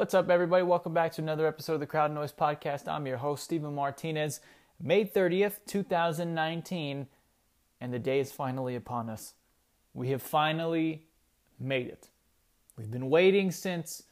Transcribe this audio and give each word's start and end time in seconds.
What's 0.00 0.14
up, 0.14 0.30
everybody? 0.30 0.62
Welcome 0.62 0.94
back 0.94 1.12
to 1.12 1.20
another 1.20 1.46
episode 1.46 1.74
of 1.74 1.80
the 1.80 1.86
Crowd 1.86 2.10
Noise 2.10 2.32
Podcast. 2.32 2.88
I'm 2.88 3.06
your 3.06 3.18
host, 3.18 3.44
Stephen 3.44 3.74
Martinez. 3.74 4.40
May 4.80 5.04
30th, 5.04 5.58
2019, 5.66 7.06
and 7.82 7.92
the 7.92 7.98
day 7.98 8.18
is 8.18 8.32
finally 8.32 8.74
upon 8.74 9.10
us. 9.10 9.34
We 9.92 10.08
have 10.08 10.22
finally 10.22 11.04
made 11.58 11.86
it. 11.88 12.08
We've 12.78 12.90
been 12.90 13.10
waiting 13.10 13.50
since 13.50 14.04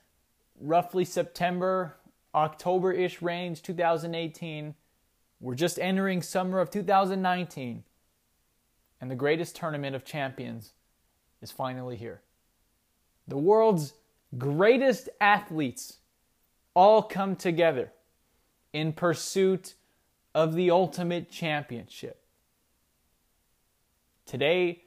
roughly 0.61 1.07
September, 1.07 1.97
October 2.35 2.93
ish 2.93 3.23
range 3.23 3.63
2018. 3.63 4.75
We're 5.41 5.55
just 5.55 5.79
entering 5.79 6.21
summer 6.21 6.61
of 6.61 6.71
2019, 6.71 7.83
and 9.01 9.11
the 9.11 9.15
greatest 9.15 9.57
tournament 9.57 9.97
of 9.97 10.05
champions 10.05 10.75
is 11.41 11.51
finally 11.51 11.97
here. 11.97 12.21
The 13.27 13.39
world's 13.39 13.95
greatest 14.37 15.09
athletes 15.21 15.99
all 16.75 17.03
come 17.03 17.37
together 17.37 17.93
in 18.73 18.93
pursuit 18.93 19.75
of 20.35 20.55
the 20.55 20.71
ultimate 20.71 21.31
championship. 21.31 22.23
Today, 24.27 24.83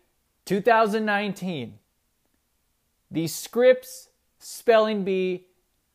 2019, 0.46 1.80
the 3.10 3.28
Scripps 3.28 4.10
Spelling 4.40 5.04
Bee 5.04 5.48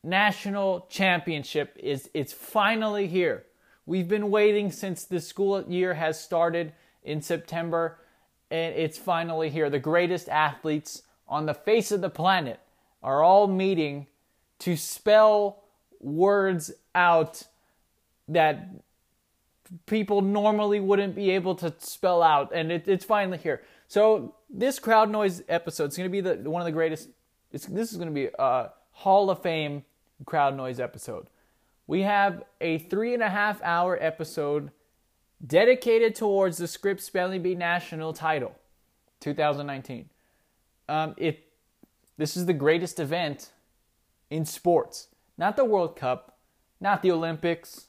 National 0.03 0.87
Championship 0.91 1.77
is 1.79 2.11
it's 2.13 2.33
finally 2.33 3.07
here. 3.07 3.45
We've 3.87 4.09
been 4.09 4.31
waiting 4.31 4.71
since 4.71 5.05
the 5.05 5.21
school 5.21 5.63
year 5.63 5.95
has 5.95 6.21
started 6.21 6.73
in 7.03 7.23
September 7.23 7.99
and 8.51 8.75
it's 8.75 8.99
finally 8.99 9.51
here. 9.51 9.71
The 9.71 9.79
greatest 9.79 10.29
athletes 10.29 11.03
on 11.29 11.47
the 11.47 11.55
face 11.55 11.91
of 11.91 12.01
the 12.01 12.11
planet 12.11 12.61
are 13.07 13.23
all 13.23 13.47
meeting 13.47 14.09
to 14.59 14.77
spell 14.77 15.63
words 16.01 16.73
out 16.95 17.45
that 18.29 18.69
people 19.87 20.21
normally 20.21 20.81
wouldn't 20.81 21.15
be 21.15 21.31
able 21.31 21.55
to 21.55 21.73
spell 21.79 22.23
out, 22.23 22.51
and 22.53 22.73
it, 22.73 22.89
it's 22.89 23.05
finally 23.05 23.39
here. 23.39 23.63
So 23.87 24.35
this 24.51 24.81
crowd 24.81 25.09
noise 25.09 25.43
episode 25.49 25.91
is 25.91 25.97
going 25.97 26.11
to 26.11 26.13
be 26.13 26.21
the 26.21 26.51
one 26.51 26.61
of 26.61 26.67
the 26.67 26.73
greatest. 26.73 27.09
this 27.53 27.93
is 27.93 27.97
going 27.97 28.09
to 28.09 28.15
be 28.15 28.29
a 28.39 28.71
Hall 28.91 29.31
of 29.31 29.41
Fame 29.41 29.85
crowd 30.25 30.57
noise 30.57 30.81
episode. 30.81 31.29
We 31.87 32.03
have 32.03 32.43
a 32.61 32.79
three 32.79 33.15
and 33.15 33.23
a 33.23 33.31
half 33.31 33.63
hour 33.63 33.97
episode 34.01 34.73
dedicated 35.47 36.17
towards 36.17 36.59
the 36.59 36.67
Scripps 36.67 37.05
Spelling 37.05 37.43
Bee 37.43 37.55
National 37.55 38.13
title, 38.13 38.57
2019. 39.21 40.09
Um, 40.89 41.15
it 41.17 41.46
this 42.17 42.37
is 42.37 42.47
the 42.47 42.53
greatest 42.53 42.99
event 42.99 43.51
in 44.31 44.45
sports, 44.45 45.09
not 45.37 45.57
the 45.57 45.65
World 45.65 45.97
Cup, 45.97 46.39
not 46.81 47.03
the 47.03 47.11
Olympics, 47.11 47.87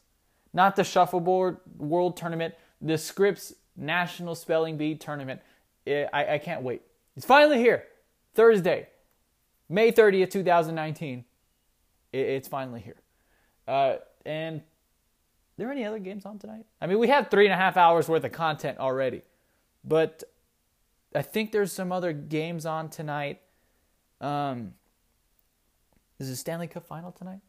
not 0.54 0.76
the 0.76 0.84
Shuffleboard 0.84 1.58
World 1.78 2.18
Tournament, 2.18 2.56
the 2.82 2.98
Scripps 2.98 3.54
National 3.76 4.36
Spelling 4.36 4.78
Bee 4.78 4.96
Tournament. 4.96 5.42
I, 5.88 6.34
I 6.34 6.38
can't 6.38 6.64
wait. 6.64 6.82
It's 7.16 7.26
finally 7.26 7.58
here. 7.58 7.86
Thursday, 8.34 8.88
May 9.70 9.92
30th, 9.92 10.32
2019. 10.32 11.26
it's 12.14 12.48
finally 12.48 12.82
here. 12.82 13.02
Uh, 13.68 13.98
and 14.26 14.62
there 15.58 15.72
any 15.72 15.86
other 15.86 16.00
games 16.00 16.26
on 16.26 16.38
tonight? 16.38 16.66
I 16.80 16.88
mean, 16.88 17.00
we 17.00 17.08
have 17.08 17.30
three 17.30 17.46
and 17.46 17.54
a 17.54 17.58
half 17.58 17.78
hours 17.78 18.08
worth 18.08 18.24
of 18.24 18.32
content 18.32 18.78
already, 18.78 19.24
but 19.84 20.24
I 21.16 21.24
think 21.24 21.52
there's 21.52 21.72
some 21.72 21.92
other 21.92 22.14
games 22.14 22.66
on 22.66 22.90
tonight. 22.90 23.42
Um, 24.22 24.74
is 26.20 26.30
the 26.30 26.36
Stanley 26.36 26.68
Cup 26.68 26.86
final 26.86 27.12
tonight? 27.12 27.40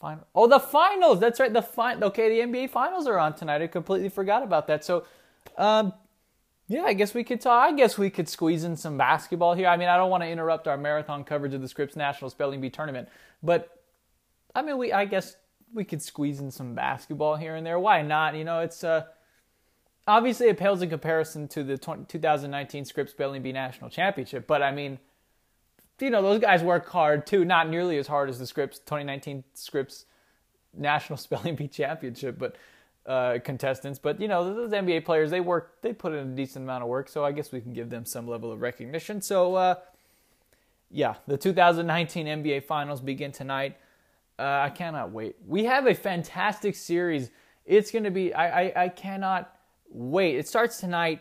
Final. 0.00 0.26
Oh, 0.34 0.46
the 0.46 0.58
finals. 0.58 1.20
That's 1.20 1.38
right. 1.38 1.52
The 1.52 1.62
fin. 1.62 2.02
Okay, 2.02 2.28
the 2.30 2.46
NBA 2.46 2.70
finals 2.70 3.06
are 3.06 3.18
on 3.18 3.34
tonight. 3.34 3.60
I 3.60 3.66
completely 3.66 4.08
forgot 4.08 4.42
about 4.42 4.66
that. 4.68 4.82
So, 4.82 5.04
um, 5.58 5.92
yeah, 6.68 6.84
I 6.84 6.94
guess 6.94 7.12
we 7.12 7.22
could 7.22 7.40
talk. 7.40 7.62
I 7.62 7.76
guess 7.76 7.98
we 7.98 8.08
could 8.08 8.28
squeeze 8.28 8.64
in 8.64 8.76
some 8.76 8.96
basketball 8.96 9.54
here. 9.54 9.66
I 9.66 9.76
mean, 9.76 9.88
I 9.88 9.98
don't 9.98 10.10
want 10.10 10.22
to 10.22 10.28
interrupt 10.28 10.66
our 10.68 10.78
marathon 10.78 11.24
coverage 11.24 11.52
of 11.52 11.60
the 11.60 11.68
Scripps 11.68 11.96
National 11.96 12.30
Spelling 12.30 12.62
Bee 12.62 12.70
tournament, 12.70 13.08
but 13.42 13.82
I 14.54 14.62
mean, 14.62 14.78
we. 14.78 14.92
I 14.92 15.04
guess 15.04 15.36
we 15.74 15.84
could 15.84 16.00
squeeze 16.00 16.40
in 16.40 16.50
some 16.50 16.74
basketball 16.74 17.36
here 17.36 17.54
and 17.56 17.66
there. 17.66 17.78
Why 17.78 18.00
not? 18.02 18.34
You 18.34 18.44
know, 18.44 18.60
it's 18.60 18.82
uh, 18.82 19.04
obviously 20.06 20.48
it 20.48 20.56
pales 20.56 20.80
in 20.80 20.88
comparison 20.88 21.46
to 21.48 21.62
the 21.62 21.76
20, 21.76 22.06
2019 22.06 22.84
Scripps 22.84 23.12
Spelling 23.12 23.42
Bee 23.42 23.52
National 23.52 23.90
Championship, 23.90 24.46
but 24.46 24.62
I 24.62 24.72
mean 24.72 24.98
you 26.02 26.10
know, 26.10 26.22
those 26.22 26.40
guys 26.40 26.62
work 26.62 26.88
hard 26.88 27.26
too, 27.26 27.44
not 27.44 27.68
nearly 27.68 27.98
as 27.98 28.06
hard 28.06 28.28
as 28.28 28.38
the 28.38 28.46
Scripps 28.46 28.78
2019 28.78 29.44
Scripps 29.54 30.06
National 30.76 31.16
Spelling 31.18 31.56
Bee 31.56 31.68
Championship, 31.68 32.38
but 32.38 32.56
uh, 33.06 33.38
contestants. 33.44 33.98
But 33.98 34.20
you 34.20 34.28
know, 34.28 34.54
those 34.54 34.72
NBA 34.72 35.04
players, 35.04 35.30
they 35.30 35.40
work, 35.40 35.82
they 35.82 35.92
put 35.92 36.12
in 36.12 36.18
a 36.18 36.34
decent 36.34 36.64
amount 36.64 36.82
of 36.82 36.88
work, 36.88 37.08
so 37.08 37.24
I 37.24 37.32
guess 37.32 37.52
we 37.52 37.60
can 37.60 37.72
give 37.72 37.90
them 37.90 38.04
some 38.04 38.28
level 38.28 38.52
of 38.52 38.60
recognition. 38.60 39.20
So, 39.20 39.54
uh, 39.54 39.74
yeah, 40.90 41.14
the 41.26 41.36
2019 41.36 42.26
NBA 42.26 42.64
Finals 42.64 43.00
begin 43.00 43.32
tonight. 43.32 43.76
Uh, 44.38 44.62
I 44.64 44.70
cannot 44.70 45.12
wait. 45.12 45.36
We 45.46 45.64
have 45.64 45.86
a 45.86 45.94
fantastic 45.94 46.74
series. 46.74 47.30
It's 47.66 47.90
going 47.90 48.04
to 48.04 48.10
be. 48.10 48.32
I, 48.32 48.62
I 48.62 48.82
I 48.84 48.88
cannot 48.88 49.54
wait. 49.90 50.36
It 50.36 50.48
starts 50.48 50.78
tonight, 50.78 51.20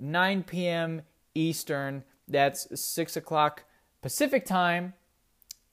9 0.00 0.42
p.m. 0.44 1.02
Eastern. 1.34 2.04
That's 2.28 2.78
six 2.78 3.16
o'clock 3.16 3.64
Pacific 4.00 4.44
time, 4.44 4.94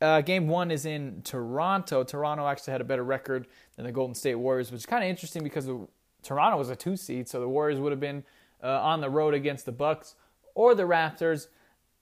uh, 0.01 0.21
game 0.21 0.47
one 0.47 0.71
is 0.71 0.85
in 0.85 1.21
Toronto. 1.23 2.03
Toronto 2.03 2.47
actually 2.47 2.71
had 2.71 2.81
a 2.81 2.85
better 2.85 3.03
record 3.03 3.47
than 3.75 3.85
the 3.85 3.91
Golden 3.91 4.15
State 4.15 4.35
Warriors, 4.35 4.71
which 4.71 4.79
is 4.79 4.85
kind 4.85 5.03
of 5.03 5.09
interesting 5.09 5.43
because 5.43 5.65
the, 5.65 5.87
Toronto 6.23 6.57
was 6.57 6.69
a 6.69 6.75
two 6.75 6.97
seed, 6.97 7.29
so 7.29 7.39
the 7.39 7.47
Warriors 7.47 7.79
would 7.79 7.91
have 7.91 7.99
been 7.99 8.23
uh, 8.63 8.81
on 8.81 8.99
the 8.99 9.09
road 9.09 9.33
against 9.35 9.65
the 9.65 9.71
Bucks 9.71 10.15
or 10.55 10.73
the 10.73 10.83
Raptors. 10.83 11.47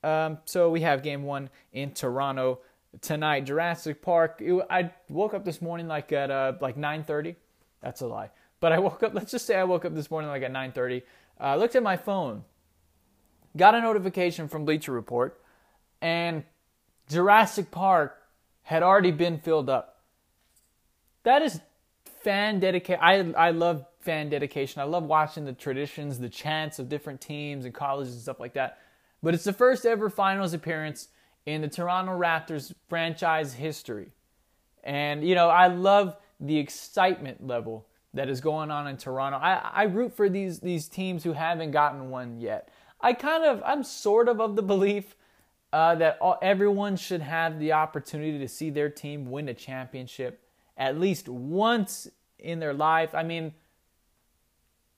Um, 0.01 0.37
so 0.45 0.69
we 0.69 0.81
have 0.81 1.03
game 1.03 1.23
one 1.23 1.49
in 1.73 1.91
Toronto 1.91 2.59
tonight. 3.01 3.45
Jurassic 3.45 4.01
Park. 4.01 4.39
It, 4.39 4.65
I 4.69 4.91
woke 5.09 5.33
up 5.33 5.43
this 5.43 5.61
morning 5.61 5.87
like 5.87 6.11
at 6.13 6.31
uh, 6.31 6.53
like 6.61 6.77
9:30. 6.77 7.35
That's 7.81 8.01
a 8.01 8.07
lie. 8.07 8.29
But 8.61 8.71
I 8.71 8.79
woke 8.79 9.03
up. 9.03 9.13
Let's 9.13 9.31
just 9.31 9.45
say 9.45 9.57
I 9.57 9.65
woke 9.65 9.83
up 9.83 9.93
this 9.93 10.09
morning 10.09 10.29
like 10.29 10.43
at 10.43 10.53
9:30. 10.53 11.03
I 11.39 11.53
uh, 11.53 11.55
looked 11.57 11.75
at 11.75 11.83
my 11.83 11.97
phone, 11.97 12.45
got 13.57 13.75
a 13.75 13.81
notification 13.81 14.47
from 14.47 14.63
Bleacher 14.63 14.93
Report 14.93 15.42
and 16.03 16.43
Jurassic 17.09 17.71
Park 17.71 18.21
had 18.61 18.83
already 18.83 19.11
been 19.11 19.39
filled 19.39 19.69
up. 19.69 20.01
That 21.23 21.41
is 21.41 21.61
fan 22.21 22.59
dedication. 22.59 23.01
I 23.01 23.31
I 23.37 23.51
love 23.51 23.85
fan 24.01 24.29
dedication. 24.29 24.81
I 24.81 24.85
love 24.85 25.05
watching 25.05 25.45
the 25.45 25.53
traditions, 25.53 26.19
the 26.19 26.29
chants 26.29 26.77
of 26.77 26.89
different 26.89 27.21
teams 27.21 27.63
and 27.63 27.73
colleges 27.73 28.13
and 28.13 28.21
stuff 28.21 28.39
like 28.39 28.53
that. 28.53 28.79
But 29.23 29.33
it's 29.33 29.45
the 29.45 29.53
first 29.53 29.85
ever 29.85 30.09
finals 30.09 30.53
appearance 30.53 31.07
in 31.45 31.61
the 31.61 31.69
Toronto 31.69 32.11
Raptors 32.11 32.73
franchise 32.89 33.53
history. 33.53 34.11
And 34.83 35.25
you 35.25 35.35
know, 35.35 35.47
I 35.47 35.67
love 35.67 36.17
the 36.41 36.57
excitement 36.57 37.47
level 37.47 37.87
that 38.13 38.27
is 38.27 38.41
going 38.41 38.71
on 38.71 38.87
in 38.87 38.97
Toronto. 38.97 39.37
I, 39.37 39.53
I 39.73 39.83
root 39.83 40.13
for 40.13 40.27
these 40.27 40.59
these 40.59 40.89
teams 40.89 41.23
who 41.23 41.31
haven't 41.31 41.71
gotten 41.71 42.09
one 42.09 42.41
yet. 42.41 42.67
I 42.99 43.13
kind 43.13 43.45
of 43.45 43.63
I'm 43.65 43.83
sort 43.83 44.27
of 44.27 44.41
of 44.41 44.57
the 44.57 44.63
belief 44.63 45.15
uh, 45.73 45.95
that 45.95 46.19
all, 46.21 46.37
everyone 46.43 46.95
should 46.95 47.21
have 47.21 47.57
the 47.57 47.73
opportunity 47.73 48.37
to 48.37 48.47
see 48.47 48.69
their 48.69 48.89
team 48.89 49.31
win 49.31 49.49
a 49.49 49.55
championship 49.55 50.39
at 50.77 50.99
least 50.99 51.27
once 51.27 52.07
in 52.37 52.59
their 52.59 52.75
life. 52.75 53.15
I 53.15 53.23
mean, 53.23 53.53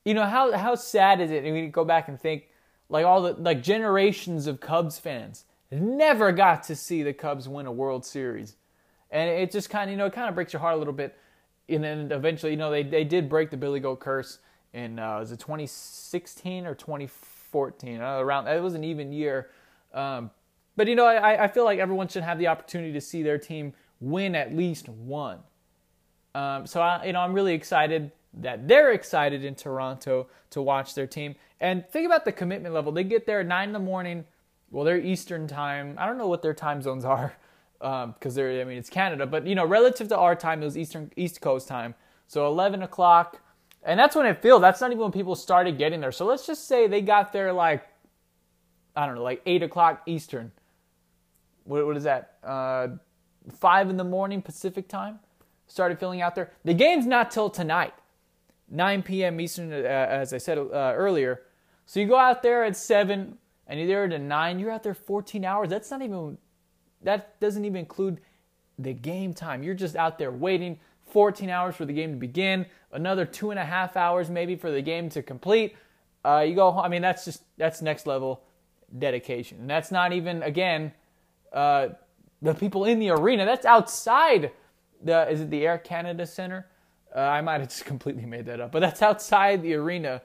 you 0.04 0.14
know 0.14 0.26
how 0.26 0.52
how 0.52 0.76
sad 0.76 1.22
is 1.22 1.32
it? 1.32 1.46
And 1.46 1.54
we 1.54 1.68
go 1.68 1.86
back 1.86 2.10
and 2.10 2.20
think 2.20 2.50
like 2.90 3.06
all 3.06 3.22
the 3.22 3.34
like 3.34 3.64
generations 3.64 4.48
of 4.48 4.60
Cubs 4.60 5.00
fans 5.00 5.46
never 5.72 6.34
got 6.34 6.64
to 6.64 6.76
see 6.76 7.04
the 7.04 7.14
Cubs 7.14 7.48
win 7.48 7.68
a 7.68 7.72
World 7.72 8.06
Series, 8.06 8.58
and 9.10 9.30
it 9.30 9.52
just 9.52 9.70
kind 9.70 9.90
of 9.90 9.92
you 9.92 9.98
know 9.98 10.08
it 10.08 10.14
kind 10.14 10.28
of 10.28 10.36
breaks 10.36 10.52
your 10.52 10.60
heart 10.60 10.76
a 10.76 10.78
little 10.78 10.94
bit. 10.94 11.18
And 11.70 11.84
then 11.84 12.12
eventually, 12.12 12.52
you 12.52 12.58
know, 12.58 12.70
they 12.70 12.84
they 12.84 13.06
did 13.06 13.30
break 13.30 13.50
the 13.50 13.58
Billy 13.58 13.80
Goat 13.80 14.02
curse 14.02 14.40
in 14.74 15.00
uh, 15.00 15.20
was 15.20 15.32
it 15.32 15.40
2016 15.40 16.66
or 16.68 16.76
2014? 16.76 18.02
Uh, 18.02 18.18
around 18.20 18.48
it 18.48 18.62
was 18.62 18.74
an 18.74 18.84
even 18.84 19.14
year. 19.14 19.50
Um, 19.94 20.32
but 20.76 20.88
you 20.88 20.96
know, 20.96 21.06
I, 21.06 21.46
I 21.46 21.48
feel 21.48 21.64
like 21.64 21.80
everyone 21.80 22.08
should 22.08 22.24
have 22.24 22.38
the 22.38 22.48
opportunity 22.48 22.94
to 22.94 23.02
see 23.02 23.24
their 23.24 23.38
team 23.38 23.74
win 24.00 24.36
at 24.36 24.56
least 24.56 24.90
one. 24.90 25.40
Um, 26.34 26.68
so 26.68 26.82
I, 26.82 27.06
you 27.06 27.14
know, 27.14 27.22
I'm 27.22 27.34
really 27.34 27.54
excited 27.54 28.12
that 28.34 28.68
they're 28.68 28.92
excited 28.92 29.46
in 29.46 29.56
Toronto 29.56 30.28
to 30.50 30.62
watch 30.62 30.94
their 30.94 31.08
team. 31.08 31.36
And 31.62 31.88
think 31.90 32.06
about 32.06 32.26
the 32.26 32.34
commitment 32.34 32.74
level. 32.74 32.92
They 32.92 33.06
get 33.06 33.26
there 33.26 33.40
at 33.40 33.46
nine 33.46 33.70
in 33.70 33.74
the 33.74 33.80
morning. 33.80 34.26
Well, 34.70 34.84
they're 34.84 35.00
Eastern 35.00 35.48
time. 35.48 35.96
I 35.98 36.06
don't 36.06 36.18
know 36.18 36.28
what 36.28 36.42
their 36.42 36.54
time 36.54 36.82
zones 36.82 37.06
are 37.06 37.34
because 37.80 38.14
um, 38.14 38.34
they're. 38.34 38.62
I 38.62 38.66
mean, 38.66 38.78
it's 38.78 38.90
Canada, 38.90 39.26
but 39.26 39.48
you 39.48 39.56
know, 39.56 39.66
relative 39.66 40.10
to 40.10 40.18
our 40.18 40.36
time, 40.36 40.62
it 40.62 40.66
was 40.66 40.78
Eastern 40.78 41.12
East 41.16 41.40
Coast 41.40 41.68
time. 41.68 41.96
So 42.28 42.48
11 42.48 42.82
o'clock, 42.82 43.40
and 43.84 43.98
that's 43.98 44.16
when 44.16 44.26
it 44.26 44.42
feels. 44.42 44.60
That's 44.60 44.82
not 44.82 44.92
even 44.92 45.04
when 45.04 45.12
people 45.12 45.36
started 45.36 45.78
getting 45.78 46.02
there. 46.02 46.12
So 46.12 46.26
let's 46.26 46.46
just 46.46 46.68
say 46.68 46.88
they 46.88 47.02
got 47.02 47.32
there 47.32 47.54
like 47.54 47.88
I 48.96 49.06
don't 49.06 49.16
know, 49.16 49.24
like 49.24 49.42
eight 49.46 49.64
o'clock 49.64 50.02
Eastern 50.06 50.52
what, 51.66 51.86
what 51.86 51.98
is 51.98 52.04
that? 52.04 52.38
Uh, 52.44 52.88
5 53.60 53.90
in 53.90 53.98
the 53.98 54.04
morning 54.04 54.42
Pacific 54.42 54.88
time. 54.88 55.20
Started 55.68 56.00
filling 56.00 56.22
out 56.22 56.36
there. 56.36 56.52
The 56.64 56.74
game's 56.74 57.08
not 57.08 57.32
till 57.32 57.50
tonight, 57.50 57.94
9 58.70 59.02
p.m. 59.04 59.42
Eastern, 59.42 59.74
uh, 59.74 59.76
as 59.76 60.32
I 60.32 60.38
said 60.38 60.58
uh, 60.58 60.94
earlier. 60.96 61.42
So 61.88 62.00
you 62.00 62.08
go 62.08 62.18
out 62.18 62.44
there 62.44 62.64
at 62.64 62.78
7 62.78 63.38
and 63.68 63.80
you're 63.80 63.88
there 63.88 64.08
to 64.08 64.20
9. 64.20 64.60
You're 64.60 64.72
out 64.72 64.84
there 64.84 64.94
14 64.94 65.44
hours. 65.44 65.70
That's 65.70 65.90
not 65.90 66.02
even, 66.02 66.38
that 67.02 67.40
doesn't 67.40 67.66
even 67.66 67.78
include 67.78 68.22
the 68.78 68.94
game 68.94 69.34
time. 69.34 69.64
You're 69.64 69.74
just 69.74 69.96
out 69.96 70.20
there 70.20 70.32
waiting 70.32 70.80
14 71.10 71.50
hours 71.50 71.76
for 71.76 71.86
the 71.86 71.94
game 71.94 72.12
to 72.12 72.18
begin, 72.18 72.66
another 72.92 73.26
two 73.26 73.52
and 73.52 73.60
a 73.60 73.66
half 73.66 73.96
hours 73.96 74.30
maybe 74.30 74.56
for 74.56 74.70
the 74.70 74.82
game 74.82 75.10
to 75.10 75.24
complete. 75.24 75.76
Uh, 76.24 76.44
you 76.48 76.56
go, 76.56 76.78
I 76.78 76.90
mean, 76.90 77.02
that's 77.02 77.26
just, 77.26 77.44
that's 77.58 77.82
next 77.82 78.06
level 78.06 78.44
dedication. 78.98 79.60
And 79.62 79.70
that's 79.70 79.92
not 79.92 80.14
even, 80.14 80.44
again, 80.44 80.92
uh, 81.54 81.90
the 82.42 82.54
people 82.54 82.86
in 82.86 83.00
the 83.00 83.10
arena. 83.10 83.46
That's 83.46 83.66
outside 83.66 84.52
the, 85.04 85.30
is 85.30 85.42
it 85.42 85.50
the 85.50 85.66
Air 85.66 85.78
Canada 85.78 86.26
Center? 86.26 86.68
Uh, 87.16 87.20
I 87.20 87.42
might 87.42 87.62
have 87.62 87.70
just 87.70 87.86
completely 87.94 88.26
made 88.26 88.46
that 88.46 88.60
up, 88.60 88.72
but 88.72 88.80
that's 88.80 89.02
outside 89.02 89.62
the 89.62 89.74
arena. 89.76 90.22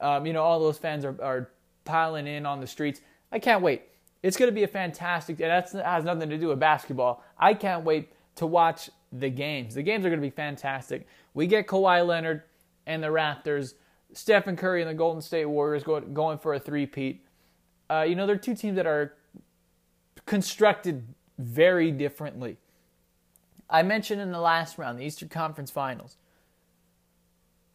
Um, 0.00 0.26
you 0.26 0.32
know, 0.32 0.42
all 0.42 0.58
those 0.58 0.78
fans 0.78 1.04
are, 1.04 1.16
are 1.22 1.50
piling 1.84 2.26
in 2.26 2.46
on 2.46 2.60
the 2.60 2.66
streets. 2.66 3.00
I 3.30 3.38
can't 3.38 3.62
wait. 3.62 3.82
It's 4.22 4.36
going 4.36 4.50
to 4.50 4.54
be 4.54 4.62
a 4.62 4.68
fantastic, 4.68 5.40
and 5.40 5.50
that 5.50 5.72
has 5.84 6.04
nothing 6.04 6.28
to 6.30 6.38
do 6.38 6.48
with 6.48 6.60
basketball. 6.60 7.24
I 7.38 7.54
can't 7.54 7.84
wait 7.84 8.12
to 8.36 8.46
watch 8.46 8.90
the 9.12 9.30
games. 9.30 9.74
The 9.74 9.82
games 9.82 10.04
are 10.04 10.08
going 10.08 10.20
to 10.20 10.26
be 10.26 10.30
fantastic. 10.30 11.06
We 11.34 11.46
get 11.46 11.66
Kawhi 11.66 12.06
Leonard 12.06 12.42
and 12.86 13.02
the 13.02 13.08
Raptors, 13.08 13.74
Stephen 14.12 14.56
Curry 14.56 14.82
and 14.82 14.90
the 14.90 14.94
Golden 14.94 15.22
State 15.22 15.46
Warriors 15.46 15.82
going, 15.82 16.14
going 16.14 16.38
for 16.38 16.54
a 16.54 16.58
three-peat. 16.58 17.24
Uh, 17.90 18.02
you 18.02 18.14
know, 18.14 18.26
they're 18.26 18.36
two 18.36 18.54
teams 18.54 18.76
that 18.76 18.86
are 18.86 19.14
constructed 20.26 21.14
very 21.38 21.90
differently. 21.90 22.58
I 23.68 23.82
mentioned 23.82 24.20
in 24.20 24.32
the 24.32 24.40
last 24.40 24.78
round, 24.78 24.98
the 24.98 25.04
Eastern 25.04 25.28
Conference 25.28 25.70
Finals. 25.70 26.16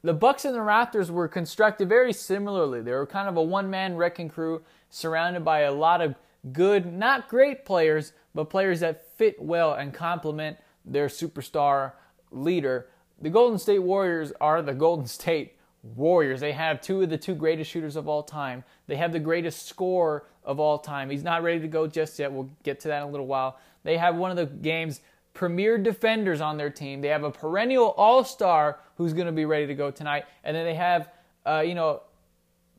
The 0.03 0.13
Bucks 0.13 0.45
and 0.45 0.53
the 0.53 0.59
Raptors 0.59 1.09
were 1.09 1.27
constructed 1.27 1.89
very 1.89 2.13
similarly. 2.13 2.81
They 2.81 2.91
were 2.91 3.07
kind 3.07 3.27
of 3.27 3.35
a 3.35 3.41
one-man 3.41 3.95
wrecking 3.95 4.29
crew 4.29 4.61
surrounded 4.89 5.43
by 5.43 5.61
a 5.61 5.71
lot 5.71 6.01
of 6.01 6.15
good, 6.53 6.85
not 6.93 7.27
great 7.27 7.65
players, 7.65 8.13
but 8.33 8.49
players 8.49 8.79
that 8.79 9.17
fit 9.17 9.41
well 9.41 9.73
and 9.73 9.93
complement 9.93 10.57
their 10.85 11.07
superstar 11.07 11.93
leader. 12.31 12.87
The 13.19 13.31
Golden 13.31 13.57
State 13.57 13.79
Warriors 13.79 14.31
are 14.39 14.61
the 14.61 14.75
Golden 14.75 15.07
State 15.07 15.56
Warriors. 15.83 16.39
They 16.39 16.51
have 16.51 16.81
two 16.81 17.01
of 17.01 17.09
the 17.09 17.17
two 17.17 17.35
greatest 17.35 17.71
shooters 17.71 17.95
of 17.95 18.07
all 18.07 18.23
time. 18.23 18.63
They 18.87 18.95
have 18.95 19.11
the 19.11 19.19
greatest 19.19 19.67
scorer 19.67 20.25
of 20.43 20.59
all 20.59 20.79
time. 20.79 21.09
He's 21.09 21.23
not 21.23 21.43
ready 21.43 21.59
to 21.59 21.67
go 21.67 21.87
just 21.87 22.19
yet. 22.19 22.31
We'll 22.31 22.49
get 22.63 22.79
to 22.81 22.87
that 22.89 23.03
in 23.03 23.07
a 23.07 23.11
little 23.11 23.27
while. 23.27 23.57
They 23.83 23.97
have 23.97 24.15
one 24.15 24.31
of 24.31 24.37
the 24.37 24.45
game's 24.45 25.01
premier 25.33 25.77
defenders 25.77 26.41
on 26.41 26.57
their 26.57 26.69
team. 26.69 27.01
They 27.01 27.09
have 27.09 27.23
a 27.23 27.31
perennial 27.31 27.91
all-star 27.91 28.79
who's 28.95 29.13
going 29.13 29.27
to 29.27 29.31
be 29.31 29.45
ready 29.45 29.67
to 29.67 29.75
go 29.75 29.91
tonight, 29.91 30.25
and 30.43 30.55
then 30.55 30.65
they 30.65 30.75
have, 30.75 31.09
uh, 31.45 31.63
you 31.65 31.75
know, 31.75 32.01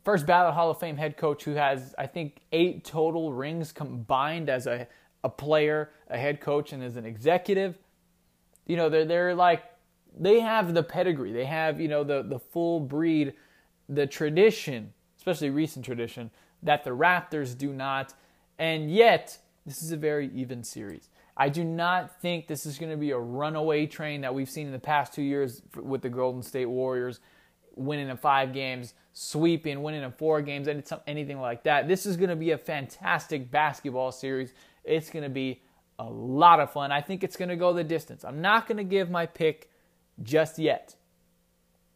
first 0.04 0.26
ballot 0.26 0.54
Hall 0.54 0.70
of 0.70 0.78
Fame 0.80 0.96
head 0.96 1.16
coach 1.16 1.44
who 1.44 1.54
has, 1.54 1.94
I 1.96 2.06
think, 2.06 2.40
eight 2.52 2.84
total 2.84 3.32
rings 3.32 3.72
combined 3.72 4.48
as 4.48 4.66
a 4.66 4.88
a 5.24 5.28
player, 5.28 5.90
a 6.08 6.16
head 6.16 6.40
coach, 6.40 6.72
and 6.72 6.82
as 6.82 6.96
an 6.96 7.04
executive. 7.04 7.76
You 8.66 8.76
know, 8.76 8.88
they're 8.88 9.04
they're 9.04 9.34
like 9.34 9.62
they 10.19 10.41
have 10.41 10.75
the 10.75 10.82
pedigree. 10.82 11.32
They 11.32 11.44
have, 11.44 11.81
you 11.81 11.88
know, 11.88 12.05
the, 12.05 12.23
the 12.23 12.38
full 12.38 12.81
breed, 12.81 13.35
the 13.88 14.06
tradition, 14.06 14.93
especially 15.17 15.50
recent 15.50 15.85
tradition, 15.85 16.31
that 16.62 16.85
the 16.85 16.91
Raptors 16.91 17.56
do 17.56 17.73
not. 17.73 18.15
And 18.59 18.91
yet, 18.91 19.38
this 19.65 19.82
is 19.82 19.93
a 19.93 19.97
very 19.97 20.31
even 20.35 20.65
series. 20.65 21.09
I 21.37 21.49
do 21.49 21.62
not 21.62 22.20
think 22.20 22.49
this 22.49 22.67
is 22.67 22.79
going 22.79 22.91
to 22.91 22.97
be 22.97 23.12
a 23.12 23.19
runaway 23.19 23.87
train 23.87 24.23
that 24.23 24.35
we've 24.35 24.50
seen 24.50 24.67
in 24.67 24.73
the 24.73 24.79
past 24.79 25.12
two 25.12 25.23
years 25.23 25.62
with 25.76 26.03
the 26.03 26.09
Golden 26.09 26.43
State 26.43 26.67
Warriors 26.67 27.20
winning 27.76 28.09
in 28.09 28.17
five 28.17 28.53
games, 28.53 28.94
sweeping, 29.12 29.82
winning 29.82 30.03
in 30.03 30.11
four 30.11 30.43
games, 30.43 30.69
anything 31.06 31.41
like 31.41 31.62
that. 31.62 31.87
This 31.87 32.06
is 32.06 32.17
going 32.17 32.31
to 32.31 32.37
be 32.37 32.50
a 32.50 32.59
fantastic 32.59 33.50
basketball 33.50 34.11
series. 34.11 34.53
It's 34.82 35.11
going 35.11 35.23
to 35.23 35.29
be 35.29 35.62
a 35.99 36.05
lot 36.05 36.61
of 36.61 36.73
fun. 36.73 36.91
I 36.93 37.00
think 37.00 37.23
it's 37.23 37.37
going 37.37 37.49
to 37.49 37.56
go 37.56 37.73
the 37.73 37.85
distance. 37.85 38.25
I'm 38.25 38.41
not 38.41 38.67
going 38.67 38.79
to 38.79 38.85
give 38.85 39.11
my 39.11 39.26
pick 39.26 39.68
just 40.23 40.59
yet. 40.59 40.94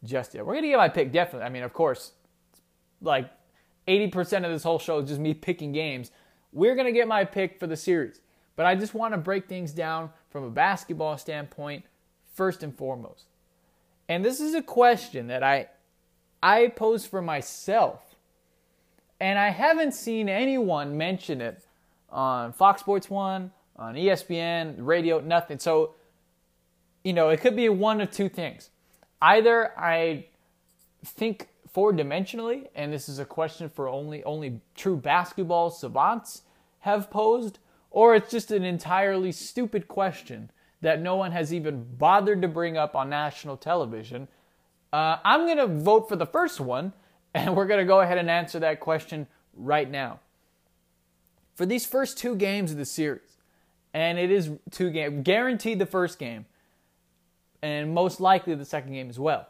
Just 0.05 0.35
yet. 0.35 0.45
We're 0.45 0.55
going 0.55 0.65
to 0.65 0.71
get 0.71 0.79
my 0.79 0.89
pick, 0.89 1.13
definitely. 1.13 1.47
I 1.47 1.51
mean, 1.51 1.63
of 1.63 1.73
course, 1.73 2.13
like 3.01 3.31
80% 3.89 4.45
of 4.45 4.51
this 4.51 4.63
whole 4.63 4.79
show 4.79 4.99
is 4.99 5.09
just 5.09 5.21
me 5.21 5.35
picking 5.35 5.73
games. 5.73 6.11
We're 6.53 6.75
going 6.75 6.87
to 6.87 6.93
get 6.93 7.09
my 7.09 7.25
pick 7.25 7.59
for 7.59 7.67
the 7.67 7.77
series. 7.77 8.21
But 8.57 8.67
I 8.67 8.75
just 8.75 8.95
want 8.95 9.15
to 9.15 9.19
break 9.19 9.49
things 9.49 9.73
down 9.73 10.11
from 10.31 10.45
a 10.45 10.51
basketball 10.51 11.17
standpoint, 11.19 11.85
first 12.35 12.63
and 12.63 12.77
foremost. 12.77 13.27
And 14.09 14.25
this 14.25 14.41
is 14.41 14.55
a 14.55 14.63
question 14.63 15.29
that 15.29 15.43
I, 15.43 15.69
I 16.43 16.69
pose 16.69 17.07
for 17.07 17.23
myself. 17.23 18.15
And 19.21 19.39
I 19.39 19.51
haven't 19.51 19.93
seen 19.93 20.29
anyone 20.29 20.97
mention 20.99 21.41
it 21.41 21.65
on 22.11 22.53
Fox 22.53 22.81
Sports 22.81 23.09
1, 23.09 23.51
on 23.77 23.95
ESPN, 23.95 24.75
radio, 24.79 25.21
nothing. 25.21 25.59
So 25.59 25.95
you 27.05 27.13
know, 27.13 27.29
it 27.29 27.41
could 27.41 27.57
be 27.57 27.69
one 27.69 28.01
of 28.01 28.11
two 28.11 28.29
things. 28.29 28.71
Either 29.21 29.73
I 29.79 30.27
think 31.05 31.49
four 31.73 31.93
dimensionally, 31.93 32.69
and 32.75 32.93
this 32.93 33.09
is 33.09 33.19
a 33.19 33.25
question 33.25 33.69
for 33.69 33.89
only 33.89 34.23
only 34.25 34.61
true 34.75 34.97
basketball 34.97 35.71
savants 35.71 36.43
have 36.81 37.11
posed, 37.11 37.59
or 37.91 38.15
it's 38.15 38.31
just 38.31 38.51
an 38.51 38.65
entirely 38.65 39.33
stupid 39.33 39.89
question 39.89 40.51
that 40.81 41.01
no 41.01 41.17
one 41.17 41.33
has 41.33 41.55
even 41.55 41.87
bothered 41.97 42.43
to 42.43 42.49
bring 42.49 42.77
up 42.77 42.97
on 42.97 43.09
national 43.09 43.57
television. 43.57 44.29
Uh, 44.93 45.17
I'm 45.25 45.47
going 45.47 45.59
to 45.59 45.69
vote 45.69 46.09
for 46.09 46.17
the 46.17 46.27
first 46.27 46.61
one, 46.61 46.93
and 47.35 47.57
we're 47.57 47.67
going 47.67 47.81
to 47.81 47.87
go 47.87 48.01
ahead 48.01 48.19
and 48.19 48.29
answer 48.29 48.59
that 48.61 48.81
question 48.81 49.27
right 49.55 49.91
now. 49.91 50.19
For 51.55 51.65
these 51.65 51.87
first 51.87 52.19
two 52.19 52.35
games 52.35 52.73
of 52.73 52.79
the 52.79 52.85
series, 52.85 53.39
and 53.95 54.19
it 54.19 54.31
is 54.31 54.51
two 54.71 54.91
games, 54.91 55.23
guaranteed 55.23 55.79
the 55.79 55.87
first 55.87 56.19
game, 56.19 56.47
and 57.63 57.95
most 57.95 58.21
likely 58.21 58.55
the 58.55 58.65
second 58.65 58.93
game 58.93 59.09
as 59.09 59.19
well. 59.19 59.47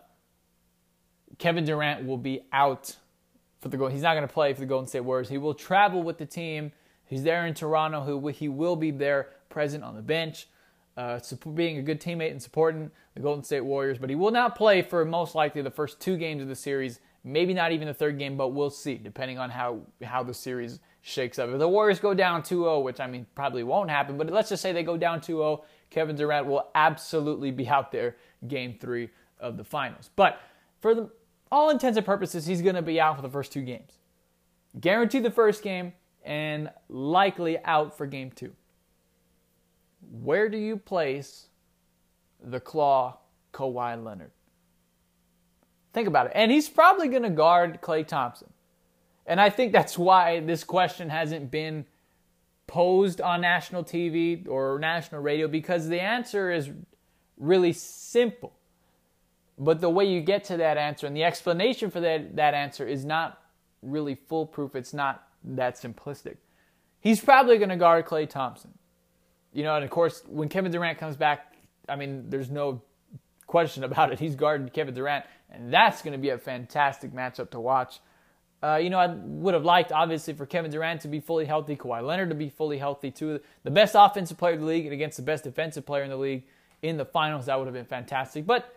Kevin 1.39 1.65
Durant 1.65 2.07
will 2.07 2.19
be 2.19 2.43
out 2.53 2.97
for 3.61 3.69
the. 3.69 3.87
He's 3.87 4.03
not 4.03 4.15
going 4.15 4.27
to 4.27 4.33
play 4.33 4.53
for 4.53 4.61
the 4.61 4.67
Golden 4.67 4.87
State 4.87 5.01
Warriors. 5.01 5.29
He 5.29 5.39
will 5.39 5.55
travel 5.55 6.03
with 6.03 6.19
the 6.19 6.27
team. 6.27 6.73
He's 7.07 7.23
there 7.23 7.47
in 7.47 7.55
Toronto. 7.55 8.29
He 8.29 8.49
will 8.49 8.77
be 8.77 8.91
there 8.91 9.31
present 9.49 9.85
on 9.85 9.95
the 9.95 10.03
bench, 10.03 10.49
uh, 10.97 11.21
being 11.55 11.79
a 11.79 11.83
good 11.83 12.01
teammate 12.01 12.31
and 12.31 12.43
supporting 12.43 12.91
the 13.15 13.21
Golden 13.21 13.45
State 13.45 13.63
Warriors. 13.63 13.99
But 13.99 14.11
he 14.11 14.17
will 14.17 14.31
not 14.31 14.57
play 14.57 14.83
for 14.83 15.05
most 15.05 15.35
likely 15.35 15.63
the 15.63 15.71
first 15.71 16.01
two 16.01 16.17
games 16.17 16.43
of 16.43 16.49
the 16.49 16.57
series. 16.57 17.01
Maybe 17.25 17.55
not 17.55 17.71
even 17.73 17.87
the 17.87 17.95
third 17.95 18.19
game, 18.19 18.37
but 18.37 18.49
we'll 18.49 18.71
see, 18.71 18.97
depending 18.97 19.39
on 19.39 19.51
how 19.51 19.81
how 20.03 20.23
the 20.23 20.35
series 20.35 20.81
shakes 21.03 21.39
up. 21.39 21.51
If 21.51 21.59
the 21.59 21.69
Warriors 21.69 22.01
go 22.01 22.15
down 22.15 22.43
2-0, 22.43 22.83
which 22.83 23.01
I 23.01 23.07
mean 23.07 23.27
probably 23.35 23.63
won't 23.63 23.91
happen, 23.91 24.17
but 24.17 24.29
let's 24.31 24.49
just 24.49 24.63
say 24.63 24.73
they 24.73 24.83
go 24.83 24.97
down 24.97 25.21
2-0, 25.21 25.63
Kevin 25.93 26.17
Durant 26.17 26.47
will 26.47 26.69
absolutely 26.75 27.51
be 27.51 27.69
out 27.69 27.93
there 27.93 28.17
game 28.49 28.77
three 28.81 29.11
of 29.39 29.59
the 29.59 29.65
finals. 29.65 30.09
But 30.17 30.41
for 30.81 30.95
the, 30.95 31.11
all 31.51 31.69
intents 31.69 31.99
and 31.99 32.07
purposes, 32.07 32.47
he's 32.47 32.63
going 32.63 32.77
to 32.77 32.83
be 32.83 32.99
out 32.99 33.17
for 33.17 33.23
the 33.23 33.29
first 33.29 33.53
two 33.53 33.61
games. 33.61 33.99
Guaranteed 34.81 35.23
the 35.23 35.31
first 35.31 35.63
game 35.63 35.93
and 36.25 36.71
likely 36.89 37.63
out 37.65 37.97
for 37.97 38.07
game 38.07 38.31
two. 38.31 38.53
Where 40.23 40.49
do 40.49 40.57
you 40.57 40.79
place 40.79 41.49
the 42.43 42.59
claw 42.59 43.19
Kawhi 43.53 44.03
Leonard? 44.03 44.31
Think 45.93 46.09
about 46.09 46.27
it. 46.27 46.33
And 46.35 46.51
he's 46.51 46.71
probably 46.71 47.09
going 47.09 47.25
to 47.25 47.31
guard 47.31 47.83
Klay 47.83 48.07
Thompson. 48.07 48.51
And 49.27 49.39
I 49.39 49.51
think 49.51 49.73
that's 49.73 49.99
why 49.99 50.41
this 50.41 50.65
question 50.65 51.11
hasn't 51.11 51.51
been 51.51 51.85
posed 52.73 53.21
on 53.21 53.43
national 53.43 53.85
TV 53.85 54.49
or 54.49 54.79
national 54.79 55.21
radio 55.21 55.47
because 55.47 55.89
the 55.89 56.01
answer 56.01 56.51
is 56.51 56.71
really 57.37 57.75
simple. 57.75 58.55
But 59.59 59.83
the 59.83 59.91
way 59.91 60.07
you 60.07 60.23
get 60.23 60.45
to 60.45 60.57
that 60.57 60.79
answer 60.79 61.07
and 61.07 61.15
the 61.15 61.23
explanation 61.23 61.91
for 61.91 62.01
that, 62.01 62.35
that 62.37 62.55
answer 62.55 62.89
is 62.89 63.05
not 63.05 63.43
really 63.83 64.15
foolproof. 64.15 64.75
It's 64.75 64.95
not 64.95 65.29
that 65.45 65.77
simplistic. 65.77 66.37
He's 66.99 67.21
probably 67.21 67.59
going 67.59 67.69
to 67.69 67.77
guard 67.77 68.07
Klay 68.07 68.27
Thompson. 68.27 68.71
You 69.53 69.65
know, 69.65 69.77
and 69.77 69.85
of 69.85 69.91
course, 69.91 70.23
when 70.27 70.49
Kevin 70.49 70.73
Durant 70.73 70.97
comes 70.97 71.19
back, 71.19 71.55
I 71.91 71.97
mean, 71.97 72.31
there's 72.31 72.49
no 72.49 72.81
question 73.47 73.85
about 73.85 74.13
it. 74.13 74.19
He's 74.19 74.35
guarding 74.35 74.71
Kevin 74.71 74.95
Durant, 74.95 75.27
and 75.51 75.71
that's 75.71 76.01
going 76.01 76.13
to 76.13 76.19
be 76.19 76.31
a 76.31 76.39
fantastic 76.39 77.13
matchup 77.13 77.51
to 77.51 77.61
watch. 77.61 78.01
Uh, 78.63 78.77
you 78.77 78.91
know, 78.91 78.99
I 78.99 79.09
would 79.09 79.55
have 79.55 79.65
liked, 79.65 79.91
obviously, 79.91 80.35
for 80.35 80.47
Kevin 80.47 80.71
Durant 80.71 81.01
to 81.01 81.09
be 81.09 81.19
fully 81.19 81.47
healthy, 81.47 81.75
Kawhi 81.75 82.03
Leonard 82.07 82.29
to 82.29 82.37
be 82.37 82.49
fully 82.49 82.79
healthy, 82.79 83.11
too. 83.11 83.41
The 83.65 83.71
best 83.71 83.97
offensive 83.99 84.39
player 84.39 84.55
in 84.55 84.61
the 84.61 84.67
league 84.67 84.85
and 84.85 84.93
against 84.93 85.17
the 85.17 85.25
best 85.25 85.45
defensive 85.45 85.85
player 85.85 86.05
in 86.05 86.11
the 86.11 86.17
league 86.17 86.45
in 86.81 86.97
the 86.97 87.05
finals, 87.05 87.47
that 87.47 87.59
would 87.59 87.67
have 87.67 87.75
been 87.75 87.85
fantastic. 87.85 88.47
But, 88.47 88.73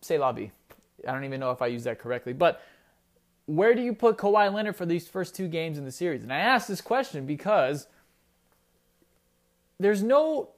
say 0.00 0.18
lobby. 0.18 0.50
I 1.06 1.12
don't 1.12 1.24
even 1.24 1.38
know 1.38 1.52
if 1.52 1.62
I 1.62 1.68
used 1.68 1.84
that 1.86 1.98
correctly. 2.00 2.32
But 2.32 2.62
where 3.46 3.74
do 3.74 3.82
you 3.82 3.92
put 3.92 4.16
Kawhi 4.16 4.52
Leonard 4.52 4.76
for 4.76 4.86
these 4.86 5.06
first 5.06 5.36
two 5.36 5.46
games 5.46 5.78
in 5.78 5.84
the 5.84 5.92
series? 5.92 6.22
And 6.22 6.32
I 6.32 6.38
ask 6.38 6.66
this 6.66 6.80
question 6.80 7.26
because 7.26 7.86
there's 9.78 10.02
no 10.02 10.50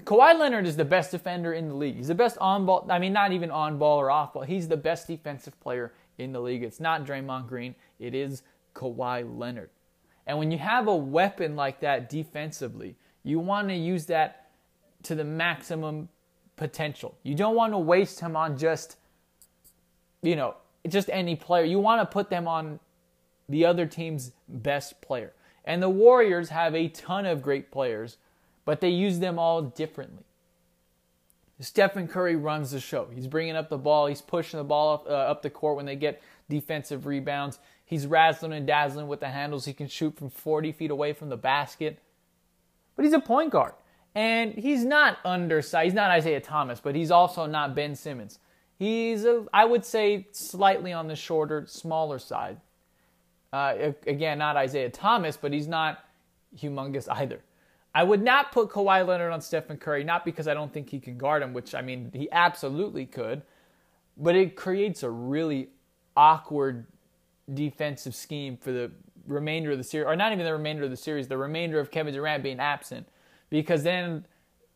Kawhi 0.00 0.38
Leonard 0.38 0.66
is 0.66 0.76
the 0.76 0.84
best 0.84 1.10
defender 1.10 1.52
in 1.52 1.68
the 1.68 1.74
league. 1.74 1.96
He's 1.96 2.08
the 2.08 2.14
best 2.14 2.38
on 2.38 2.64
ball. 2.64 2.86
I 2.88 2.98
mean, 2.98 3.12
not 3.12 3.32
even 3.32 3.50
on 3.50 3.78
ball 3.78 3.98
or 3.98 4.10
off 4.10 4.32
ball. 4.32 4.42
He's 4.42 4.68
the 4.68 4.76
best 4.76 5.06
defensive 5.06 5.58
player 5.60 5.92
in 6.16 6.32
the 6.32 6.40
league. 6.40 6.62
It's 6.62 6.80
not 6.80 7.04
Draymond 7.04 7.48
Green. 7.48 7.74
It 8.00 8.14
is 8.14 8.42
Kawhi 8.74 9.38
Leonard. 9.38 9.70
And 10.26 10.38
when 10.38 10.50
you 10.50 10.58
have 10.58 10.88
a 10.88 10.96
weapon 10.96 11.54
like 11.54 11.80
that 11.80 12.08
defensively, 12.08 12.96
you 13.22 13.38
want 13.38 13.68
to 13.68 13.74
use 13.74 14.06
that 14.06 14.50
to 15.04 15.14
the 15.14 15.24
maximum 15.24 16.08
potential. 16.56 17.16
You 17.22 17.34
don't 17.34 17.54
want 17.54 17.72
to 17.72 17.78
waste 17.78 18.20
him 18.20 18.36
on 18.36 18.56
just, 18.56 18.96
you 20.22 20.36
know, 20.36 20.56
just 20.88 21.08
any 21.10 21.36
player. 21.36 21.64
You 21.64 21.78
want 21.78 22.00
to 22.00 22.12
put 22.12 22.30
them 22.30 22.48
on 22.48 22.80
the 23.48 23.64
other 23.64 23.86
team's 23.86 24.32
best 24.48 25.00
player. 25.00 25.32
And 25.64 25.82
the 25.82 25.88
Warriors 25.88 26.48
have 26.50 26.74
a 26.74 26.88
ton 26.88 27.26
of 27.26 27.42
great 27.42 27.70
players, 27.70 28.16
but 28.64 28.80
they 28.80 28.90
use 28.90 29.18
them 29.18 29.38
all 29.38 29.62
differently. 29.62 30.24
Stephen 31.60 32.08
Curry 32.08 32.36
runs 32.36 32.70
the 32.70 32.80
show. 32.80 33.08
He's 33.14 33.26
bringing 33.26 33.54
up 33.54 33.68
the 33.68 33.76
ball. 33.76 34.06
He's 34.06 34.22
pushing 34.22 34.58
the 34.58 34.64
ball 34.64 34.94
up, 34.94 35.06
uh, 35.06 35.10
up 35.10 35.42
the 35.42 35.50
court 35.50 35.76
when 35.76 35.84
they 35.84 35.96
get 35.96 36.22
defensive 36.48 37.04
rebounds. 37.04 37.58
He's 37.90 38.06
razzling 38.06 38.52
and 38.52 38.68
dazzling 38.68 39.08
with 39.08 39.18
the 39.18 39.30
handles. 39.30 39.64
He 39.64 39.72
can 39.72 39.88
shoot 39.88 40.16
from 40.16 40.30
40 40.30 40.70
feet 40.70 40.92
away 40.92 41.12
from 41.12 41.28
the 41.28 41.36
basket. 41.36 41.98
But 42.94 43.04
he's 43.04 43.12
a 43.12 43.18
point 43.18 43.50
guard. 43.50 43.72
And 44.14 44.54
he's 44.54 44.84
not 44.84 45.18
undersized. 45.24 45.86
He's 45.86 45.94
not 45.94 46.08
Isaiah 46.08 46.40
Thomas, 46.40 46.78
but 46.78 46.94
he's 46.94 47.10
also 47.10 47.46
not 47.46 47.74
Ben 47.74 47.96
Simmons. 47.96 48.38
He's, 48.78 49.24
a, 49.24 49.44
I 49.52 49.64
would 49.64 49.84
say, 49.84 50.28
slightly 50.30 50.92
on 50.92 51.08
the 51.08 51.16
shorter, 51.16 51.64
smaller 51.66 52.20
side. 52.20 52.58
Uh, 53.52 53.90
again, 54.06 54.38
not 54.38 54.56
Isaiah 54.56 54.90
Thomas, 54.90 55.36
but 55.36 55.52
he's 55.52 55.66
not 55.66 56.04
humongous 56.56 57.08
either. 57.10 57.40
I 57.92 58.04
would 58.04 58.22
not 58.22 58.52
put 58.52 58.68
Kawhi 58.70 59.04
Leonard 59.04 59.32
on 59.32 59.40
Stephen 59.40 59.76
Curry, 59.76 60.04
not 60.04 60.24
because 60.24 60.46
I 60.46 60.54
don't 60.54 60.72
think 60.72 60.90
he 60.90 61.00
can 61.00 61.18
guard 61.18 61.42
him, 61.42 61.52
which 61.52 61.74
I 61.74 61.82
mean, 61.82 62.12
he 62.14 62.30
absolutely 62.30 63.04
could, 63.04 63.42
but 64.16 64.36
it 64.36 64.54
creates 64.54 65.02
a 65.02 65.10
really 65.10 65.70
awkward 66.16 66.86
defensive 67.54 68.14
scheme 68.14 68.56
for 68.56 68.72
the 68.72 68.90
remainder 69.26 69.72
of 69.72 69.78
the 69.78 69.84
series, 69.84 70.06
or 70.06 70.16
not 70.16 70.32
even 70.32 70.44
the 70.44 70.52
remainder 70.52 70.84
of 70.84 70.90
the 70.90 70.96
series, 70.96 71.28
the 71.28 71.36
remainder 71.36 71.78
of 71.78 71.90
Kevin 71.90 72.14
Durant 72.14 72.42
being 72.42 72.60
absent, 72.60 73.08
because 73.48 73.82
then 73.82 74.26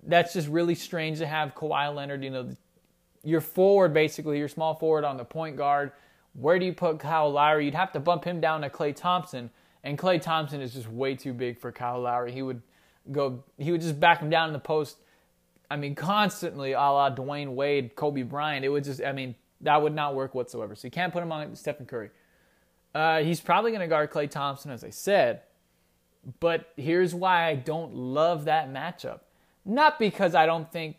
that's 0.07 0.33
just 0.33 0.49
really 0.49 0.75
strange 0.75 1.19
to 1.19 1.27
have 1.27 1.55
Kawhi 1.55 1.95
Leonard, 1.95 2.23
you 2.23 2.31
know, 2.31 2.51
your 3.23 3.41
forward 3.41 3.95
basically, 3.95 4.39
your 4.39 4.49
small 4.49 4.75
forward 4.75 5.05
on 5.05 5.17
the 5.17 5.25
point 5.25 5.57
guard 5.57 5.93
where 6.35 6.59
do 6.59 6.67
you 6.67 6.73
put 6.73 6.99
Kyle 6.99 7.31
Lowry? 7.31 7.65
You'd 7.65 7.75
have 7.75 7.93
to 7.93 8.01
bump 8.01 8.25
him 8.25 8.41
down 8.41 8.61
to 8.63 8.71
Klay 8.71 8.95
Thompson, 8.95 9.51
and 9.83 9.97
Klay 9.97 10.21
Thompson 10.21 10.61
is 10.61 10.75
just 10.75 10.89
way 10.89 11.15
too 11.15 11.33
big 11.33 11.59
for 11.59 11.73
Kyle 11.73 12.01
Lowry. 12.01 12.33
He 12.33 12.43
would 12.43 12.61
go, 13.13 13.43
he 13.57 13.71
would 13.71 13.81
just 13.81 13.99
back 13.99 14.21
him 14.21 14.31
down 14.31 14.49
in 14.49 14.53
the 14.53 14.59
post. 14.59 14.99
I 15.71 15.77
mean, 15.77 15.95
constantly, 15.95 16.73
a 16.73 16.79
la 16.79 17.15
Dwyane 17.15 17.55
Wade, 17.55 17.95
Kobe 17.95 18.23
Bryant. 18.23 18.65
It 18.65 18.69
would 18.69 18.85
just, 18.85 19.03
I 19.03 19.13
mean, 19.13 19.35
that 19.61 19.81
would 19.81 19.95
not 19.95 20.15
work 20.15 20.35
whatsoever. 20.35 20.75
So 20.75 20.87
you 20.87 20.91
can't 20.91 21.13
put 21.13 21.23
him 21.23 21.33
on 21.33 21.55
Stephen 21.55 21.87
Curry. 21.87 22.11
Uh, 22.95 23.23
he's 23.23 23.41
probably 23.41 23.71
going 23.71 23.81
to 23.81 23.89
guard 23.89 24.11
Klay 24.11 24.31
Thompson, 24.31 24.71
as 24.71 24.85
I 24.85 24.91
said. 24.91 25.43
But 26.41 26.73
here's 26.77 27.15
why 27.15 27.47
I 27.47 27.55
don't 27.55 27.95
love 27.95 28.45
that 28.47 28.73
matchup. 28.73 29.21
Not 29.65 29.99
because 29.99 30.35
I 30.35 30.47
don't 30.47 30.71
think 30.71 30.97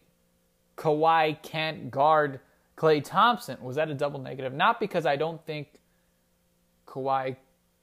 Kawhi 0.78 1.42
can't 1.42 1.90
guard 1.90 2.40
Klay 2.78 3.04
Thompson, 3.04 3.58
was 3.62 3.78
that 3.78 3.90
a 3.90 3.94
double 3.94 4.20
negative? 4.20 4.54
Not 4.54 4.80
because 4.80 5.06
I 5.06 5.16
don't 5.16 5.44
think 5.46 5.80
Kawhi 6.86 7.38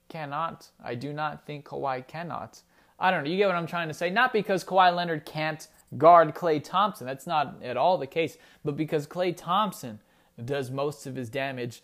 cannot. 0.09 0.69
I 0.85 0.95
do 0.95 1.12
not 1.12 1.47
think 1.47 1.64
Kawhi 1.64 2.07
cannot. 2.07 2.61
I 2.99 3.11
don't 3.11 3.25
know. 3.25 3.31
You 3.31 3.38
get 3.38 3.47
what 3.47 3.57
I'm 3.57 3.66
trying 3.66 3.88
to 3.88 3.95
say? 3.95 4.11
Not 4.11 4.33
because 4.33 4.64
Kawhi 4.64 4.95
Leonard 4.95 5.25
can't 5.25 5.66
guard 5.97 6.35
Klay 6.35 6.62
Thompson. 6.62 7.07
That's 7.07 7.26
not 7.26 7.62
at 7.62 7.76
all 7.76 7.97
the 7.97 8.07
case. 8.07 8.37
But 8.64 8.76
because 8.76 9.07
Klay 9.07 9.35
Thompson 9.35 10.00
does 10.42 10.71
most 10.71 11.07
of 11.07 11.16
his 11.16 11.31
damage, 11.31 11.83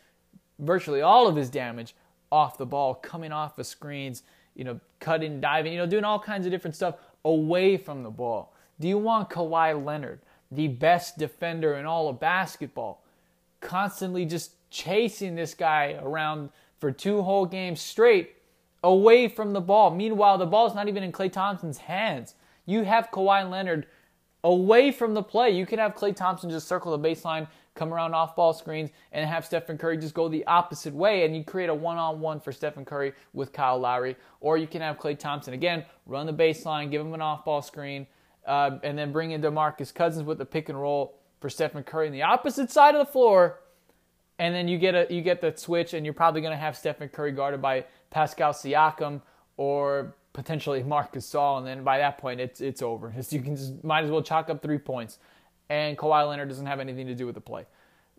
virtually 0.59 1.01
all 1.01 1.27
of 1.27 1.35
his 1.35 1.49
damage, 1.49 1.95
off 2.31 2.59
the 2.59 2.67
ball, 2.67 2.95
coming 2.95 3.33
off 3.33 3.57
the 3.57 3.65
screens, 3.65 4.23
you 4.55 4.65
know, 4.65 4.81
cutting, 5.01 5.41
diving, 5.41 5.73
you 5.73 5.79
know, 5.79 5.87
doing 5.87 6.05
all 6.05 6.19
kinds 6.19 6.47
of 6.47 6.53
different 6.53 6.75
stuff 6.75 6.97
away 7.25 7.77
from 7.77 8.03
the 8.03 8.11
ball. 8.11 8.53
Do 8.81 8.89
you 8.89 8.99
want 8.99 9.31
Kawhi 9.31 9.85
Leonard 9.85 10.21
the 10.51 10.69
best 10.69 11.19
defender 11.19 11.75
in 11.75 11.87
all 11.87 12.09
of 12.09 12.21
basketball, 12.21 13.03
constantly 13.61 14.25
just 14.25 14.53
chasing 14.71 15.35
this 15.35 15.55
guy 15.55 15.99
around 16.03 16.51
for 16.79 16.91
two 16.91 17.23
whole 17.23 17.47
games 17.47 17.81
straight 17.81 18.37
away 18.83 19.29
from 19.29 19.53
the 19.53 19.61
ball. 19.61 19.91
Meanwhile, 19.91 20.39
the 20.39 20.47
ball's 20.47 20.75
not 20.75 20.89
even 20.89 21.03
in 21.03 21.13
Klay 21.13 21.31
Thompson's 21.31 21.79
hands. 21.79 22.35
You 22.67 22.85
have 22.85 23.11
Kawhi 23.11 23.49
Leonard 23.49 23.87
away 24.45 24.93
from 24.93 25.15
the 25.15 25.23
play. 25.23 25.51
You 25.51 25.67
can 25.67 25.79
have 25.79 25.95
Klay 25.95 26.15
Thompson 26.15 26.51
just 26.51 26.69
circle 26.69 26.97
the 26.97 27.09
baseline, 27.09 27.49
come 27.79 27.95
around 27.95 28.15
off 28.15 28.35
ball 28.35 28.53
screens, 28.53 28.91
and 29.13 29.29
have 29.29 29.47
Stephen 29.47 29.79
Curry 29.79 29.97
just 29.97 30.15
go 30.15 30.29
the 30.29 30.45
opposite 30.47 30.93
way, 30.93 31.25
and 31.25 31.35
you 31.37 31.45
create 31.45 31.69
a 31.69 31.75
one 31.75 31.97
on 31.97 32.21
one 32.21 32.41
for 32.41 32.53
Stephen 32.53 32.85
Curry 32.85 33.13
with 33.33 33.53
Kyle 33.53 33.79
Lowry. 33.79 34.17
Or 34.41 34.59
you 34.59 34.67
can 34.67 34.83
have 34.83 34.99
Klay 34.99 35.19
Thompson 35.19 35.55
again 35.55 35.85
run 36.07 36.27
the 36.27 36.33
baseline, 36.33 36.91
give 36.91 37.01
him 37.01 37.15
an 37.15 37.23
off 37.23 37.45
ball 37.45 37.63
screen, 37.63 38.07
uh, 38.47 38.79
and 38.83 38.99
then 38.99 39.13
bring 39.13 39.31
in 39.31 39.41
DeMarcus 39.41 39.95
Cousins 39.95 40.27
with 40.27 40.39
the 40.39 40.45
pick 40.45 40.69
and 40.69 40.81
roll 40.81 41.19
for 41.41 41.49
Stephen 41.49 41.83
Curry 41.85 42.07
on 42.07 42.13
the 42.13 42.23
opposite 42.23 42.71
side 42.71 42.95
of 42.95 43.07
the 43.07 43.13
floor. 43.13 43.61
And 44.39 44.55
then 44.55 44.69
you 44.69 44.79
get 44.79 44.95
a 44.95 45.07
you 45.09 45.23
get 45.23 45.41
the 45.41 45.55
switch, 45.57 45.95
and 45.95 46.05
you're 46.05 46.15
probably 46.15 46.41
going 46.41 46.53
to 46.53 46.59
have 46.59 46.77
Stephen 46.77 47.09
Curry 47.09 47.33
guarded 47.33 47.63
by 47.63 47.85
Pascal 48.11 48.53
Siakam 48.53 49.21
or 49.57 50.15
potentially 50.33 50.85
Marcus 50.85 51.29
Gasol, 51.29 51.59
and 51.59 51.67
then 51.67 51.83
by 51.83 51.99
that 51.99 52.19
point 52.19 52.41
it's 52.41 52.61
it's 52.61 52.83
over. 52.83 53.13
You 53.31 53.43
can 53.43 53.57
just 53.57 53.83
might 53.85 54.05
as 54.05 54.11
well 54.11 54.23
chalk 54.23 54.49
up 54.49 54.63
three 54.63 54.79
points, 54.79 55.19
and 55.69 55.97
Kawhi 55.97 56.29
Leonard 56.29 56.49
doesn't 56.49 56.67
have 56.67 56.81
anything 56.81 57.07
to 57.07 57.15
do 57.15 57.27
with 57.27 57.35
the 57.35 57.41
play. 57.41 57.67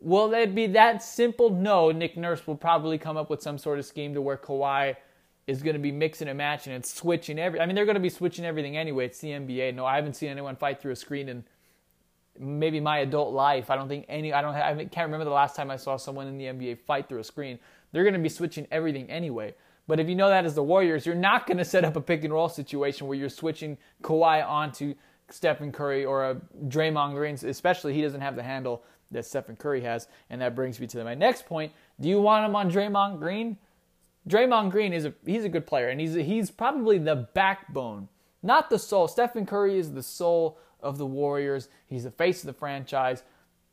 Will 0.01 0.33
it 0.33 0.55
be 0.55 0.67
that 0.67 1.03
simple? 1.03 1.49
No. 1.49 1.91
Nick 1.91 2.15
Nurse 2.15 2.47
will 2.47 2.55
probably 2.55 2.97
come 2.97 3.17
up 3.17 3.29
with 3.29 3.41
some 3.41 3.57
sort 3.57 3.79
of 3.79 3.85
scheme 3.85 4.13
to 4.13 4.21
where 4.21 4.37
Kawhi 4.37 4.95
is 5.45 5.61
going 5.61 5.73
to 5.73 5.81
be 5.81 5.91
mixing 5.91 6.27
and 6.27 6.37
matching 6.37 6.73
and 6.73 6.85
switching 6.85 7.39
every. 7.39 7.59
I 7.59 7.65
mean, 7.65 7.75
they're 7.75 7.85
going 7.85 7.95
to 7.95 8.01
be 8.01 8.09
switching 8.09 8.45
everything 8.45 8.77
anyway. 8.77 9.05
It's 9.05 9.19
the 9.19 9.29
NBA. 9.29 9.75
No, 9.75 9.85
I 9.85 9.95
haven't 9.95 10.15
seen 10.15 10.29
anyone 10.29 10.55
fight 10.55 10.79
through 10.81 10.91
a 10.93 10.95
screen 10.95 11.27
in 11.27 11.43
maybe 12.39 12.79
my 12.79 12.99
adult 12.99 13.33
life. 13.33 13.69
I 13.69 13.75
don't 13.75 13.89
think 13.89 14.05
any. 14.07 14.31
I 14.31 14.41
don't. 14.41 14.55
I 14.55 14.73
can't 14.85 15.07
remember 15.07 15.25
the 15.25 15.31
last 15.31 15.55
time 15.55 15.69
I 15.69 15.75
saw 15.75 15.97
someone 15.97 16.27
in 16.27 16.37
the 16.37 16.45
NBA 16.45 16.79
fight 16.79 17.09
through 17.09 17.19
a 17.19 17.23
screen. 17.23 17.59
They're 17.91 18.03
going 18.03 18.13
to 18.13 18.19
be 18.19 18.29
switching 18.29 18.67
everything 18.71 19.09
anyway. 19.09 19.55
But 19.87 19.99
if 19.99 20.07
you 20.07 20.15
know 20.15 20.29
that 20.29 20.45
as 20.45 20.53
the 20.53 20.63
Warriors, 20.63 21.07
you're 21.07 21.15
not 21.15 21.47
going 21.47 21.57
to 21.57 21.65
set 21.65 21.83
up 21.83 21.95
a 21.95 22.01
pick 22.01 22.23
and 22.23 22.31
roll 22.31 22.47
situation 22.47 23.07
where 23.07 23.17
you're 23.17 23.27
switching 23.27 23.75
Kawhi 24.03 24.47
onto 24.47 24.93
Stephen 25.31 25.71
Curry 25.71 26.05
or 26.05 26.29
a 26.29 26.35
Draymond 26.67 27.13
Green, 27.13 27.35
especially 27.35 27.93
he 27.93 28.01
doesn't 28.01 28.21
have 28.21 28.35
the 28.35 28.43
handle 28.43 28.83
that 29.11 29.25
Stephen 29.25 29.55
Curry 29.55 29.81
has. 29.81 30.07
And 30.29 30.41
that 30.41 30.55
brings 30.55 30.79
me 30.79 30.87
to 30.87 31.03
my 31.03 31.15
next 31.15 31.45
point. 31.45 31.71
Do 31.99 32.09
you 32.09 32.21
want 32.21 32.45
him 32.45 32.55
on 32.55 32.71
Draymond 32.71 33.19
Green? 33.19 33.57
Draymond 34.27 34.71
Green 34.71 34.93
is 34.93 35.05
a 35.05 35.13
he's 35.25 35.43
a 35.43 35.49
good 35.49 35.65
player, 35.65 35.89
and 35.89 35.99
he's 35.99 36.13
he's 36.13 36.51
probably 36.51 36.97
the 36.97 37.15
backbone, 37.15 38.09
not 38.43 38.69
the 38.69 38.77
soul. 38.77 39.07
Stephen 39.07 39.45
Curry 39.45 39.79
is 39.79 39.93
the 39.93 40.03
soul 40.03 40.59
of 40.81 40.97
the 40.97 41.05
Warriors. 41.05 41.69
He's 41.87 42.03
the 42.03 42.11
face 42.11 42.41
of 42.41 42.47
the 42.47 42.53
franchise, 42.53 43.23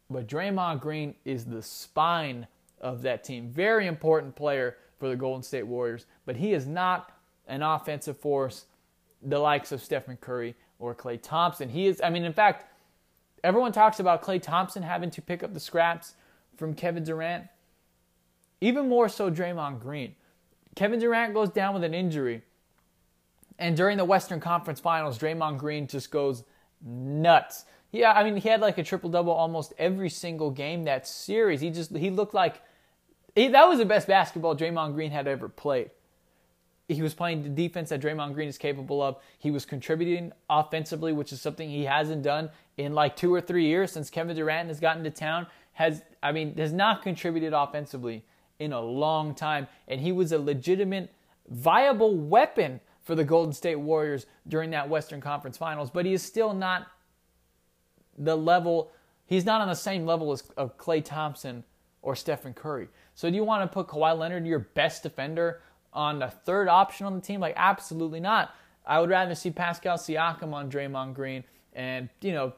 but 0.09 0.27
Draymond 0.27 0.81
Green 0.81 1.15
is 1.25 1.45
the 1.45 1.63
spine 1.63 2.47
of 2.81 3.03
that 3.03 3.25
team. 3.25 3.51
Very 3.51 3.87
important 3.87 4.35
player 4.35 4.77
for 4.99 5.09
the 5.09 5.17
Golden 5.17 5.43
State 5.43 5.67
Warriors, 5.67 6.07
but 6.25 6.37
he 6.37 6.53
is 6.53 6.67
not 6.67 7.13
an 7.47 7.63
offensive 7.63 8.19
force 8.19 8.67
the 9.23 9.39
likes 9.39 9.73
of 9.73 9.83
Stephen 9.83 10.17
Curry 10.17 10.55
or 10.79 10.95
Klay 10.95 11.21
Thompson. 11.21 11.69
He 11.69 11.87
is. 11.87 12.01
I 12.03 12.11
mean, 12.11 12.25
in 12.25 12.33
fact, 12.33 12.67
everyone 13.43 13.73
talks 13.73 14.01
about 14.01 14.23
Klay 14.23 14.41
Thompson 14.41 14.83
having 14.83 15.11
to 15.11 15.23
pick 15.23 15.43
up 15.43 15.55
the 15.55 15.61
scraps 15.61 16.15
from 16.57 16.75
Kevin 16.75 17.05
Durant. 17.05 17.47
Even 18.61 18.89
more 18.89 19.09
so, 19.09 19.31
Draymond 19.31 19.81
Green. 19.81 20.15
Kevin 20.75 20.99
Durant 20.99 21.35
goes 21.35 21.51
down 21.51 21.75
with 21.75 21.85
an 21.85 21.95
injury. 21.95 22.43
And 23.59 23.77
during 23.77 23.97
the 23.97 24.05
Western 24.05 24.41
Conference 24.41 24.81
Finals, 24.81 25.19
Draymond 25.19 25.59
Green 25.59 25.87
just 25.87 26.11
goes 26.11 26.45
nuts. 26.85 27.65
Yeah, 27.93 28.13
I 28.13 28.25
mean, 28.25 28.37
he 28.37 28.49
had 28.49 28.61
like 28.61 28.79
a 28.79 28.83
triple 28.83 29.09
double 29.09 29.33
almost 29.33 29.73
every 29.79 30.11
single 30.11 30.51
game 30.51 30.85
that 30.85 31.07
series. 31.07 31.61
He 31.61 31.71
just 31.71 31.97
he 31.97 32.11
looked 32.11 32.35
like 32.35 32.61
he, 33.35 33.49
that 33.49 33.67
was 33.67 33.79
the 33.79 33.85
best 33.87 34.07
basketball 34.07 34.57
Draymond 34.57 34.95
Green 34.95 35.11
had 35.11 35.27
ever 35.27 35.49
played. 35.49 35.91
He 36.89 37.03
was 37.03 37.15
playing 37.15 37.43
the 37.43 37.49
defense 37.49 37.89
that 37.89 38.01
Draymond 38.01 38.35
Green 38.35 38.49
is 38.49 38.59
capable 38.59 39.03
of. 39.03 39.17
He 39.39 39.51
was 39.51 39.65
contributing 39.65 40.33
offensively, 40.49 41.13
which 41.13 41.33
is 41.33 41.41
something 41.41 41.69
he 41.69 41.85
hasn't 41.85 42.23
done 42.23 42.51
in 42.77 42.95
like 42.95 43.17
two 43.17 43.35
or 43.35 43.41
three 43.41 43.67
years 43.67 43.91
since 43.91 44.09
Kevin 44.09 44.37
Durant 44.37 44.69
has 44.69 44.79
gotten 44.79 45.03
to 45.03 45.11
town. 45.11 45.49
Has 45.73 46.03
I 46.23 46.31
mean, 46.33 46.57
has 46.57 46.73
not 46.73 47.03
contributed 47.03 47.53
offensively 47.53 48.25
in 48.59 48.73
a 48.73 48.81
long 48.81 49.35
time, 49.35 49.67
and 49.89 50.01
he 50.01 50.13
was 50.13 50.33
a 50.33 50.39
legitimate, 50.39 51.13
viable 51.49 52.17
weapon 52.17 52.81
for 53.03 53.15
the 53.15 53.25
Golden 53.25 53.53
State 53.53 53.77
Warriors 53.77 54.27
during 54.47 54.71
that 54.71 54.89
Western 54.89 55.21
Conference 55.21 55.57
Finals. 55.59 55.91
But 55.91 56.07
he 56.07 56.13
is 56.13 56.23
still 56.23 56.55
not 56.55 56.87
the 58.17 58.37
level. 58.37 58.93
He's 59.27 59.45
not 59.45 59.61
on 59.61 59.69
the 59.69 59.75
same 59.75 60.07
level 60.07 60.33
as 60.33 60.43
of 60.57 60.79
Klay 60.79 61.05
Thompson 61.05 61.65
or 62.01 62.15
Stephen 62.15 62.55
Curry. 62.55 62.89
So 63.15 63.29
do 63.29 63.35
you 63.35 63.45
want 63.45 63.69
to 63.69 63.73
put 63.73 63.89
Kawhi 63.89 64.17
Leonard, 64.17 64.47
your 64.47 64.61
best 64.61 65.03
defender, 65.03 65.61
on 65.97 66.21
the 66.21 66.29
third 66.29 66.69
option 66.69 67.07
on 67.07 67.15
the 67.15 67.21
team? 67.21 67.41
Like 67.41 67.55
absolutely 67.57 68.21
not. 68.21 68.55
I 68.87 69.01
would 69.01 69.11
rather 69.11 69.35
see 69.35 69.51
Pascal 69.51 69.97
Siakam 69.97 70.53
on 70.53 70.71
Draymond 70.71 71.15
Green 71.15 71.43
and 71.73 72.09
you 72.21 72.33
know, 72.33 72.53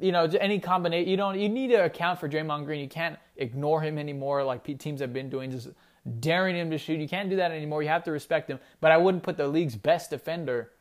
you 0.00 0.12
know, 0.12 0.24
any 0.40 0.58
combination. 0.58 1.08
You 1.08 1.16
don't. 1.16 1.38
You 1.38 1.48
need 1.48 1.68
to 1.68 1.84
account 1.84 2.20
for 2.20 2.28
Draymond 2.28 2.64
Green. 2.64 2.80
You 2.80 2.88
can't 2.88 3.18
ignore 3.36 3.80
him 3.80 3.98
anymore, 3.98 4.44
like 4.44 4.64
teams 4.78 5.00
have 5.00 5.12
been 5.12 5.28
doing, 5.28 5.50
just 5.50 5.68
daring 6.20 6.56
him 6.56 6.70
to 6.70 6.78
shoot. 6.78 7.00
You 7.00 7.08
can't 7.08 7.28
do 7.28 7.36
that 7.36 7.50
anymore. 7.50 7.82
You 7.82 7.88
have 7.88 8.04
to 8.04 8.12
respect 8.12 8.48
him. 8.48 8.58
But 8.80 8.92
I 8.92 8.96
wouldn't 8.96 9.22
put 9.22 9.36
the 9.36 9.48
league's 9.48 9.74
best 9.74 10.10
defender 10.10 10.72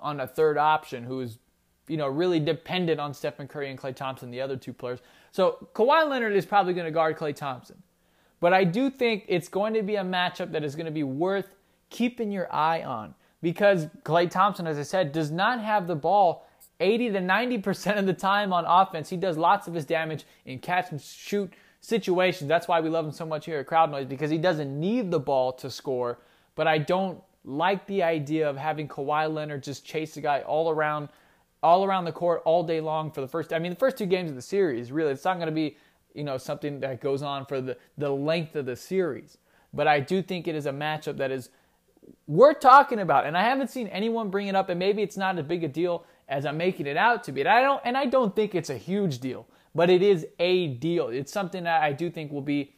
on 0.00 0.20
a 0.20 0.26
third 0.26 0.58
option 0.58 1.04
who 1.04 1.20
is, 1.20 1.38
you 1.88 1.96
know, 1.96 2.06
really 2.06 2.38
dependent 2.38 3.00
on 3.00 3.14
Stephen 3.14 3.48
Curry 3.48 3.70
and 3.70 3.78
Klay 3.78 3.94
Thompson, 3.94 4.30
the 4.30 4.40
other 4.40 4.56
two 4.56 4.72
players. 4.72 5.00
So 5.32 5.68
Kawhi 5.74 6.08
Leonard 6.08 6.34
is 6.34 6.46
probably 6.46 6.74
going 6.74 6.84
to 6.84 6.92
guard 6.92 7.16
Klay 7.16 7.34
Thompson. 7.34 7.82
But 8.40 8.52
I 8.52 8.64
do 8.64 8.90
think 8.90 9.24
it's 9.28 9.48
going 9.48 9.74
to 9.74 9.82
be 9.82 9.96
a 9.96 10.04
matchup 10.04 10.52
that 10.52 10.64
is 10.64 10.74
going 10.74 10.86
to 10.86 10.92
be 10.92 11.02
worth 11.02 11.54
keeping 11.90 12.30
your 12.30 12.52
eye 12.52 12.82
on 12.82 13.14
because 13.42 13.86
Klay 14.04 14.30
Thompson, 14.30 14.66
as 14.66 14.78
I 14.78 14.82
said, 14.82 15.12
does 15.12 15.30
not 15.30 15.60
have 15.60 15.86
the 15.86 15.96
ball 15.96 16.46
80 16.80 17.10
to 17.10 17.20
90% 17.20 17.98
of 17.98 18.06
the 18.06 18.12
time 18.12 18.52
on 18.52 18.64
offense. 18.64 19.08
He 19.08 19.16
does 19.16 19.36
lots 19.36 19.66
of 19.66 19.74
his 19.74 19.84
damage 19.84 20.24
in 20.44 20.58
catch 20.60 20.90
and 20.90 21.00
shoot 21.00 21.52
situations. 21.80 22.48
That's 22.48 22.68
why 22.68 22.80
we 22.80 22.88
love 22.88 23.04
him 23.04 23.12
so 23.12 23.26
much 23.26 23.46
here 23.46 23.58
at 23.58 23.66
Crowd 23.66 23.90
Noise 23.90 24.06
because 24.06 24.30
he 24.30 24.38
doesn't 24.38 24.78
need 24.78 25.10
the 25.10 25.18
ball 25.18 25.52
to 25.54 25.70
score. 25.70 26.18
But 26.54 26.66
I 26.66 26.78
don't 26.78 27.20
like 27.44 27.86
the 27.86 28.02
idea 28.02 28.48
of 28.48 28.56
having 28.56 28.88
Kawhi 28.88 29.32
Leonard 29.32 29.62
just 29.62 29.84
chase 29.84 30.16
a 30.16 30.20
guy 30.20 30.40
all 30.40 30.70
around 30.70 31.08
all 31.60 31.84
around 31.84 32.04
the 32.04 32.12
court 32.12 32.40
all 32.44 32.62
day 32.62 32.80
long 32.80 33.10
for 33.10 33.20
the 33.20 33.26
first 33.26 33.52
I 33.52 33.58
mean 33.58 33.70
the 33.70 33.78
first 33.78 33.96
two 33.96 34.06
games 34.06 34.30
of 34.30 34.36
the 34.36 34.42
series, 34.42 34.92
really. 34.92 35.10
It's 35.10 35.24
not 35.24 35.36
going 35.36 35.46
to 35.46 35.52
be, 35.52 35.76
you 36.14 36.24
know, 36.24 36.38
something 36.38 36.80
that 36.80 37.00
goes 37.00 37.22
on 37.22 37.46
for 37.46 37.60
the 37.60 37.76
the 37.96 38.10
length 38.10 38.56
of 38.56 38.66
the 38.66 38.76
series. 38.76 39.38
But 39.72 39.86
I 39.86 40.00
do 40.00 40.22
think 40.22 40.48
it 40.48 40.54
is 40.54 40.66
a 40.66 40.72
matchup 40.72 41.18
that 41.18 41.30
is 41.30 41.50
worth 42.26 42.60
talking 42.60 42.98
about. 42.98 43.26
And 43.26 43.36
I 43.36 43.42
haven't 43.42 43.68
seen 43.68 43.86
anyone 43.88 44.30
bring 44.30 44.46
it 44.46 44.54
up 44.54 44.68
and 44.68 44.78
maybe 44.78 45.02
it's 45.02 45.16
not 45.16 45.38
as 45.38 45.44
big 45.44 45.64
a 45.64 45.68
deal 45.68 46.04
as 46.28 46.44
I'm 46.44 46.56
making 46.56 46.86
it 46.86 46.96
out 46.96 47.24
to 47.24 47.32
be. 47.32 47.40
And 47.40 47.48
I 47.48 47.62
don't 47.62 47.80
and 47.84 47.96
I 47.96 48.06
don't 48.06 48.34
think 48.34 48.54
it's 48.54 48.70
a 48.70 48.76
huge 48.76 49.18
deal, 49.18 49.46
but 49.74 49.90
it 49.90 50.02
is 50.02 50.26
a 50.38 50.68
deal. 50.68 51.08
It's 51.08 51.32
something 51.32 51.64
that 51.64 51.82
I 51.82 51.92
do 51.92 52.10
think 52.10 52.32
will 52.32 52.42
be 52.42 52.74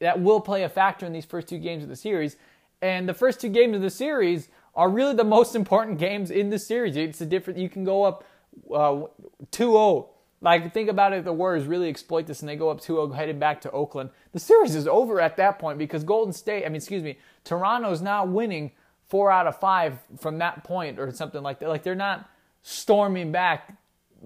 that 0.00 0.20
will 0.20 0.40
play 0.40 0.64
a 0.64 0.68
factor 0.68 1.06
in 1.06 1.12
these 1.12 1.24
first 1.24 1.48
two 1.48 1.58
games 1.58 1.82
of 1.82 1.88
the 1.88 1.96
series. 1.96 2.36
And 2.80 3.08
the 3.08 3.14
first 3.14 3.40
two 3.40 3.48
games 3.48 3.76
of 3.76 3.82
the 3.82 3.90
series 3.90 4.48
are 4.74 4.88
really 4.88 5.14
the 5.14 5.24
most 5.24 5.54
important 5.62 5.98
games 5.98 6.30
in 6.30 6.50
the 6.50 6.58
series. 6.58 6.96
It's 6.96 7.20
a 7.20 7.26
different. 7.26 7.58
You 7.58 7.68
can 7.68 7.84
go 7.84 8.04
up 8.04 8.24
uh, 8.70 9.02
2-0. 9.50 10.08
Like 10.42 10.74
think 10.74 10.90
about 10.90 11.12
it, 11.12 11.24
the 11.24 11.32
Warriors 11.32 11.66
really 11.66 11.88
exploit 11.88 12.26
this 12.26 12.40
and 12.40 12.48
they 12.48 12.56
go 12.56 12.68
up 12.68 12.80
2-0 12.80 13.14
heading 13.14 13.38
back 13.38 13.60
to 13.62 13.70
Oakland. 13.70 14.10
The 14.32 14.40
series 14.40 14.74
is 14.74 14.88
over 14.88 15.20
at 15.20 15.36
that 15.36 15.60
point 15.60 15.78
because 15.78 16.02
Golden 16.02 16.32
State, 16.32 16.64
I 16.64 16.68
mean, 16.68 16.76
excuse 16.76 17.02
me, 17.02 17.18
Toronto's 17.44 18.02
not 18.02 18.28
winning 18.28 18.72
four 19.08 19.30
out 19.30 19.46
of 19.46 19.58
five 19.60 19.98
from 20.18 20.38
that 20.38 20.64
point 20.64 20.98
or 20.98 21.12
something 21.12 21.42
like 21.42 21.60
that. 21.60 21.68
Like 21.68 21.84
they're 21.84 21.94
not 21.94 22.28
storming 22.62 23.30
back 23.30 23.76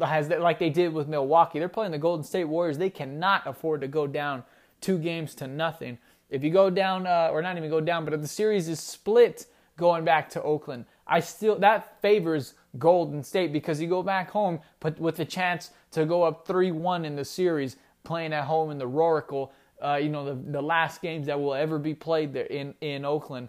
as 0.00 0.28
they, 0.28 0.38
like 0.38 0.58
they 0.58 0.70
did 0.70 0.94
with 0.94 1.06
Milwaukee. 1.06 1.58
They're 1.58 1.68
playing 1.68 1.92
the 1.92 1.98
Golden 1.98 2.24
State 2.24 2.44
Warriors. 2.44 2.78
They 2.78 2.90
cannot 2.90 3.46
afford 3.46 3.82
to 3.82 3.88
go 3.88 4.06
down 4.06 4.42
two 4.80 4.98
games 4.98 5.34
to 5.36 5.46
nothing. 5.46 5.98
If 6.30 6.42
you 6.42 6.50
go 6.50 6.70
down, 6.70 7.06
uh, 7.06 7.28
or 7.30 7.42
not 7.42 7.58
even 7.58 7.68
go 7.68 7.80
down, 7.80 8.04
but 8.04 8.14
if 8.14 8.22
the 8.22 8.28
series 8.28 8.68
is 8.68 8.80
split 8.80 9.46
going 9.76 10.04
back 10.04 10.28
to 10.30 10.42
Oakland, 10.42 10.84
I 11.06 11.20
still 11.20 11.58
that 11.58 12.00
favors 12.00 12.54
Golden 12.78 13.22
State 13.22 13.52
because 13.52 13.80
you 13.80 13.88
go 13.88 14.02
back 14.02 14.30
home, 14.30 14.60
but 14.80 14.98
with 14.98 15.16
the 15.16 15.24
chance 15.24 15.70
to 15.92 16.04
go 16.04 16.22
up 16.22 16.46
three-one 16.46 17.04
in 17.04 17.16
the 17.16 17.24
series, 17.24 17.76
playing 18.04 18.32
at 18.32 18.44
home 18.44 18.70
in 18.70 18.78
the 18.78 18.88
Roaracle. 18.88 19.50
Uh, 19.82 19.96
you 19.96 20.08
know 20.08 20.24
the 20.24 20.52
the 20.52 20.62
last 20.62 21.02
games 21.02 21.26
that 21.26 21.38
will 21.38 21.54
ever 21.54 21.78
be 21.78 21.94
played 21.94 22.32
there 22.32 22.46
in 22.46 22.74
in 22.80 23.04
Oakland, 23.04 23.48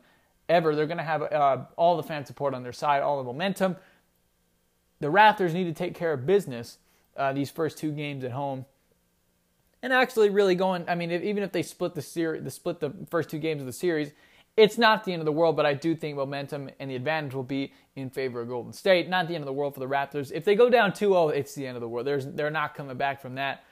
ever. 0.50 0.76
They're 0.76 0.86
going 0.86 0.98
to 0.98 1.04
have 1.04 1.22
uh, 1.22 1.66
all 1.78 1.96
the 1.96 2.04
fan 2.04 2.26
support 2.26 2.54
on 2.54 2.64
their 2.64 2.74
side, 2.74 3.02
all 3.02 3.18
the 3.18 3.24
momentum 3.24 3.78
the 5.00 5.08
Raptors 5.08 5.54
need 5.54 5.66
to 5.66 5.74
take 5.74 5.96
care 5.96 6.14
of 6.14 6.26
business 6.26 6.78
uh, 7.16 7.34
these 7.34 7.50
first 7.50 7.78
two 7.78 7.92
games 7.92 8.24
at 8.24 8.32
home. 8.32 8.66
And 9.84 9.94
actually, 9.94 10.30
really 10.30 10.56
going. 10.56 10.86
I 10.88 10.96
mean, 10.96 11.12
if, 11.12 11.22
even 11.22 11.44
if 11.44 11.52
they 11.52 11.62
split 11.62 11.94
the 11.94 12.02
series, 12.02 12.44
the 12.44 12.52
split 12.52 12.80
the 12.80 12.92
first 13.12 13.30
two 13.30 13.38
games 13.38 13.62
of 13.62 13.68
the 13.68 13.74
series, 13.74 14.12
it's 14.58 14.78
not 14.78 15.04
the 15.04 15.14
end 15.14 15.22
of 15.22 15.26
the 15.26 15.32
world. 15.32 15.56
But 15.56 15.66
I 15.66 15.74
do 15.74 15.96
think 15.96 16.18
momentum 16.18 16.70
and 16.80 16.92
the 16.92 16.96
advantage 16.96 17.34
will 17.34 17.44
be 17.44 17.72
in 17.96 18.10
favor 18.10 18.42
of 18.42 18.50
Golden 18.50 18.74
State. 18.74 19.08
Not 19.08 19.28
the 19.28 19.36
end 19.36 19.44
of 19.44 19.46
the 19.46 19.54
world 19.54 19.74
for 19.74 19.80
the 19.80 19.88
Raptors. 19.88 20.32
If 20.34 20.44
they 20.44 20.56
go 20.56 20.70
down 20.70 20.92
2-0, 20.92 21.34
it's 21.34 21.56
the 21.56 21.66
end 21.66 21.78
of 21.78 21.82
the 21.82 21.88
world. 21.88 22.06
There's, 22.06 22.26
they're 22.26 22.52
not 22.52 22.76
coming 22.76 22.98
back 22.98 23.22
from 23.22 23.36
that. 23.36 23.64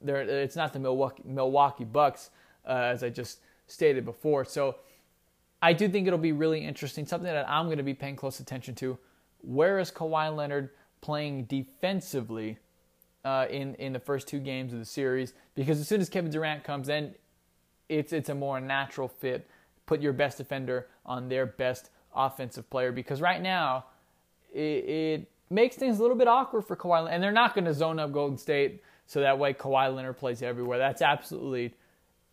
They're, 0.00 0.22
it's 0.22 0.56
not 0.56 0.72
the 0.72 0.78
Milwaukee, 0.78 1.22
Milwaukee 1.24 1.84
Bucks, 1.84 2.30
uh, 2.66 2.72
as 2.72 3.02
I 3.02 3.10
just 3.10 3.40
stated 3.66 4.04
before. 4.04 4.44
So 4.44 4.76
I 5.62 5.72
do 5.72 5.88
think 5.88 6.06
it'll 6.06 6.18
be 6.18 6.32
really 6.32 6.64
interesting. 6.64 7.06
Something 7.06 7.32
that 7.32 7.48
I'm 7.48 7.66
going 7.66 7.78
to 7.78 7.84
be 7.84 7.94
paying 7.94 8.16
close 8.16 8.38
attention 8.38 8.74
to 8.76 8.98
where 9.40 9.78
is 9.78 9.90
Kawhi 9.90 10.34
Leonard 10.34 10.70
playing 11.00 11.44
defensively 11.44 12.58
uh, 13.24 13.46
in 13.48 13.74
in 13.76 13.92
the 13.92 13.98
first 13.98 14.28
two 14.28 14.40
games 14.40 14.72
of 14.72 14.78
the 14.78 14.84
series? 14.84 15.32
Because 15.54 15.80
as 15.80 15.88
soon 15.88 16.00
as 16.00 16.08
Kevin 16.08 16.30
Durant 16.30 16.64
comes 16.64 16.88
in, 16.88 17.14
it's 17.88 18.12
it's 18.12 18.28
a 18.28 18.34
more 18.34 18.60
natural 18.60 19.08
fit. 19.08 19.48
Put 19.86 20.00
your 20.00 20.12
best 20.12 20.38
defender 20.38 20.88
on 21.04 21.28
their 21.28 21.46
best 21.46 21.90
offensive 22.14 22.68
player 22.70 22.92
because 22.92 23.20
right 23.20 23.42
now 23.42 23.86
it, 24.52 24.58
it 24.60 25.30
makes 25.50 25.76
things 25.76 25.98
a 25.98 26.02
little 26.02 26.16
bit 26.16 26.28
awkward 26.28 26.62
for 26.62 26.76
Kawhi, 26.76 27.04
Leonard. 27.04 27.14
and 27.14 27.22
they're 27.22 27.32
not 27.32 27.54
going 27.54 27.64
to 27.64 27.74
zone 27.74 27.98
up 27.98 28.12
Golden 28.12 28.38
State 28.38 28.82
so 29.06 29.20
that 29.20 29.38
way 29.38 29.52
Kawhi 29.52 29.94
Leonard 29.94 30.16
plays 30.16 30.42
everywhere. 30.42 30.78
That's 30.78 31.02
absolutely 31.02 31.74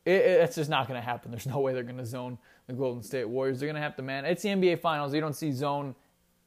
it, 0.05 0.11
it's 0.11 0.55
just 0.55 0.69
not 0.69 0.87
going 0.87 0.99
to 0.99 1.05
happen. 1.05 1.31
There's 1.31 1.47
no 1.47 1.59
way 1.59 1.73
they're 1.73 1.83
going 1.83 1.97
to 1.97 2.05
zone 2.05 2.37
the 2.67 2.73
Golden 2.73 3.03
State 3.03 3.27
Warriors. 3.27 3.59
They're 3.59 3.67
going 3.67 3.75
to 3.75 3.81
have 3.81 3.95
to 3.97 4.01
man. 4.01 4.25
It's 4.25 4.43
the 4.43 4.49
NBA 4.49 4.79
Finals. 4.79 5.13
You 5.13 5.21
don't 5.21 5.35
see 5.35 5.51
zone 5.51 5.95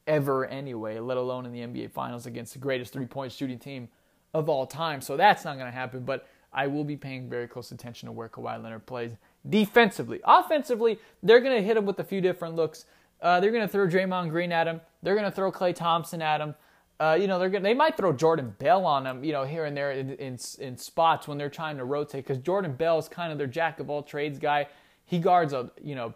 ever 0.07 0.47
anyway, 0.47 0.99
let 0.99 1.17
alone 1.17 1.47
in 1.47 1.53
the 1.53 1.61
NBA 1.61 1.90
Finals 1.93 2.27
against 2.27 2.53
the 2.53 2.59
greatest 2.59 2.93
three 2.93 3.07
point 3.07 3.33
shooting 3.33 3.59
team 3.59 3.88
of 4.33 4.49
all 4.49 4.67
time. 4.67 5.01
So 5.01 5.17
that's 5.17 5.45
not 5.45 5.57
going 5.57 5.71
to 5.71 5.77
happen. 5.77 6.05
But 6.05 6.27
I 6.53 6.67
will 6.67 6.85
be 6.85 6.97
paying 6.97 7.29
very 7.29 7.49
close 7.49 7.73
attention 7.73 8.07
to 8.07 8.12
where 8.12 8.29
Kawhi 8.29 8.62
Leonard 8.62 8.87
plays 8.87 9.12
defensively. 9.49 10.21
Offensively, 10.25 10.99
they're 11.23 11.41
going 11.41 11.57
to 11.57 11.63
hit 11.63 11.77
him 11.77 11.87
with 11.87 11.99
a 11.99 12.05
few 12.05 12.21
different 12.21 12.55
looks. 12.55 12.87
Uh, 13.21 13.41
they're 13.41 13.51
going 13.51 13.67
to 13.67 13.69
throw 13.69 13.87
Draymond 13.87 14.31
Green 14.31 14.53
at 14.53 14.67
him. 14.67 14.81
They're 15.03 15.15
going 15.15 15.25
to 15.25 15.31
throw 15.31 15.51
Klay 15.53 15.75
Thompson 15.75 16.23
at 16.23 16.41
him. 16.41 16.55
Uh, 17.01 17.19
you 17.21 17.27
know, 17.27 17.41
they're 17.41 17.51
gonna, 17.51 17.65
they 17.65 17.75
might 17.75 17.97
throw 17.97 18.13
Jordan 18.13 18.55
Bell 18.59 18.87
on 18.87 19.05
him, 19.05 19.25
you 19.25 19.33
know, 19.33 19.43
here 19.43 19.65
and 19.65 19.77
there 19.77 19.91
in, 19.91 20.11
in, 20.11 20.39
in 20.61 20.77
spots 20.77 21.27
when 21.27 21.37
they're 21.37 21.51
trying 21.51 21.77
to 21.77 21.85
rotate 21.85 22.25
because 22.25 22.39
Jordan 22.39 22.73
Bell 22.73 22.99
is 22.99 23.09
kind 23.09 23.33
of 23.33 23.39
their 23.39 23.49
jack 23.49 23.81
of 23.81 23.91
all 23.91 24.03
trades 24.03 24.39
guy. 24.39 24.69
He 25.05 25.19
guards 25.19 25.53
a, 25.53 25.73
you 25.83 25.97
know, 25.97 26.15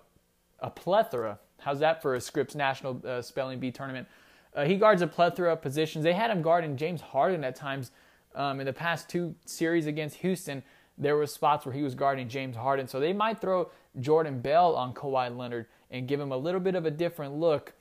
a 0.61 0.71
plethora 0.71 1.41
How's 1.61 1.81
that 1.81 2.03
for 2.03 2.15
a 2.15 2.21
Scripps 2.21 2.55
National 2.55 3.01
uh, 3.05 3.21
Spelling 3.21 3.59
Bee 3.59 3.71
tournament? 3.71 4.07
Uh, 4.55 4.65
he 4.65 4.77
guards 4.77 5.03
a 5.03 5.07
plethora 5.07 5.53
of 5.53 5.63
positions. 5.63 6.05
They 6.05 6.13
had 6.13 6.31
him 6.31 6.43
guarding 6.43 6.77
James 6.77 7.01
Harden 7.01 7.45
at 7.45 7.55
times 7.55 7.91
um, 8.35 8.61
in 8.61 8.67
the 8.67 8.73
past 8.73 9.09
two 9.09 9.35
series 9.45 9.87
against 9.87 10.17
Houston. 10.17 10.63
There 10.99 11.17
were 11.17 11.27
spots 11.27 11.65
where 11.65 11.75
he 11.75 11.83
was 11.83 11.95
guarding 11.95 12.29
James 12.29 12.57
Harden, 12.57 12.89
so 12.89 12.99
they 12.99 13.13
might 13.13 13.41
throw 13.41 13.71
Jordan 14.01 14.41
Bell 14.41 14.75
on 14.75 14.93
Kawhi 14.93 15.35
Leonard 15.35 15.67
and 15.91 16.09
give 16.09 16.21
him 16.21 16.33
a 16.33 16.37
little 16.37 16.61
bit 16.61 16.75
of 16.75 16.85
a 16.87 16.91
different 16.91 17.35
look. 17.35 17.73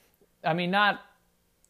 I 0.43 0.53
mean, 0.53 0.71
not 0.71 1.01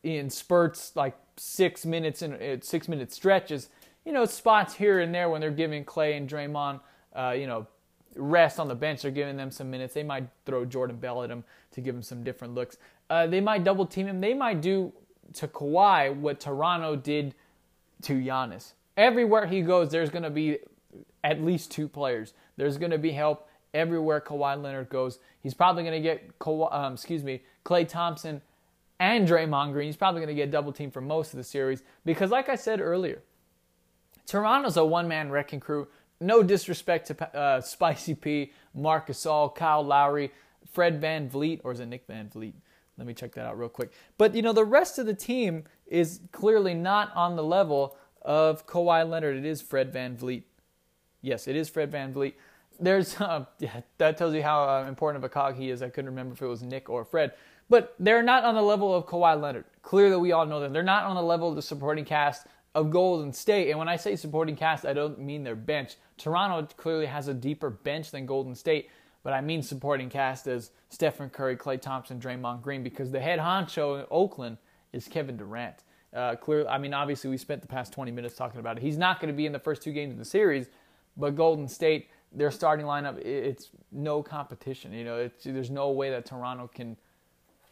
in 0.03 0.29
spurts 0.29 0.95
like 0.95 1.17
six 1.37 1.85
minutes 1.85 2.21
and 2.21 2.35
uh, 2.35 2.57
six 2.61 2.87
minute 2.87 3.13
stretches. 3.13 3.69
You 4.05 4.13
know, 4.13 4.25
spots 4.25 4.73
here 4.75 4.99
and 4.99 5.13
there 5.13 5.29
when 5.29 5.41
they're 5.41 5.51
giving 5.51 5.83
Klay 5.85 6.17
and 6.17 6.29
Draymond, 6.29 6.79
uh, 7.15 7.35
you 7.37 7.47
know, 7.47 7.67
rest 8.15 8.59
on 8.59 8.67
the 8.67 8.75
bench. 8.75 9.01
They're 9.01 9.11
giving 9.11 9.37
them 9.37 9.51
some 9.51 9.69
minutes. 9.69 9.93
They 9.93 10.03
might 10.03 10.27
throw 10.45 10.65
Jordan 10.65 10.97
Bell 10.97 11.23
at 11.23 11.29
him 11.29 11.43
to 11.71 11.81
give 11.81 11.95
him 11.95 12.01
some 12.01 12.23
different 12.23 12.55
looks. 12.55 12.77
Uh, 13.09 13.27
they 13.27 13.41
might 13.41 13.63
double 13.63 13.85
team 13.85 14.07
him. 14.07 14.19
They 14.19 14.33
might 14.33 14.61
do 14.61 14.91
to 15.33 15.47
Kawhi 15.47 16.15
what 16.15 16.39
Toronto 16.39 16.95
did 16.95 17.35
to 18.03 18.13
Giannis. 18.13 18.73
Everywhere 18.95 19.45
he 19.45 19.61
goes, 19.61 19.89
there's 19.89 20.09
going 20.09 20.23
to 20.23 20.29
be 20.29 20.57
at 21.27 21.43
least 21.43 21.71
two 21.71 21.89
players. 21.89 22.33
There's 22.55 22.77
going 22.77 22.91
to 22.91 22.97
be 22.97 23.11
help 23.11 23.49
everywhere 23.73 24.21
Kawhi 24.21 24.61
Leonard 24.61 24.87
goes. 24.87 25.19
He's 25.43 25.53
probably 25.53 25.83
going 25.83 26.01
to 26.01 26.01
get 26.01 26.39
Kawhi, 26.39 26.73
um, 26.73 26.93
excuse 26.93 27.21
me, 27.21 27.41
Klay 27.65 27.85
Thompson 27.85 28.41
and 28.97 29.27
Draymond 29.27 29.73
Green. 29.73 29.87
He's 29.87 29.97
probably 29.97 30.21
going 30.21 30.33
to 30.33 30.41
get 30.41 30.51
double 30.51 30.71
team 30.71 30.89
for 30.89 31.01
most 31.01 31.33
of 31.33 31.37
the 31.37 31.43
series 31.43 31.83
because, 32.05 32.31
like 32.31 32.47
I 32.47 32.55
said 32.55 32.79
earlier, 32.79 33.21
Toronto's 34.25 34.77
a 34.77 34.85
one 34.85 35.09
man 35.09 35.29
wrecking 35.29 35.59
crew. 35.59 35.89
No 36.21 36.41
disrespect 36.43 37.07
to 37.07 37.37
uh, 37.37 37.59
Spicy 37.59 38.15
P, 38.15 38.53
Marc 38.73 39.07
Gasol, 39.07 39.53
Kyle 39.53 39.83
Lowry, 39.83 40.31
Fred 40.71 41.01
Van 41.01 41.29
VanVleet, 41.29 41.59
or 41.65 41.73
is 41.73 41.81
it 41.81 41.87
Nick 41.87 42.07
Van 42.07 42.29
VanVleet? 42.29 42.53
Let 42.97 43.05
me 43.05 43.13
check 43.13 43.33
that 43.33 43.45
out 43.45 43.59
real 43.59 43.69
quick. 43.69 43.91
But, 44.17 44.33
you 44.33 44.41
know, 44.41 44.53
the 44.53 44.65
rest 44.65 44.97
of 44.97 45.05
the 45.05 45.13
team 45.13 45.65
is 45.85 46.21
clearly 46.31 46.73
not 46.73 47.13
on 47.15 47.35
the 47.35 47.43
level 47.43 47.97
of 48.21 48.65
Kawhi 48.65 49.07
Leonard. 49.07 49.35
It 49.35 49.45
is 49.45 49.61
Fred 49.61 49.91
Van 49.91 50.15
VanVleet. 50.15 50.43
Yes, 51.21 51.47
it 51.47 51.55
is 51.55 51.69
Fred 51.69 51.91
VanVleet. 51.91 52.33
There's, 52.79 53.19
uh, 53.19 53.45
yeah, 53.59 53.81
that 53.97 54.17
tells 54.17 54.33
you 54.33 54.43
how 54.43 54.67
uh, 54.67 54.85
important 54.87 55.23
of 55.23 55.29
a 55.29 55.33
cog 55.33 55.55
he 55.55 55.69
is. 55.69 55.81
I 55.81 55.89
couldn't 55.89 56.09
remember 56.09 56.33
if 56.33 56.41
it 56.41 56.47
was 56.47 56.63
Nick 56.63 56.89
or 56.89 57.05
Fred. 57.05 57.33
But 57.69 57.95
they're 57.99 58.23
not 58.23 58.45
on 58.45 58.55
the 58.55 58.61
level 58.61 58.93
of 58.93 59.05
Kawhi 59.05 59.39
Leonard. 59.39 59.65
Clearly, 59.81 60.17
we 60.17 60.31
all 60.31 60.45
know 60.45 60.59
them. 60.59 60.71
They're 60.71 60.83
not 60.83 61.03
on 61.03 61.15
the 61.15 61.21
level 61.21 61.49
of 61.49 61.55
the 61.55 61.61
supporting 61.61 62.05
cast 62.05 62.47
of 62.75 62.91
Golden 62.91 63.33
State. 63.33 63.69
And 63.69 63.79
when 63.79 63.89
I 63.89 63.95
say 63.95 64.15
supporting 64.15 64.55
cast, 64.55 64.85
I 64.85 64.93
don't 64.93 65.19
mean 65.19 65.43
their 65.43 65.55
bench. 65.55 65.95
Toronto 66.17 66.67
clearly 66.77 67.07
has 67.07 67.27
a 67.27 67.33
deeper 67.33 67.69
bench 67.69 68.11
than 68.11 68.25
Golden 68.25 68.55
State, 68.55 68.89
but 69.23 69.33
I 69.33 69.41
mean 69.41 69.61
supporting 69.61 70.09
cast 70.09 70.47
as 70.47 70.71
Stephen 70.89 71.29
Curry, 71.29 71.57
Klay 71.57 71.81
Thompson, 71.81 72.19
Draymond 72.19 72.61
Green, 72.61 72.83
because 72.83 73.11
the 73.11 73.19
head 73.19 73.39
honcho 73.39 73.99
in 73.99 74.05
Oakland 74.11 74.57
is 74.93 75.07
Kevin 75.07 75.37
Durant. 75.37 75.83
Uh, 76.13 76.35
clear. 76.35 76.67
I 76.67 76.77
mean, 76.77 76.93
obviously, 76.93 77.29
we 77.29 77.37
spent 77.37 77.61
the 77.61 77.67
past 77.67 77.91
20 77.93 78.11
minutes 78.11 78.35
talking 78.35 78.59
about 78.59 78.77
it. 78.77 78.83
He's 78.83 78.97
not 78.97 79.19
going 79.19 79.33
to 79.33 79.35
be 79.35 79.45
in 79.45 79.51
the 79.51 79.59
first 79.59 79.81
two 79.81 79.91
games 79.91 80.13
of 80.13 80.19
the 80.19 80.25
series, 80.25 80.67
but 81.17 81.35
Golden 81.35 81.67
State, 81.67 82.09
their 82.31 82.51
starting 82.51 82.85
lineup, 82.85 83.17
it's 83.19 83.69
no 83.91 84.21
competition. 84.21 84.93
You 84.93 85.03
know, 85.03 85.29
there's 85.43 85.71
no 85.71 85.91
way 85.91 86.09
that 86.09 86.25
Toronto 86.25 86.69
can 86.73 86.97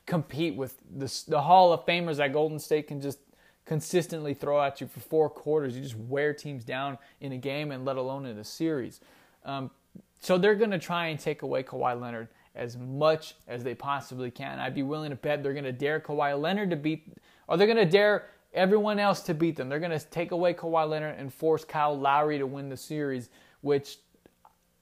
compete 0.06 0.56
with 0.56 0.78
the, 0.98 1.12
the 1.28 1.42
Hall 1.42 1.74
of 1.74 1.86
Famers 1.86 2.18
that 2.18 2.34
Golden 2.34 2.60
State 2.60 2.88
can 2.88 3.02
just 3.02 3.20
consistently 3.66 4.34
throw 4.34 4.62
at 4.62 4.80
you 4.80 4.88
for 4.88 5.00
four 5.00 5.30
quarters. 5.30 5.76
You 5.76 5.82
just 5.82 5.98
wear 5.98 6.34
teams 6.34 6.64
down 6.64 6.98
in 7.20 7.32
a 7.32 7.38
game 7.38 7.72
and 7.72 7.84
let 7.86 7.98
alone 7.98 8.26
in 8.26 8.38
a 8.38 8.44
series. 8.44 9.02
Um, 9.44 9.72
so 10.20 10.38
they're 10.38 10.56
going 10.56 10.72
to 10.72 10.80
try 10.80 11.08
and 11.08 11.20
take 11.20 11.42
away 11.42 11.64
Kawhi 11.64 12.00
Leonard 12.00 12.28
as 12.56 12.78
much 12.78 13.36
as 13.48 13.64
they 13.64 13.76
possibly 13.76 14.32
can. 14.32 14.60
I'd 14.60 14.76
be 14.76 14.84
willing 14.84 15.10
to 15.10 15.16
bet 15.16 15.44
they're 15.44 15.54
going 15.54 15.66
to 15.66 15.72
dare 15.72 16.00
Kawhi 16.00 16.40
Leonard 16.40 16.70
to 16.70 16.76
beat, 16.76 17.12
or 17.48 17.58
they're 17.58 17.68
going 17.68 17.78
to 17.78 17.86
dare 17.86 18.28
everyone 18.56 19.00
else 19.00 19.22
to 19.22 19.34
beat 19.34 19.56
them. 19.56 19.70
They're 19.70 19.80
going 19.80 19.98
to 19.98 20.06
take 20.10 20.32
away 20.32 20.54
Kawhi 20.54 20.90
Leonard 20.90 21.20
and 21.20 21.32
force 21.32 21.64
Kyle 21.64 21.98
Lowry 21.98 22.40
to 22.40 22.48
win 22.48 22.70
the 22.70 22.78
series, 22.78 23.30
which, 23.62 23.98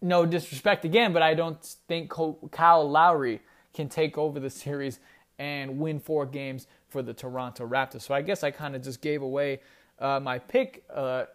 no 0.01 0.25
disrespect 0.25 0.85
again, 0.85 1.11
but 1.11 1.21
I 1.21 1.33
don't 1.33 1.61
think 1.87 2.11
Kyle 2.51 2.89
Lowry 2.89 3.41
can 3.73 3.89
take 3.89 4.17
over 4.17 4.39
the 4.39 4.49
series 4.49 4.99
and 5.39 5.79
win 5.79 5.99
four 5.99 6.25
games 6.25 6.67
for 6.89 7.01
the 7.01 7.13
Toronto 7.13 7.67
Raptors. 7.67 8.01
So 8.01 8.13
I 8.13 8.21
guess 8.21 8.43
I 8.43 8.51
kind 8.51 8.75
of 8.75 8.83
just 8.83 9.01
gave 9.01 9.21
away 9.21 9.61
uh, 9.99 10.19
my 10.19 10.37
pick 10.37 10.83
uh, 10.93 11.25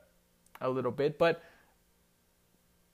a 0.61 0.71
little 0.71 0.93
bit, 0.93 1.19
but 1.19 1.43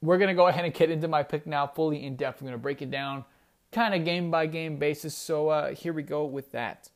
we're 0.00 0.18
going 0.18 0.28
to 0.28 0.34
go 0.34 0.48
ahead 0.48 0.64
and 0.64 0.72
get 0.72 0.90
into 0.90 1.08
my 1.08 1.22
pick 1.22 1.46
now 1.46 1.66
fully 1.66 2.04
in 2.04 2.16
depth. 2.16 2.40
I'm 2.40 2.46
going 2.46 2.58
to 2.58 2.62
break 2.62 2.82
it 2.82 2.90
down 2.90 3.24
kind 3.72 3.94
of 3.94 4.04
game 4.04 4.30
by 4.30 4.46
game 4.46 4.76
basis. 4.76 5.14
So 5.14 5.48
uh, 5.48 5.74
here 5.74 5.92
we 5.92 6.02
go 6.02 6.24
with 6.24 6.52
that. 6.52 6.88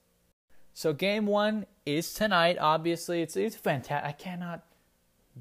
So 0.79 0.93
game 0.93 1.27
one 1.27 1.67
is 1.85 2.15
tonight. 2.15 2.57
Obviously, 2.61 3.21
it's 3.21 3.37
it's 3.37 3.57
fantastic. 3.57 4.09
I 4.09 4.13
cannot 4.13 4.63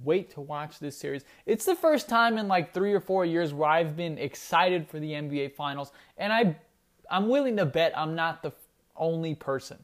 wait 0.04 0.32
to 0.32 0.42
watch 0.42 0.80
this 0.80 0.98
series. 0.98 1.26
It's 1.46 1.64
the 1.64 1.76
first 1.76 2.10
time 2.10 2.40
in 2.40 2.48
like 2.48 2.74
three 2.74 2.92
or 2.92 3.00
four 3.00 3.24
years 3.24 3.54
where 3.54 3.70
I've 3.70 3.96
been 3.96 4.18
excited 4.18 4.88
for 4.88 5.00
the 5.00 5.12
NBA 5.12 5.54
Finals, 5.54 5.92
and 6.18 6.34
I 6.34 6.56
I'm 7.12 7.30
willing 7.30 7.56
to 7.58 7.68
bet 7.68 7.96
I'm 7.96 8.16
not 8.16 8.42
the 8.42 8.52
only 8.96 9.36
person. 9.36 9.78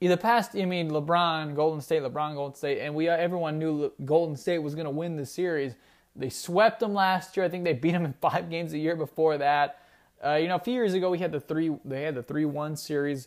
In 0.00 0.08
the 0.08 0.16
past, 0.16 0.54
I 0.54 0.66
mean, 0.66 0.92
LeBron, 0.92 1.56
Golden 1.56 1.80
State, 1.80 2.02
LeBron, 2.02 2.36
Golden 2.36 2.54
State, 2.54 2.78
and 2.78 2.94
we 2.94 3.08
everyone 3.08 3.58
knew 3.58 3.92
Golden 4.04 4.36
State 4.36 4.60
was 4.60 4.76
going 4.76 4.84
to 4.84 4.92
win 4.92 5.16
the 5.16 5.26
series. 5.26 5.74
They 6.14 6.30
swept 6.30 6.78
them 6.78 6.94
last 6.94 7.36
year. 7.36 7.44
I 7.44 7.48
think 7.48 7.64
they 7.64 7.72
beat 7.82 7.90
them 7.90 8.04
in 8.04 8.12
five 8.20 8.48
games 8.48 8.72
a 8.72 8.78
year 8.78 8.94
before 8.94 9.38
that. 9.38 9.80
Uh, 10.24 10.34
you 10.34 10.46
know, 10.46 10.54
a 10.54 10.60
few 10.60 10.74
years 10.74 10.94
ago 10.94 11.10
we 11.10 11.18
had 11.18 11.32
the 11.32 11.40
three. 11.40 11.74
They 11.84 12.02
had 12.02 12.14
the 12.14 12.22
three-one 12.22 12.76
series, 12.76 13.26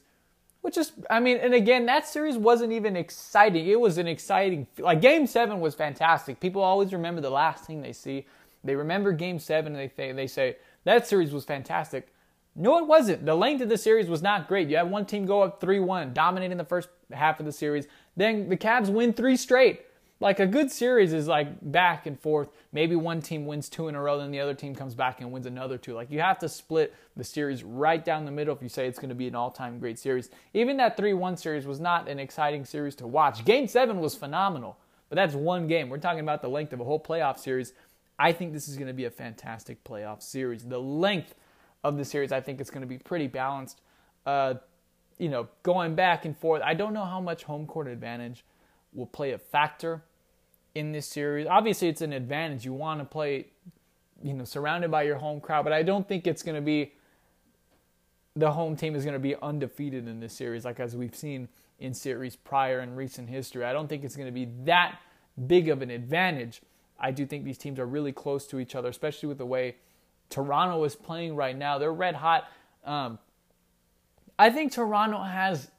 which 0.65 0.78
is, 0.80 0.93
I 1.12 1.19
mean, 1.19 1.38
and 1.38 1.54
again, 1.54 1.86
that 1.86 2.08
series 2.08 2.39
wasn't 2.39 2.73
even 2.73 2.95
exciting. 2.95 3.67
It 3.67 3.80
was 3.80 3.99
an 3.99 4.08
exciting, 4.08 4.65
like 4.80 4.99
Game 4.99 5.28
Seven 5.28 5.60
was 5.60 5.75
fantastic. 5.75 6.39
People 6.39 6.63
always 6.63 6.91
remember 6.91 7.21
the 7.21 7.30
last 7.30 7.65
thing 7.65 7.84
they 7.84 7.93
see. 7.93 8.25
They 8.63 8.75
remember 8.75 9.12
Game 9.12 9.38
Seven, 9.38 9.75
and 9.75 9.91
they 9.95 10.12
they 10.12 10.25
say 10.25 10.58
that 10.84 11.06
series 11.06 11.32
was 11.32 11.45
fantastic. 11.45 12.12
No, 12.56 12.80
it 12.80 12.88
wasn't. 12.88 13.28
The 13.28 13.36
length 13.36 13.62
of 13.62 13.69
the 13.69 13.78
series 13.78 14.10
was 14.10 14.23
not 14.23 14.47
great. 14.47 14.67
You 14.67 14.78
had 14.78 14.89
one 14.89 15.06
team 15.06 15.28
go 15.28 15.43
up 15.43 15.62
3 15.62 15.82
1, 15.82 16.13
dominating 16.13 16.58
the 16.58 16.65
first 16.65 16.89
half 17.12 17.39
of 17.39 17.45
the 17.45 17.51
series. 17.51 17.86
Then 18.17 18.49
the 18.49 18.58
Cavs 18.58 18.89
win 18.89 19.13
three 19.13 19.38
straight. 19.38 19.86
Like 20.21 20.39
a 20.39 20.47
good 20.47 20.71
series 20.71 21.12
is 21.12 21.28
like 21.28 21.47
back 21.62 22.06
and 22.06 22.17
forth. 22.17 22.49
Maybe 22.71 22.95
one 22.95 23.21
team 23.21 23.45
wins 23.45 23.67
two 23.67 23.89
in 23.89 23.95
a 23.95 24.01
row, 24.01 24.17
then 24.17 24.32
the 24.32 24.39
other 24.39 24.54
team 24.54 24.73
comes 24.73 24.95
back 24.95 25.19
and 25.19 25.32
wins 25.32 25.45
another 25.45 25.78
two. 25.78 25.93
Like 25.93 26.10
you 26.10 26.21
have 26.21 26.39
to 26.39 26.47
split 26.47 26.95
the 27.17 27.23
series 27.23 27.63
right 27.63 28.04
down 28.04 28.23
the 28.23 28.32
middle 28.32 28.56
if 28.56 28.62
you 28.62 28.69
say 28.69 28.88
it's 28.88 28.97
going 28.97 29.10
to 29.10 29.15
be 29.15 29.28
an 29.28 29.36
all 29.36 29.51
time 29.51 29.78
great 29.78 29.99
series. 29.99 30.30
Even 30.54 30.78
that 30.78 30.95
3 30.95 31.13
1 31.13 31.36
series 31.36 31.65
was 31.65 31.82
not 31.82 32.08
an 32.08 32.19
exciting 32.19 32.63
series 32.63 32.95
to 32.95 33.08
watch. 33.08 33.43
Game 33.43 33.67
7 33.67 33.99
was 33.99 34.15
phenomenal, 34.15 34.78
but 35.10 35.17
that's 35.17 35.36
one 35.36 35.67
game. 35.67 35.89
We're 35.89 35.97
talking 35.97 36.21
about 36.21 36.41
the 36.41 36.49
length 36.49 36.71
of 36.71 36.80
a 36.80 36.86
whole 36.86 36.99
playoff 36.99 37.38
series. 37.38 37.73
I 38.17 38.32
think 38.32 38.54
this 38.54 38.69
is 38.69 38.78
going 38.78 38.88
to 38.88 38.93
be 38.93 39.06
a 39.06 39.12
fantastic 39.12 39.84
playoff 39.84 40.23
series. 40.23 40.63
The 40.63 40.80
length 40.80 41.36
of 41.84 41.97
the 41.97 42.06
series. 42.06 42.32
I 42.32 42.39
think 42.39 42.62
it's 42.62 42.71
going 42.71 42.82
to 42.82 42.88
be 42.88 42.97
pretty 42.97 43.28
balanced. 43.28 43.82
Uh, 44.25 44.56
you 45.17 45.30
know, 45.30 45.47
going 45.63 45.95
back 45.95 46.25
and 46.25 46.38
forth. 46.38 46.62
I 46.63 46.73
don't 46.73 46.93
know 46.93 47.06
how 47.06 47.21
much 47.21 47.43
home 47.43 47.67
court 47.67 47.88
advantage 47.88 48.43
will 48.95 49.05
play 49.05 49.31
a 49.31 49.38
factor 49.38 50.03
in 50.73 50.91
this 50.91 51.08
series. 51.08 51.47
Obviously, 51.47 51.88
it's 51.88 52.01
an 52.01 52.13
advantage. 52.13 52.65
You 52.65 52.73
want 52.73 52.99
to 52.99 53.05
play, 53.05 53.47
you 54.23 54.34
know, 54.34 54.43
surrounded 54.43 54.91
by 54.91 55.03
your 55.03 55.17
home 55.17 55.39
crowd, 55.39 55.63
but 55.63 55.73
I 55.73 55.84
don't 55.84 56.08
think 56.08 56.27
it's 56.27 56.43
going 56.43 56.55
to 56.55 56.62
be 56.62 56.93
the 58.36 58.51
home 58.51 58.75
team 58.75 58.95
is 58.95 59.05
going 59.05 59.13
to 59.13 59.19
be 59.19 59.36
undefeated 59.41 60.08
in 60.08 60.19
this 60.19 60.34
series, 60.34 60.65
like 60.65 60.79
as 60.79 60.95
we've 60.95 61.15
seen 61.15 61.47
in 61.79 61.93
series 61.93 62.36
prior 62.36 62.81
in 62.81 62.95
recent 62.95 63.29
history. 63.29 63.63
I 63.63 63.73
don't 63.73 63.88
think 63.88 64.03
it's 64.03 64.15
going 64.15 64.27
to 64.27 64.34
be 64.34 64.49
that 64.65 64.99
big 65.47 65.69
of 65.69 65.81
an 65.81 65.89
advantage. 65.89 66.62
I 66.99 67.12
do 67.12 67.25
think 67.25 67.45
these 67.45 67.58
teams 67.58 67.79
are 67.79 67.86
really 67.86 68.12
close 68.12 68.45
to 68.47 68.60
each 68.60 68.75
other, 68.75 68.89
especially 68.89 69.27
with 69.27 69.38
the 69.38 69.45
way 69.45 69.75
Toronto 70.29 70.84
is 70.84 70.95
playing 70.95 71.36
right 71.36 71.58
now. 71.58 71.77
They're 71.77 71.93
red 71.93 72.15
hot. 72.15 72.45
Um, 72.84 73.19
I 74.38 74.49
think 74.49 74.71
Toronto 74.73 75.21
has 75.21 75.69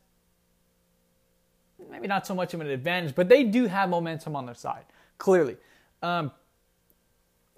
maybe 1.90 2.06
not 2.06 2.26
so 2.26 2.34
much 2.34 2.54
of 2.54 2.60
an 2.60 2.68
advantage, 2.68 3.14
but 3.14 3.28
they 3.28 3.44
do 3.44 3.66
have 3.66 3.88
momentum 3.88 4.36
on 4.36 4.46
their 4.46 4.54
side, 4.54 4.84
clearly. 5.18 5.56
Um, 6.02 6.32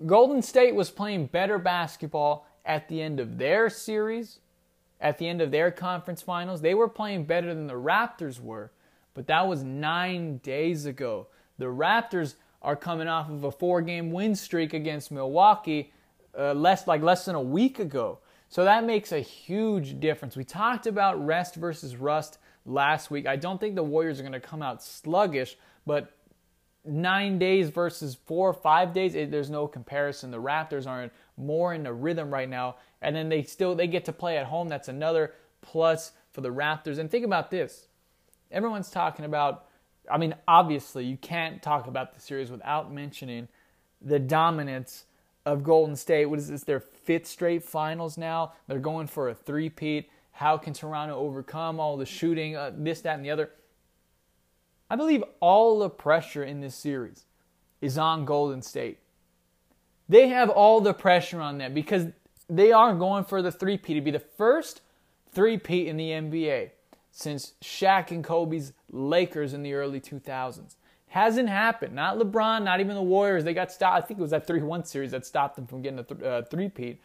Golden 0.06 0.42
State 0.42 0.74
was 0.74 0.90
playing 0.90 1.26
better 1.26 1.58
basketball 1.58 2.46
at 2.64 2.88
the 2.88 3.02
end 3.02 3.20
of 3.20 3.38
their 3.38 3.68
series, 3.68 4.40
at 5.00 5.18
the 5.18 5.28
end 5.28 5.40
of 5.40 5.50
their 5.50 5.70
conference 5.70 6.22
finals. 6.22 6.60
They 6.60 6.74
were 6.74 6.88
playing 6.88 7.24
better 7.24 7.54
than 7.54 7.66
the 7.66 7.74
Raptors 7.74 8.40
were, 8.40 8.70
but 9.14 9.26
that 9.26 9.46
was 9.46 9.62
nine 9.62 10.38
days 10.38 10.86
ago. 10.86 11.26
The 11.58 11.66
Raptors 11.66 12.34
are 12.62 12.76
coming 12.76 13.08
off 13.08 13.30
of 13.30 13.44
a 13.44 13.50
four 13.50 13.82
game 13.82 14.10
win 14.10 14.34
streak 14.34 14.72
against 14.74 15.10
Milwaukee 15.10 15.92
uh, 16.38 16.52
less 16.52 16.86
like 16.86 17.02
less 17.02 17.24
than 17.24 17.34
a 17.34 17.40
week 17.40 17.78
ago. 17.78 18.18
So 18.48 18.64
that 18.64 18.84
makes 18.84 19.12
a 19.12 19.20
huge 19.20 20.00
difference. 20.00 20.36
We 20.36 20.44
talked 20.44 20.86
about 20.86 21.24
rest 21.24 21.56
versus 21.56 21.96
rust 21.96 22.38
last 22.68 23.10
week. 23.10 23.26
I 23.26 23.36
don't 23.36 23.60
think 23.60 23.74
the 23.74 23.82
Warriors 23.82 24.20
are 24.20 24.22
going 24.22 24.32
to 24.32 24.40
come 24.40 24.62
out 24.62 24.82
sluggish, 24.82 25.56
but 25.86 26.12
nine 26.84 27.38
days 27.38 27.70
versus 27.70 28.16
four 28.26 28.50
or 28.50 28.54
five 28.54 28.92
days, 28.92 29.14
it, 29.14 29.30
there's 29.30 29.50
no 29.50 29.66
comparison. 29.66 30.30
The 30.30 30.40
Raptors 30.40 30.86
are 30.86 31.10
more 31.36 31.74
in 31.74 31.86
a 31.86 31.92
rhythm 31.92 32.32
right 32.32 32.48
now, 32.48 32.76
and 33.02 33.16
then 33.16 33.28
they 33.28 33.42
still 33.42 33.74
they 33.74 33.86
get 33.86 34.04
to 34.04 34.12
play 34.12 34.38
at 34.38 34.46
home. 34.46 34.68
That's 34.68 34.88
another 34.88 35.34
plus 35.60 36.12
for 36.32 36.40
the 36.40 36.50
Raptors. 36.50 36.98
And 36.98 37.10
think 37.10 37.24
about 37.24 37.50
this: 37.50 37.88
everyone's 38.50 38.90
talking 38.90 39.24
about. 39.24 39.64
I 40.10 40.16
mean, 40.16 40.34
obviously, 40.46 41.04
you 41.04 41.18
can't 41.18 41.62
talk 41.62 41.86
about 41.86 42.14
the 42.14 42.20
series 42.20 42.50
without 42.50 42.90
mentioning 42.90 43.48
the 44.00 44.18
dominance 44.18 45.04
of 45.44 45.62
Golden 45.62 45.96
State. 45.96 46.26
What 46.26 46.38
is 46.38 46.48
this? 46.48 46.64
Their 46.64 46.80
fifth 46.80 47.26
straight 47.26 47.62
finals 47.62 48.16
now. 48.16 48.52
They're 48.68 48.78
going 48.78 49.06
for 49.06 49.28
a 49.28 49.34
three-peat. 49.34 50.08
How 50.38 50.56
can 50.56 50.72
Toronto 50.72 51.16
overcome 51.16 51.80
all 51.80 51.96
the 51.96 52.06
shooting, 52.06 52.54
uh, 52.54 52.70
this, 52.72 53.00
that, 53.00 53.16
and 53.16 53.24
the 53.24 53.30
other? 53.30 53.50
I 54.88 54.94
believe 54.94 55.24
all 55.40 55.80
the 55.80 55.90
pressure 55.90 56.44
in 56.44 56.60
this 56.60 56.76
series 56.76 57.24
is 57.80 57.98
on 57.98 58.24
Golden 58.24 58.62
State. 58.62 59.00
They 60.08 60.28
have 60.28 60.48
all 60.48 60.80
the 60.80 60.94
pressure 60.94 61.40
on 61.40 61.58
them 61.58 61.74
because 61.74 62.06
they 62.48 62.70
are 62.70 62.94
going 62.94 63.24
for 63.24 63.42
the 63.42 63.50
three-peat 63.50 63.96
to 63.96 64.00
be 64.00 64.12
the 64.12 64.20
first 64.20 64.80
three-peat 65.32 65.88
in 65.88 65.96
the 65.96 66.10
NBA 66.10 66.70
since 67.10 67.54
Shaq 67.60 68.12
and 68.12 68.22
Kobe's 68.22 68.74
Lakers 68.92 69.54
in 69.54 69.64
the 69.64 69.74
early 69.74 70.00
2000s. 70.00 70.76
Hasn't 71.08 71.48
happened. 71.48 71.96
Not 71.96 72.16
LeBron, 72.16 72.62
not 72.62 72.78
even 72.78 72.94
the 72.94 73.02
Warriors. 73.02 73.42
They 73.42 73.54
got 73.54 73.72
stopped. 73.72 74.04
I 74.04 74.06
think 74.06 74.20
it 74.20 74.22
was 74.22 74.30
that 74.30 74.46
3 74.46 74.62
1 74.62 74.84
series 74.84 75.10
that 75.10 75.26
stopped 75.26 75.56
them 75.56 75.66
from 75.66 75.82
getting 75.82 75.98
a 75.98 76.04
th- 76.04 76.22
uh, 76.22 76.42
three-peat. 76.42 77.00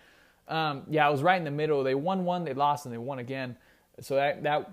Um, 0.48 0.84
yeah, 0.90 1.08
I 1.08 1.10
was 1.10 1.22
right 1.22 1.38
in 1.38 1.44
the 1.44 1.52
middle. 1.52 1.84
They 1.84 1.96
won 1.96 2.26
one, 2.26 2.44
they 2.44 2.54
lost, 2.54 2.86
and 2.86 2.94
they 2.94 2.98
won 2.98 3.20
again. 3.20 3.56
So 4.02 4.16
that, 4.16 4.44
that 4.44 4.72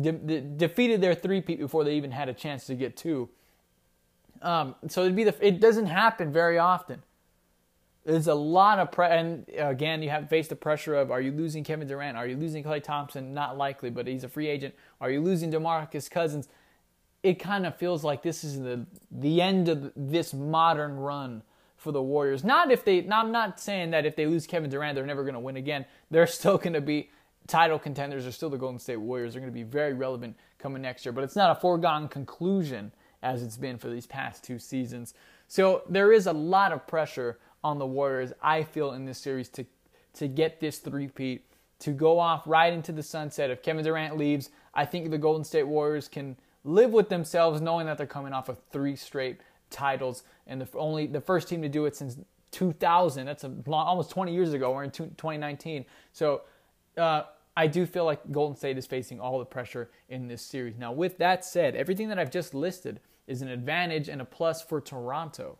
de- 0.00 0.12
de- 0.12 0.40
defeated 0.40 1.00
their 1.00 1.14
three-peat 1.14 1.58
before 1.58 1.84
they 1.84 1.96
even 1.96 2.10
had 2.10 2.28
a 2.28 2.34
chance 2.34 2.66
to 2.66 2.74
get 2.74 2.96
two. 2.96 3.28
Um, 4.42 4.74
so 4.88 5.02
it'd 5.02 5.16
be 5.16 5.24
the, 5.24 5.46
it 5.46 5.60
doesn't 5.60 5.86
happen 5.86 6.32
very 6.32 6.58
often. 6.58 7.02
There's 8.04 8.28
a 8.28 8.34
lot 8.34 8.78
of 8.78 8.96
and 9.00 9.46
again, 9.56 10.02
you 10.02 10.10
have 10.10 10.22
to 10.22 10.28
face 10.28 10.46
the 10.46 10.54
pressure 10.54 10.94
of: 10.94 11.10
Are 11.10 11.20
you 11.20 11.32
losing 11.32 11.64
Kevin 11.64 11.88
Durant? 11.88 12.16
Are 12.16 12.26
you 12.26 12.36
losing 12.36 12.62
Klay 12.62 12.80
Thompson? 12.80 13.34
Not 13.34 13.58
likely, 13.58 13.90
but 13.90 14.06
he's 14.06 14.22
a 14.22 14.28
free 14.28 14.46
agent. 14.46 14.74
Are 15.00 15.10
you 15.10 15.20
losing 15.20 15.50
DeMarcus 15.50 16.08
Cousins? 16.08 16.48
it 17.26 17.40
kind 17.40 17.66
of 17.66 17.76
feels 17.76 18.04
like 18.04 18.22
this 18.22 18.44
is 18.44 18.60
the 18.60 18.86
the 19.10 19.42
end 19.42 19.68
of 19.68 19.92
this 19.96 20.32
modern 20.32 20.96
run 20.96 21.42
for 21.76 21.92
the 21.92 22.02
Warriors. 22.02 22.42
Not 22.42 22.70
if 22.70 22.84
they. 22.84 23.02
Now 23.02 23.20
I'm 23.20 23.32
not 23.32 23.60
saying 23.60 23.90
that 23.90 24.06
if 24.06 24.16
they 24.16 24.26
lose 24.26 24.46
Kevin 24.46 24.70
Durant, 24.70 24.94
they're 24.94 25.06
never 25.06 25.22
going 25.22 25.34
to 25.34 25.40
win 25.40 25.56
again. 25.56 25.84
They're 26.10 26.26
still 26.26 26.58
going 26.58 26.72
to 26.72 26.80
be 26.80 27.10
title 27.46 27.78
contenders. 27.78 28.24
They're 28.24 28.32
still 28.32 28.50
the 28.50 28.58
Golden 28.58 28.78
State 28.78 28.96
Warriors. 28.96 29.32
They're 29.32 29.40
going 29.40 29.52
to 29.52 29.54
be 29.54 29.62
very 29.62 29.92
relevant 29.92 30.36
coming 30.58 30.82
next 30.82 31.04
year. 31.04 31.12
But 31.12 31.24
it's 31.24 31.36
not 31.36 31.56
a 31.56 31.60
foregone 31.60 32.08
conclusion 32.08 32.92
as 33.22 33.42
it's 33.42 33.56
been 33.56 33.78
for 33.78 33.88
these 33.88 34.06
past 34.06 34.42
two 34.42 34.58
seasons. 34.58 35.14
So 35.48 35.82
there 35.88 36.12
is 36.12 36.26
a 36.26 36.32
lot 36.32 36.72
of 36.72 36.86
pressure 36.86 37.38
on 37.62 37.78
the 37.78 37.86
Warriors. 37.86 38.32
I 38.42 38.62
feel 38.62 38.92
in 38.92 39.04
this 39.04 39.18
series 39.18 39.48
to 39.50 39.66
to 40.14 40.28
get 40.28 40.60
this 40.60 40.78
three-peat, 40.78 41.44
to 41.78 41.90
go 41.90 42.18
off 42.18 42.42
right 42.46 42.72
into 42.72 42.90
the 42.90 43.02
sunset. 43.02 43.50
If 43.50 43.62
Kevin 43.62 43.84
Durant 43.84 44.16
leaves, 44.16 44.48
I 44.72 44.86
think 44.86 45.10
the 45.10 45.18
Golden 45.18 45.44
State 45.44 45.64
Warriors 45.64 46.08
can 46.08 46.36
live 46.64 46.90
with 46.90 47.10
themselves 47.10 47.60
knowing 47.60 47.84
that 47.84 47.98
they're 47.98 48.06
coming 48.06 48.32
off 48.32 48.48
of 48.48 48.58
three 48.70 48.96
straight 48.96 49.40
titles 49.76 50.22
and 50.46 50.60
the 50.60 50.78
only 50.78 51.06
the 51.06 51.20
first 51.20 51.48
team 51.48 51.60
to 51.62 51.68
do 51.68 51.84
it 51.84 51.94
since 51.94 52.16
2000. 52.52 53.26
That's 53.26 53.44
a 53.44 53.48
long, 53.66 53.86
almost 53.86 54.10
20 54.10 54.32
years 54.32 54.54
ago. 54.54 54.72
We're 54.72 54.84
in 54.84 54.90
2019. 54.90 55.84
So 56.12 56.42
uh, 56.96 57.24
I 57.56 57.66
do 57.66 57.84
feel 57.84 58.04
like 58.04 58.32
Golden 58.32 58.56
State 58.56 58.78
is 58.78 58.86
facing 58.86 59.20
all 59.20 59.38
the 59.38 59.44
pressure 59.44 59.90
in 60.08 60.26
this 60.26 60.42
series. 60.42 60.76
Now, 60.78 60.92
with 60.92 61.18
that 61.18 61.44
said, 61.44 61.76
everything 61.76 62.08
that 62.08 62.18
I've 62.18 62.30
just 62.30 62.54
listed 62.54 63.00
is 63.26 63.42
an 63.42 63.48
advantage 63.48 64.08
and 64.08 64.22
a 64.22 64.24
plus 64.24 64.62
for 64.62 64.80
Toronto. 64.80 65.58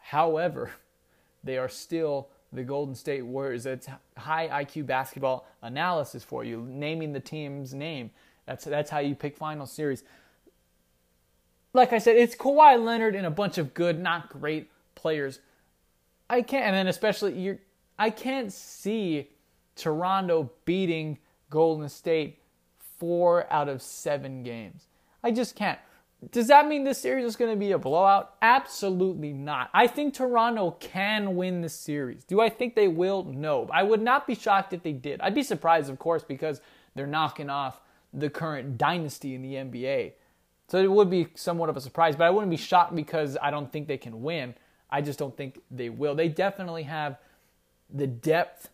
However, 0.00 0.70
they 1.44 1.58
are 1.58 1.68
still 1.68 2.28
the 2.52 2.62
Golden 2.62 2.94
State 2.94 3.22
Warriors. 3.22 3.66
It's 3.66 3.88
high 4.16 4.64
IQ 4.64 4.86
basketball 4.86 5.46
analysis 5.62 6.24
for 6.24 6.44
you, 6.44 6.66
naming 6.70 7.12
the 7.12 7.20
team's 7.20 7.74
name. 7.74 8.10
That's 8.46 8.64
that's 8.64 8.90
how 8.90 9.00
you 9.00 9.14
pick 9.14 9.36
final 9.36 9.66
series. 9.66 10.04
Like 11.76 11.92
I 11.92 11.98
said, 11.98 12.16
it's 12.16 12.34
Kawhi 12.34 12.82
Leonard 12.82 13.14
and 13.14 13.26
a 13.26 13.30
bunch 13.30 13.58
of 13.58 13.74
good, 13.74 14.00
not 14.00 14.30
great 14.30 14.70
players. 14.94 15.40
I 16.30 16.40
can't, 16.40 16.64
and 16.64 16.74
then 16.74 16.86
especially 16.86 17.38
you 17.38 17.58
I 17.98 18.08
can't 18.08 18.50
see 18.50 19.28
Toronto 19.76 20.50
beating 20.64 21.18
Golden 21.50 21.90
State 21.90 22.38
four 22.78 23.46
out 23.52 23.68
of 23.68 23.82
seven 23.82 24.42
games. 24.42 24.86
I 25.22 25.30
just 25.32 25.54
can't. 25.54 25.78
Does 26.32 26.46
that 26.48 26.66
mean 26.66 26.84
this 26.84 26.98
series 26.98 27.26
is 27.26 27.36
going 27.36 27.50
to 27.50 27.58
be 27.58 27.72
a 27.72 27.78
blowout? 27.78 28.36
Absolutely 28.40 29.34
not. 29.34 29.68
I 29.74 29.86
think 29.86 30.14
Toronto 30.14 30.70
can 30.80 31.36
win 31.36 31.60
the 31.60 31.68
series. 31.68 32.24
Do 32.24 32.40
I 32.40 32.48
think 32.48 32.74
they 32.74 32.88
will? 32.88 33.24
No. 33.24 33.68
I 33.70 33.82
would 33.82 34.00
not 34.00 34.26
be 34.26 34.34
shocked 34.34 34.72
if 34.72 34.82
they 34.82 34.94
did. 34.94 35.20
I'd 35.20 35.34
be 35.34 35.42
surprised, 35.42 35.90
of 35.90 35.98
course, 35.98 36.24
because 36.24 36.62
they're 36.94 37.06
knocking 37.06 37.50
off 37.50 37.82
the 38.14 38.30
current 38.30 38.78
dynasty 38.78 39.34
in 39.34 39.42
the 39.42 39.54
NBA. 39.54 40.12
So 40.68 40.78
it 40.78 40.90
would 40.90 41.10
be 41.10 41.28
somewhat 41.34 41.68
of 41.68 41.76
a 41.76 41.80
surprise, 41.80 42.16
but 42.16 42.24
I 42.24 42.30
wouldn't 42.30 42.50
be 42.50 42.56
shocked 42.56 42.94
because 42.94 43.36
I 43.40 43.50
don't 43.50 43.70
think 43.70 43.86
they 43.86 43.98
can 43.98 44.22
win. 44.22 44.54
I 44.90 45.00
just 45.00 45.18
don't 45.18 45.36
think 45.36 45.60
they 45.70 45.88
will. 45.88 46.14
They 46.14 46.28
definitely 46.28 46.84
have 46.84 47.18
the 47.92 48.06
depth, 48.06 48.68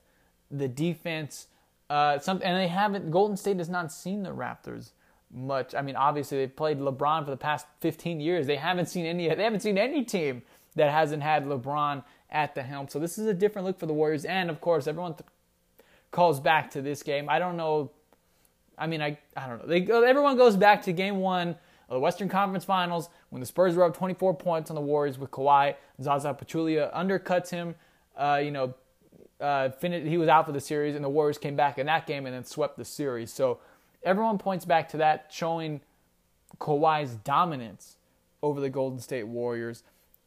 the 0.50 0.68
defense, 0.68 1.48
uh, 1.90 2.18
some, 2.18 2.40
and 2.42 2.56
they 2.58 2.68
haven't. 2.68 3.10
Golden 3.10 3.36
State 3.36 3.58
has 3.58 3.68
not 3.68 3.92
seen 3.92 4.22
the 4.22 4.30
Raptors 4.30 4.92
much. 5.30 5.74
I 5.74 5.82
mean, 5.82 5.96
obviously 5.96 6.38
they've 6.38 6.54
played 6.54 6.78
LeBron 6.78 7.24
for 7.24 7.30
the 7.30 7.36
past 7.36 7.66
15 7.80 8.20
years. 8.20 8.46
They 8.46 8.56
haven't 8.56 8.86
seen 8.86 9.04
any. 9.04 9.28
They 9.28 9.44
haven't 9.44 9.60
seen 9.60 9.76
any 9.76 10.04
team 10.04 10.42
that 10.76 10.90
hasn't 10.90 11.22
had 11.22 11.44
LeBron 11.44 12.02
at 12.30 12.54
the 12.54 12.62
helm. 12.62 12.88
So 12.88 12.98
this 12.98 13.18
is 13.18 13.26
a 13.26 13.34
different 13.34 13.66
look 13.66 13.78
for 13.78 13.86
the 13.86 13.92
Warriors. 13.92 14.24
And 14.24 14.48
of 14.48 14.60
course, 14.62 14.86
everyone 14.86 15.14
th- 15.14 15.28
calls 16.10 16.40
back 16.40 16.70
to 16.70 16.80
this 16.80 17.02
game. 17.02 17.28
I 17.28 17.38
don't 17.38 17.58
know. 17.58 17.90
I 18.78 18.86
mean, 18.86 19.02
I 19.02 19.18
I 19.36 19.46
don't 19.46 19.58
know. 19.58 19.66
They, 19.66 19.82
everyone 19.82 20.38
goes 20.38 20.56
back 20.56 20.82
to 20.84 20.92
Game 20.92 21.18
One 21.18 21.56
the 21.92 22.00
Western 22.00 22.28
Conference 22.28 22.64
Finals 22.64 23.08
when 23.30 23.40
the 23.40 23.46
Spurs 23.46 23.74
were 23.74 23.84
up 23.84 23.96
24 23.96 24.34
points 24.34 24.70
on 24.70 24.74
the 24.74 24.80
Warriors 24.80 25.18
with 25.18 25.30
Kawhi. 25.30 25.74
Zaza 26.00 26.34
Pachulia 26.34 26.92
undercuts 26.94 27.50
him. 27.50 27.74
Uh, 28.16 28.40
you 28.42 28.50
know, 28.50 28.74
uh, 29.40 29.70
finished, 29.70 30.06
he 30.06 30.16
was 30.16 30.28
out 30.28 30.46
for 30.46 30.52
the 30.52 30.60
series, 30.60 30.94
and 30.94 31.04
the 31.04 31.08
Warriors 31.08 31.38
came 31.38 31.56
back 31.56 31.78
in 31.78 31.86
that 31.86 32.06
game 32.06 32.26
and 32.26 32.34
then 32.34 32.44
swept 32.44 32.78
the 32.78 32.84
series. 32.84 33.32
So 33.32 33.58
everyone 34.02 34.38
points 34.38 34.64
back 34.64 34.88
to 34.90 34.96
that, 34.98 35.26
showing 35.30 35.80
Kawhi's 36.58 37.16
dominance 37.16 37.96
over 38.42 38.60
the 38.60 38.70
Golden 38.70 38.98
State 38.98 39.26
Warriors. 39.26 39.82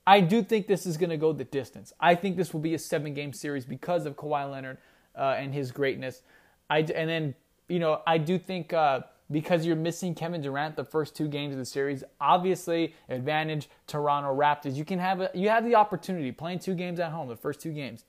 I 0.08 0.22
do 0.22 0.44
think 0.44 0.68
this 0.68 0.86
is 0.86 0.98
going 0.98 1.10
to 1.10 1.18
go 1.18 1.34
the 1.34 1.46
distance. 1.46 1.94
I 2.00 2.14
think 2.16 2.38
this 2.38 2.54
will 2.54 2.60
be 2.60 2.76
a 2.76 2.80
seven 2.80 3.14
game 3.14 3.34
series 3.34 3.66
because 3.66 4.06
of 4.06 4.16
Kawhi 4.16 4.50
Leonard 4.52 4.78
uh, 5.16 5.36
and 5.38 5.54
his 5.54 5.72
greatness. 5.72 6.22
I, 6.70 6.80
and 6.80 7.10
then, 7.10 7.36
you 7.68 7.80
know, 7.80 8.02
I 8.06 8.18
do 8.20 8.38
think 8.38 8.72
uh, 8.74 9.02
because 9.32 9.66
you're 9.66 9.76
missing 9.76 10.14
Kevin 10.14 10.42
Durant 10.42 10.76
the 10.76 10.84
first 10.84 11.16
two 11.16 11.28
games 11.28 11.54
of 11.54 11.60
the 11.60 11.66
series, 11.66 12.04
obviously 12.22 12.94
advantage 13.10 13.70
Toronto 13.88 14.36
Raptors. 14.36 14.76
You 14.76 14.86
can 14.86 15.00
have 15.00 15.22
a, 15.22 15.32
you 15.34 15.50
have 15.50 15.66
the 15.66 15.76
opportunity 15.76 16.32
playing 16.32 16.60
two 16.60 16.76
games 16.76 17.00
at 17.00 17.12
home, 17.12 17.28
the 17.28 17.36
first 17.36 17.60
two 17.60 17.72
games, 17.72 18.06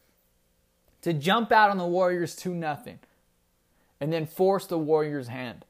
to 1.02 1.12
jump 1.12 1.52
out 1.52 1.70
on 1.70 1.79
the 1.79 1.87
Warriors 1.87 2.37
2 2.37 2.55
nothing 2.55 2.98
and 4.00 4.12
then 4.12 4.26
force 4.26 4.66
the 4.66 4.79
Warriors' 4.79 5.29
hand. 5.29 5.64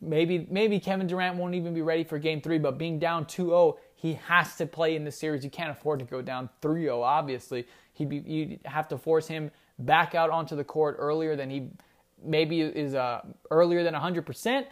Maybe 0.00 0.46
maybe 0.50 0.78
Kevin 0.78 1.06
Durant 1.06 1.36
won't 1.36 1.54
even 1.54 1.74
be 1.74 1.82
ready 1.82 2.04
for 2.04 2.18
game 2.18 2.40
3, 2.40 2.58
but 2.58 2.78
being 2.78 2.98
down 2.98 3.24
2-0, 3.24 3.76
he 3.94 4.14
has 4.26 4.54
to 4.56 4.66
play 4.66 4.94
in 4.94 5.04
the 5.04 5.10
series. 5.10 5.42
You 5.42 5.50
can't 5.50 5.70
afford 5.70 6.00
to 6.00 6.04
go 6.04 6.22
down 6.22 6.48
3-0 6.62 7.02
obviously. 7.02 7.66
He'd 7.94 8.08
be 8.08 8.18
you 8.18 8.58
have 8.66 8.88
to 8.88 8.98
force 8.98 9.26
him 9.26 9.50
back 9.78 10.14
out 10.14 10.30
onto 10.30 10.54
the 10.54 10.64
court 10.64 10.96
earlier 10.98 11.34
than 11.34 11.50
he 11.50 11.70
maybe 12.22 12.60
is 12.60 12.94
uh, 12.94 13.22
earlier 13.50 13.82
than 13.82 13.94
100% 13.94 14.66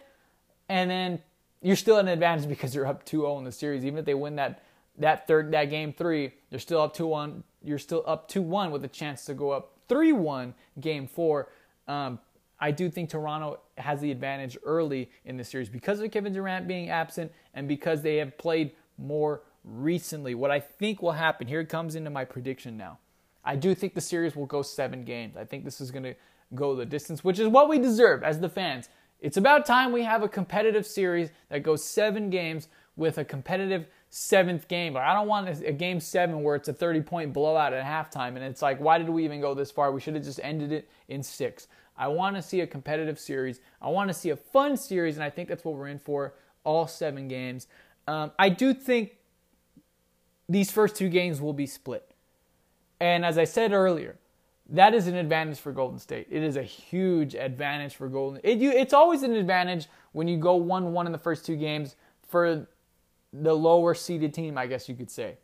and 0.69 0.89
then 0.89 1.21
you're 1.61 1.75
still 1.75 1.97
an 1.97 2.07
advantage 2.07 2.47
because 2.47 2.75
you're 2.75 2.87
up 2.87 3.05
2-0 3.05 3.39
in 3.39 3.43
the 3.43 3.51
series 3.51 3.85
even 3.85 3.99
if 3.99 4.05
they 4.05 4.13
win 4.13 4.35
that 4.35 4.61
that 4.97 5.27
third 5.27 5.51
that 5.51 5.65
game 5.65 5.93
3, 5.93 6.31
you're 6.49 6.59
still 6.59 6.81
up 6.81 6.95
2-1. 6.95 7.43
You're 7.63 7.79
still 7.79 8.03
up 8.05 8.29
2-1 8.29 8.71
with 8.71 8.85
a 8.85 8.87
chance 8.87 9.25
to 9.25 9.33
go 9.33 9.51
up 9.51 9.73
3-1 9.89 10.53
game 10.79 11.07
4. 11.07 11.49
Um, 11.87 12.19
I 12.59 12.71
do 12.71 12.89
think 12.89 13.09
Toronto 13.09 13.59
has 13.77 13.99
the 13.99 14.11
advantage 14.11 14.57
early 14.63 15.09
in 15.25 15.37
the 15.37 15.43
series 15.43 15.67
because 15.67 15.99
of 15.99 16.09
Kevin 16.11 16.31
Durant 16.31 16.67
being 16.67 16.89
absent 16.89 17.31
and 17.53 17.67
because 17.67 18.01
they 18.01 18.17
have 18.17 18.37
played 18.37 18.71
more 18.97 19.41
recently. 19.63 20.35
What 20.35 20.51
I 20.51 20.59
think 20.59 21.01
will 21.01 21.11
happen, 21.11 21.47
here 21.47 21.65
comes 21.65 21.95
into 21.95 22.09
my 22.09 22.23
prediction 22.23 22.77
now. 22.77 22.99
I 23.43 23.55
do 23.55 23.75
think 23.75 23.93
the 23.93 24.01
series 24.01 24.35
will 24.35 24.45
go 24.45 24.61
seven 24.61 25.03
games. 25.03 25.35
I 25.35 25.43
think 25.43 25.65
this 25.65 25.81
is 25.81 25.91
going 25.91 26.03
to 26.03 26.15
go 26.53 26.75
the 26.75 26.85
distance, 26.85 27.23
which 27.23 27.39
is 27.39 27.47
what 27.47 27.67
we 27.67 27.77
deserve 27.77 28.23
as 28.23 28.39
the 28.39 28.49
fans. 28.49 28.89
It's 29.19 29.37
about 29.37 29.65
time 29.65 29.91
we 29.91 30.03
have 30.03 30.23
a 30.23 30.29
competitive 30.29 30.85
series 30.85 31.29
that 31.49 31.63
goes 31.63 31.83
seven 31.83 32.29
games 32.29 32.67
with 32.95 33.17
a 33.17 33.25
competitive 33.25 33.87
seventh 34.09 34.67
game. 34.67 34.93
But 34.93 35.03
I 35.03 35.13
don't 35.13 35.27
want 35.27 35.49
a 35.63 35.71
game 35.73 35.99
seven 35.99 36.43
where 36.43 36.55
it's 36.55 36.67
a 36.67 36.73
30 36.73 37.01
point 37.01 37.33
blowout 37.33 37.73
at 37.73 37.83
halftime 37.83 38.35
and 38.35 38.43
it's 38.43 38.61
like, 38.61 38.79
why 38.79 38.97
did 38.97 39.09
we 39.09 39.25
even 39.25 39.41
go 39.41 39.53
this 39.53 39.71
far? 39.71 39.91
We 39.91 39.99
should 39.99 40.15
have 40.15 40.23
just 40.23 40.39
ended 40.43 40.71
it 40.71 40.89
in 41.07 41.23
six. 41.23 41.67
I 41.97 42.07
want 42.09 42.35
to 42.35 42.41
see 42.41 42.61
a 42.61 42.67
competitive 42.67 43.19
series. 43.19 43.61
I 43.81 43.89
want 43.89 44.09
to 44.09 44.13
see 44.13 44.29
a 44.29 44.35
fun 44.35 44.75
series, 44.75 45.15
and 45.15 45.23
I 45.23 45.29
think 45.29 45.47
that's 45.47 45.63
what 45.63 45.75
we're 45.75 45.87
in 45.87 45.99
for 45.99 46.33
all 46.63 46.87
seven 46.87 47.27
games. 47.27 47.67
Um, 48.07 48.31
I 48.37 48.49
do 48.49 48.73
think 48.73 49.17
these 50.49 50.71
first 50.71 50.95
two 50.95 51.09
games 51.09 51.41
will 51.41 51.53
be 51.53 51.65
split. 51.65 52.11
And 52.99 53.25
as 53.25 53.37
I 53.37 53.45
said 53.45 53.71
earlier, 53.71 54.17
that 54.69 54.93
is 54.93 55.07
an 55.07 55.15
advantage 55.15 55.59
for 55.59 55.71
Golden 55.71 55.99
State. 55.99 56.27
It 56.29 56.43
is 56.43 56.57
a 56.57 56.63
huge 56.63 57.35
advantage 57.35 57.95
for 57.95 58.07
Golden. 58.07 58.41
It, 58.43 58.57
you, 58.57 58.71
it's 58.71 58.93
always 58.93 59.23
an 59.23 59.33
advantage 59.33 59.87
when 60.11 60.27
you 60.27 60.37
go 60.37 60.55
one-one 60.55 61.05
in 61.05 61.11
the 61.11 61.17
first 61.17 61.45
two 61.45 61.55
games 61.55 61.95
for 62.27 62.67
the 63.31 63.53
lower 63.53 63.93
seeded 63.93 64.33
team, 64.33 64.57
I 64.57 64.65
guess 64.65 64.89
you 64.89 64.95
could 64.95 65.11
say 65.11 65.37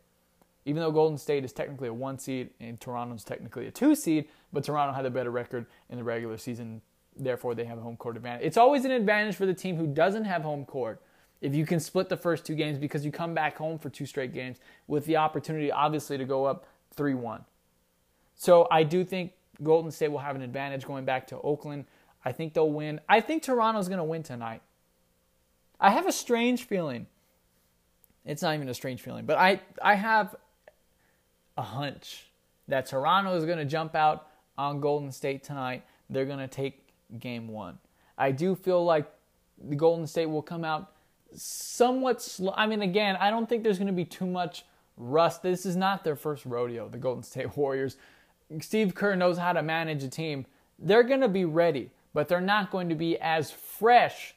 even 0.64 0.80
though 0.80 0.90
Golden 0.90 1.18
State 1.18 1.44
is 1.44 1.52
technically 1.52 1.88
a 1.88 1.94
one 1.94 2.18
seed 2.18 2.50
and 2.60 2.80
Toronto's 2.80 3.24
technically 3.24 3.66
a 3.66 3.70
two 3.70 3.94
seed, 3.94 4.28
but 4.52 4.64
Toronto 4.64 4.94
had 4.94 5.06
a 5.06 5.10
better 5.10 5.30
record 5.30 5.66
in 5.90 5.96
the 5.98 6.04
regular 6.04 6.36
season, 6.36 6.80
therefore 7.16 7.54
they 7.54 7.64
have 7.64 7.78
a 7.78 7.80
home 7.80 7.96
court 7.96 8.16
advantage. 8.16 8.46
It's 8.46 8.56
always 8.56 8.84
an 8.84 8.92
advantage 8.92 9.36
for 9.36 9.46
the 9.46 9.54
team 9.54 9.76
who 9.76 9.86
doesn't 9.86 10.24
have 10.24 10.42
home 10.42 10.64
court 10.64 11.02
if 11.40 11.54
you 11.54 11.66
can 11.66 11.80
split 11.80 12.08
the 12.08 12.16
first 12.16 12.44
two 12.44 12.54
games 12.54 12.78
because 12.78 13.04
you 13.04 13.10
come 13.10 13.34
back 13.34 13.56
home 13.56 13.78
for 13.78 13.90
two 13.90 14.06
straight 14.06 14.32
games 14.32 14.58
with 14.86 15.04
the 15.06 15.16
opportunity, 15.16 15.72
obviously, 15.72 16.16
to 16.16 16.24
go 16.24 16.44
up 16.44 16.66
3 16.94 17.14
1. 17.14 17.44
So 18.42 18.66
I 18.72 18.82
do 18.82 19.04
think 19.04 19.34
Golden 19.62 19.92
State 19.92 20.08
will 20.08 20.18
have 20.18 20.34
an 20.34 20.42
advantage 20.42 20.84
going 20.84 21.04
back 21.04 21.28
to 21.28 21.40
Oakland. 21.42 21.84
I 22.24 22.32
think 22.32 22.54
they'll 22.54 22.72
win. 22.72 23.00
I 23.08 23.20
think 23.20 23.44
Toronto's 23.44 23.86
going 23.86 23.98
to 23.98 24.04
win 24.04 24.24
tonight. 24.24 24.62
I 25.78 25.90
have 25.90 26.08
a 26.08 26.12
strange 26.12 26.64
feeling. 26.64 27.06
It's 28.26 28.42
not 28.42 28.56
even 28.56 28.68
a 28.68 28.74
strange 28.74 29.00
feeling, 29.00 29.26
but 29.26 29.38
I, 29.38 29.60
I 29.80 29.94
have 29.94 30.34
a 31.56 31.62
hunch 31.62 32.32
that 32.66 32.86
Toronto 32.86 33.36
is 33.36 33.44
going 33.44 33.58
to 33.58 33.64
jump 33.64 33.94
out 33.94 34.26
on 34.58 34.80
Golden 34.80 35.12
State 35.12 35.44
tonight. 35.44 35.84
They're 36.10 36.26
going 36.26 36.40
to 36.40 36.48
take 36.48 36.88
game 37.20 37.46
one. 37.46 37.78
I 38.18 38.32
do 38.32 38.56
feel 38.56 38.84
like 38.84 39.08
the 39.62 39.76
Golden 39.76 40.08
State 40.08 40.26
will 40.26 40.42
come 40.42 40.64
out 40.64 40.90
somewhat 41.32 42.20
slow. 42.20 42.52
I 42.56 42.66
mean, 42.66 42.82
again, 42.82 43.14
I 43.20 43.30
don't 43.30 43.48
think 43.48 43.62
there's 43.62 43.78
going 43.78 43.86
to 43.86 43.92
be 43.92 44.04
too 44.04 44.26
much 44.26 44.64
rust. 44.96 45.44
This 45.44 45.64
is 45.64 45.76
not 45.76 46.02
their 46.02 46.16
first 46.16 46.44
rodeo, 46.44 46.88
the 46.88 46.98
Golden 46.98 47.22
State 47.22 47.56
Warriors. 47.56 47.96
Steve 48.60 48.94
Kerr 48.94 49.16
knows 49.16 49.38
how 49.38 49.52
to 49.52 49.62
manage 49.62 50.02
a 50.02 50.08
team. 50.08 50.46
They're 50.78 51.02
going 51.02 51.20
to 51.20 51.28
be 51.28 51.44
ready, 51.44 51.90
but 52.12 52.28
they're 52.28 52.40
not 52.40 52.70
going 52.70 52.88
to 52.88 52.94
be 52.94 53.18
as 53.18 53.50
fresh 53.50 54.34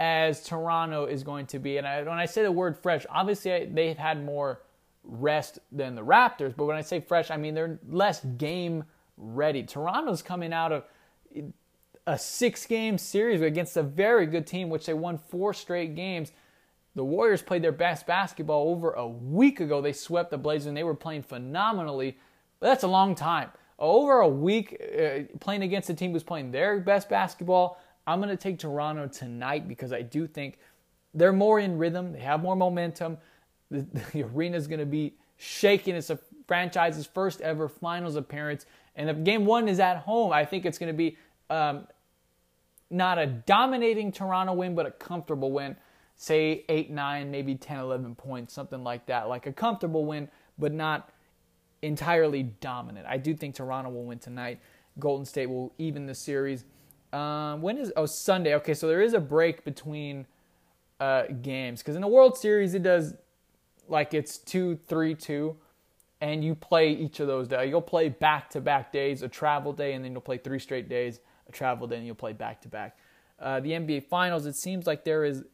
as 0.00 0.44
Toronto 0.44 1.06
is 1.06 1.22
going 1.22 1.46
to 1.46 1.58
be. 1.58 1.76
And 1.76 1.86
I, 1.86 2.02
when 2.02 2.18
I 2.18 2.26
say 2.26 2.42
the 2.42 2.52
word 2.52 2.76
fresh, 2.76 3.06
obviously 3.08 3.66
they've 3.66 3.96
had 3.96 4.24
more 4.24 4.62
rest 5.04 5.58
than 5.70 5.94
the 5.94 6.04
Raptors. 6.04 6.54
But 6.56 6.64
when 6.64 6.76
I 6.76 6.82
say 6.82 7.00
fresh, 7.00 7.30
I 7.30 7.36
mean 7.36 7.54
they're 7.54 7.78
less 7.88 8.24
game 8.24 8.84
ready. 9.16 9.62
Toronto's 9.62 10.22
coming 10.22 10.52
out 10.52 10.72
of 10.72 10.84
a 12.06 12.18
six 12.18 12.66
game 12.66 12.98
series 12.98 13.40
against 13.40 13.76
a 13.76 13.82
very 13.82 14.26
good 14.26 14.46
team, 14.46 14.68
which 14.68 14.86
they 14.86 14.94
won 14.94 15.18
four 15.18 15.54
straight 15.54 15.94
games. 15.94 16.32
The 16.96 17.04
Warriors 17.04 17.42
played 17.42 17.62
their 17.62 17.72
best 17.72 18.06
basketball 18.06 18.68
over 18.68 18.92
a 18.92 19.06
week 19.06 19.60
ago. 19.60 19.80
They 19.80 19.92
swept 19.92 20.30
the 20.30 20.38
Blazers 20.38 20.66
and 20.66 20.76
they 20.76 20.84
were 20.84 20.94
playing 20.94 21.22
phenomenally. 21.22 22.18
That's 22.64 22.82
a 22.82 22.88
long 22.88 23.14
time. 23.14 23.50
Over 23.78 24.20
a 24.20 24.28
week 24.28 24.80
uh, 24.80 25.24
playing 25.38 25.62
against 25.62 25.90
a 25.90 25.94
team 25.94 26.12
who's 26.12 26.22
playing 26.22 26.50
their 26.50 26.80
best 26.80 27.10
basketball. 27.10 27.78
I'm 28.06 28.20
going 28.20 28.30
to 28.30 28.38
take 28.38 28.58
Toronto 28.58 29.06
tonight 29.06 29.68
because 29.68 29.92
I 29.92 30.00
do 30.00 30.26
think 30.26 30.58
they're 31.12 31.30
more 31.30 31.60
in 31.60 31.76
rhythm. 31.76 32.14
They 32.14 32.20
have 32.20 32.40
more 32.40 32.56
momentum. 32.56 33.18
The, 33.70 33.86
the 34.14 34.22
arena 34.22 34.56
is 34.56 34.66
going 34.66 34.80
to 34.80 34.86
be 34.86 35.12
shaking. 35.36 35.94
It's 35.94 36.08
a 36.08 36.18
franchise's 36.48 37.04
first 37.04 37.42
ever 37.42 37.68
finals 37.68 38.16
appearance. 38.16 38.64
And 38.96 39.10
if 39.10 39.22
game 39.24 39.44
one 39.44 39.68
is 39.68 39.78
at 39.78 39.98
home, 39.98 40.32
I 40.32 40.46
think 40.46 40.64
it's 40.64 40.78
going 40.78 40.90
to 40.90 40.96
be 40.96 41.18
um, 41.50 41.86
not 42.88 43.18
a 43.18 43.26
dominating 43.26 44.10
Toronto 44.10 44.54
win, 44.54 44.74
but 44.74 44.86
a 44.86 44.90
comfortable 44.90 45.52
win. 45.52 45.76
Say 46.16 46.64
8, 46.70 46.90
9, 46.90 47.30
maybe 47.30 47.56
10, 47.56 47.78
11 47.78 48.14
points, 48.14 48.54
something 48.54 48.82
like 48.82 49.04
that. 49.04 49.28
Like 49.28 49.46
a 49.46 49.52
comfortable 49.52 50.06
win, 50.06 50.30
but 50.58 50.72
not 50.72 51.10
entirely 51.82 52.42
dominant. 52.42 53.06
I 53.08 53.16
do 53.16 53.34
think 53.34 53.54
Toronto 53.54 53.90
will 53.90 54.04
win 54.04 54.18
tonight. 54.18 54.60
Golden 54.98 55.24
State 55.24 55.46
will 55.46 55.72
even 55.78 56.06
the 56.06 56.14
series. 56.14 56.64
Um, 57.12 57.62
when 57.62 57.78
is 57.78 57.92
oh 57.96 58.06
Sunday? 58.06 58.54
Okay, 58.56 58.74
so 58.74 58.88
there 58.88 59.02
is 59.02 59.14
a 59.14 59.20
break 59.20 59.64
between 59.64 60.26
uh, 61.00 61.24
games 61.42 61.80
because 61.80 61.94
in 61.94 62.00
the 62.00 62.08
World 62.08 62.36
Series 62.36 62.74
it 62.74 62.82
does 62.82 63.14
like 63.88 64.14
it's 64.14 64.38
two, 64.38 64.76
three, 64.86 65.14
two, 65.14 65.56
and 66.20 66.44
you 66.44 66.54
play 66.54 66.90
each 66.90 67.20
of 67.20 67.26
those 67.26 67.48
days. 67.48 67.68
You'll 67.68 67.82
play 67.82 68.08
back 68.08 68.50
to 68.50 68.60
back 68.60 68.92
days, 68.92 69.22
a 69.22 69.28
travel 69.28 69.72
day, 69.72 69.92
and 69.92 70.04
then 70.04 70.12
you'll 70.12 70.20
play 70.20 70.38
three 70.38 70.58
straight 70.58 70.88
days, 70.88 71.20
a 71.48 71.52
travel 71.52 71.86
day, 71.86 71.96
and 71.96 72.06
you'll 72.06 72.14
play 72.14 72.32
back 72.32 72.62
to 72.62 72.68
back. 72.68 72.96
The 73.38 73.72
NBA 73.72 74.04
Finals, 74.04 74.46
it 74.46 74.56
seems 74.56 74.86
like 74.86 75.04
there 75.04 75.24
is 75.24 75.44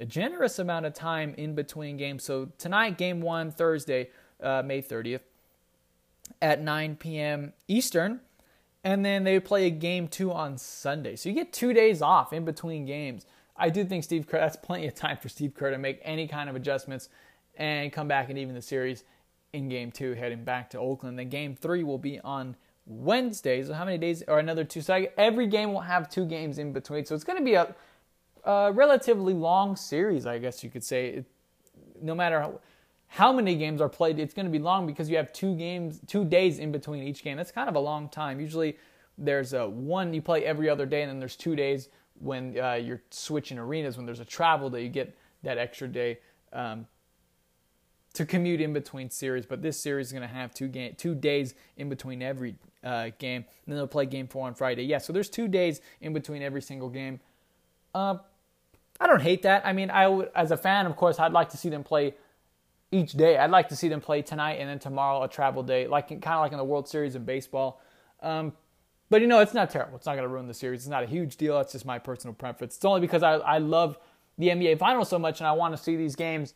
a 0.00 0.06
generous 0.06 0.58
amount 0.58 0.86
of 0.86 0.94
time 0.94 1.34
in 1.36 1.54
between 1.54 1.96
games. 1.96 2.24
So 2.24 2.50
tonight, 2.58 2.98
game 2.98 3.20
one, 3.20 3.50
Thursday, 3.50 4.10
uh, 4.42 4.62
May 4.64 4.80
30th, 4.80 5.20
at 6.40 6.62
9 6.62 6.96
p.m. 6.96 7.52
Eastern, 7.66 8.20
and 8.84 9.04
then 9.04 9.24
they 9.24 9.40
play 9.40 9.66
a 9.66 9.70
game 9.70 10.08
two 10.08 10.32
on 10.32 10.58
Sunday. 10.58 11.16
So 11.16 11.28
you 11.28 11.34
get 11.34 11.52
two 11.52 11.72
days 11.72 12.00
off 12.02 12.32
in 12.32 12.44
between 12.44 12.84
games. 12.84 13.26
I 13.56 13.70
do 13.70 13.84
think 13.84 14.04
Steve 14.04 14.26
Kerr, 14.26 14.38
that's 14.38 14.56
plenty 14.56 14.86
of 14.86 14.94
time 14.94 15.16
for 15.16 15.28
Steve 15.28 15.54
Kerr 15.54 15.70
to 15.70 15.78
make 15.78 16.00
any 16.02 16.28
kind 16.28 16.48
of 16.48 16.56
adjustments 16.56 17.08
and 17.56 17.92
come 17.92 18.06
back 18.06 18.30
and 18.30 18.38
even 18.38 18.54
the 18.54 18.62
series 18.62 19.04
in 19.52 19.68
game 19.68 19.90
two, 19.90 20.14
heading 20.14 20.44
back 20.44 20.70
to 20.70 20.78
Oakland. 20.78 21.18
Then 21.18 21.28
game 21.28 21.56
three 21.56 21.82
will 21.82 21.98
be 21.98 22.20
on 22.20 22.56
Wednesday. 22.86 23.62
So 23.62 23.74
how 23.74 23.84
many 23.84 23.98
days 23.98 24.22
or 24.28 24.38
another 24.38 24.64
two? 24.64 24.80
So 24.80 25.06
every 25.16 25.46
game 25.46 25.72
will 25.72 25.80
have 25.80 26.08
two 26.08 26.24
games 26.24 26.58
in 26.58 26.72
between. 26.72 27.04
So 27.04 27.14
it's 27.14 27.24
going 27.24 27.38
to 27.38 27.44
be 27.44 27.54
a, 27.54 27.74
a, 28.44 28.72
relatively 28.72 29.34
long 29.34 29.76
series, 29.76 30.26
I 30.26 30.38
guess 30.38 30.62
you 30.62 30.70
could 30.70 30.84
say. 30.84 31.08
It, 31.08 31.24
no 32.00 32.14
matter 32.14 32.40
how, 32.40 32.60
how 33.08 33.32
many 33.32 33.56
games 33.56 33.80
are 33.80 33.88
played, 33.88 34.18
it's 34.18 34.34
going 34.34 34.46
to 34.46 34.52
be 34.52 34.58
long 34.58 34.86
because 34.86 35.08
you 35.08 35.16
have 35.16 35.32
two 35.32 35.56
games, 35.56 36.00
two 36.06 36.24
days 36.24 36.58
in 36.58 36.70
between 36.70 37.02
each 37.02 37.24
game. 37.24 37.36
That's 37.36 37.50
kind 37.50 37.68
of 37.68 37.74
a 37.74 37.80
long 37.80 38.08
time. 38.08 38.40
Usually 38.40 38.76
there's 39.16 39.52
a 39.52 39.68
one 39.68 40.14
you 40.14 40.22
play 40.22 40.44
every 40.44 40.68
other 40.68 40.86
day, 40.86 41.02
and 41.02 41.10
then 41.10 41.18
there's 41.18 41.36
two 41.36 41.56
days 41.56 41.88
when 42.20 42.58
uh, 42.58 42.74
you're 42.74 43.02
switching 43.10 43.58
arenas. 43.58 43.96
When 43.96 44.06
there's 44.06 44.20
a 44.20 44.24
travel 44.24 44.70
day, 44.70 44.82
you 44.82 44.88
get 44.88 45.16
that 45.42 45.58
extra 45.58 45.88
day. 45.88 46.18
Um, 46.52 46.86
to 48.14 48.26
commute 48.26 48.60
in 48.60 48.72
between 48.72 49.10
series. 49.10 49.46
But 49.46 49.62
this 49.62 49.78
series 49.78 50.08
is 50.08 50.12
going 50.12 50.26
to 50.26 50.34
have 50.34 50.52
two 50.52 50.68
game, 50.68 50.94
two 50.96 51.14
days 51.14 51.54
in 51.76 51.88
between 51.88 52.22
every 52.22 52.56
uh, 52.82 53.10
game, 53.18 53.44
and 53.44 53.66
then 53.66 53.76
they'll 53.76 53.86
play 53.86 54.06
game 54.06 54.26
four 54.26 54.46
on 54.46 54.54
Friday. 54.54 54.82
Yeah, 54.82 54.98
so 54.98 55.12
there's 55.12 55.28
two 55.28 55.48
days 55.48 55.80
in 56.00 56.12
between 56.12 56.42
every 56.42 56.62
single 56.62 56.88
game. 56.88 57.20
Uh, 57.94 58.16
I 59.00 59.06
don't 59.06 59.22
hate 59.22 59.42
that. 59.42 59.64
I 59.64 59.72
mean, 59.72 59.90
I 59.90 60.08
would, 60.08 60.30
as 60.34 60.50
a 60.50 60.56
fan, 60.56 60.86
of 60.86 60.96
course, 60.96 61.20
I'd 61.20 61.32
like 61.32 61.50
to 61.50 61.56
see 61.56 61.68
them 61.68 61.84
play 61.84 62.14
each 62.90 63.12
day. 63.12 63.36
I'd 63.36 63.50
like 63.50 63.68
to 63.68 63.76
see 63.76 63.88
them 63.88 64.00
play 64.00 64.22
tonight 64.22 64.54
and 64.54 64.68
then 64.68 64.78
tomorrow 64.78 65.22
a 65.22 65.28
travel 65.28 65.62
day, 65.62 65.86
like 65.86 66.08
kind 66.08 66.26
of 66.26 66.40
like 66.40 66.52
in 66.52 66.58
the 66.58 66.64
World 66.64 66.88
Series 66.88 67.14
in 67.14 67.24
baseball. 67.24 67.80
Um, 68.22 68.52
but 69.10 69.20
you 69.20 69.26
know, 69.26 69.40
it's 69.40 69.54
not 69.54 69.70
terrible. 69.70 69.96
It's 69.96 70.06
not 70.06 70.12
going 70.12 70.28
to 70.28 70.32
ruin 70.32 70.46
the 70.46 70.54
series. 70.54 70.80
It's 70.80 70.88
not 70.88 71.02
a 71.02 71.06
huge 71.06 71.36
deal. 71.36 71.58
It's 71.60 71.72
just 71.72 71.86
my 71.86 71.98
personal 71.98 72.34
preference. 72.34 72.76
It's 72.76 72.84
only 72.84 73.00
because 73.00 73.22
I, 73.22 73.34
I 73.34 73.58
love 73.58 73.98
the 74.36 74.48
NBA 74.48 74.78
Finals 74.78 75.08
so 75.08 75.18
much 75.18 75.40
and 75.40 75.46
I 75.46 75.52
want 75.52 75.76
to 75.76 75.82
see 75.82 75.96
these 75.96 76.14
games 76.14 76.54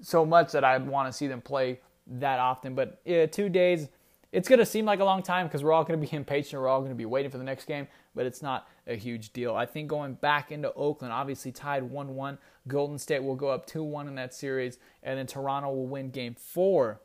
so 0.00 0.24
much 0.24 0.52
that 0.52 0.64
I 0.64 0.78
want 0.78 1.08
to 1.08 1.12
see 1.12 1.26
them 1.26 1.40
play 1.40 1.80
that 2.06 2.38
often. 2.38 2.74
But 2.74 3.00
yeah, 3.04 3.26
two 3.26 3.48
days, 3.48 3.88
it's 4.32 4.48
going 4.48 4.58
to 4.58 4.66
seem 4.66 4.84
like 4.84 5.00
a 5.00 5.04
long 5.04 5.22
time 5.22 5.46
because 5.46 5.64
we're 5.64 5.72
all 5.72 5.84
going 5.84 6.00
to 6.00 6.06
be 6.06 6.14
impatient. 6.16 6.60
We're 6.60 6.68
all 6.68 6.80
going 6.80 6.92
to 6.92 6.96
be 6.96 7.06
waiting 7.06 7.30
for 7.30 7.38
the 7.38 7.44
next 7.44 7.64
game, 7.64 7.88
but 8.14 8.26
it's 8.26 8.42
not 8.42 8.68
a 8.86 8.94
huge 8.94 9.32
deal. 9.32 9.54
I 9.54 9.66
think 9.66 9.88
going 9.88 10.14
back 10.14 10.52
into 10.52 10.72
Oakland, 10.74 11.12
obviously 11.12 11.52
tied 11.52 11.82
1 11.82 12.14
1. 12.14 12.38
Golden 12.68 12.98
State 12.98 13.22
will 13.22 13.36
go 13.36 13.48
up 13.48 13.66
2 13.66 13.82
1 13.82 14.08
in 14.08 14.14
that 14.16 14.34
series, 14.34 14.78
and 15.02 15.18
then 15.18 15.26
Toronto 15.26 15.70
will 15.70 15.86
win 15.86 16.10
game 16.10 16.34
four 16.34 17.00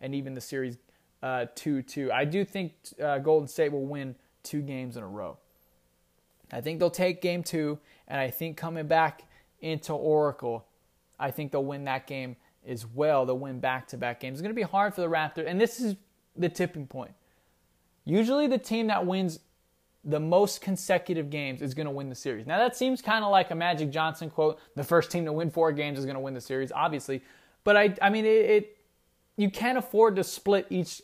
and 0.00 0.14
even 0.14 0.34
the 0.34 0.40
series 0.40 0.78
uh, 1.22 1.46
2 1.54 1.78
uh, 1.78 1.82
2. 1.86 2.12
I 2.12 2.24
do 2.24 2.44
think 2.44 2.72
uh, 3.02 3.18
Golden 3.18 3.46
State 3.46 3.72
will 3.72 3.86
win 3.86 4.14
two 4.42 4.62
games 4.62 4.96
in 4.96 5.02
a 5.02 5.08
row. 5.08 5.36
I 6.52 6.60
think 6.60 6.78
they'll 6.78 6.90
take 6.90 7.20
game 7.20 7.42
two, 7.42 7.78
and 8.08 8.20
I 8.20 8.30
think 8.30 8.56
coming 8.56 8.86
back 8.86 9.22
into 9.60 9.92
Oracle, 9.92 10.66
I 11.18 11.30
think 11.30 11.52
they'll 11.52 11.64
win 11.64 11.84
that 11.84 12.06
game 12.06 12.36
as 12.66 12.86
well. 12.86 13.24
They'll 13.24 13.38
win 13.38 13.60
back 13.60 13.86
to 13.88 13.96
back 13.96 14.20
games. 14.20 14.38
It's 14.38 14.42
going 14.42 14.54
to 14.54 14.60
be 14.60 14.62
hard 14.62 14.94
for 14.94 15.02
the 15.02 15.06
Raptors, 15.06 15.46
and 15.46 15.60
this 15.60 15.80
is 15.80 15.96
the 16.36 16.48
tipping 16.48 16.86
point. 16.86 17.12
Usually, 18.04 18.46
the 18.46 18.58
team 18.58 18.86
that 18.88 19.06
wins 19.06 19.40
the 20.04 20.20
most 20.20 20.62
consecutive 20.62 21.28
games 21.28 21.60
is 21.60 21.74
going 21.74 21.86
to 21.86 21.92
win 21.92 22.08
the 22.08 22.14
series. 22.14 22.46
Now, 22.46 22.58
that 22.58 22.76
seems 22.76 23.02
kind 23.02 23.24
of 23.24 23.30
like 23.30 23.50
a 23.50 23.54
Magic 23.54 23.90
Johnson 23.90 24.30
quote 24.30 24.58
the 24.74 24.84
first 24.84 25.10
team 25.10 25.26
to 25.26 25.32
win 25.32 25.50
four 25.50 25.72
games 25.72 25.98
is 25.98 26.06
going 26.06 26.14
to 26.14 26.20
win 26.20 26.34
the 26.34 26.40
series, 26.40 26.72
obviously. 26.72 27.22
But 27.64 27.76
I, 27.76 27.94
I 28.00 28.08
mean, 28.08 28.24
it, 28.24 28.28
it 28.28 28.78
you 29.36 29.50
can't 29.50 29.78
afford 29.78 30.16
to 30.16 30.24
split 30.24 30.66
each 30.70 31.02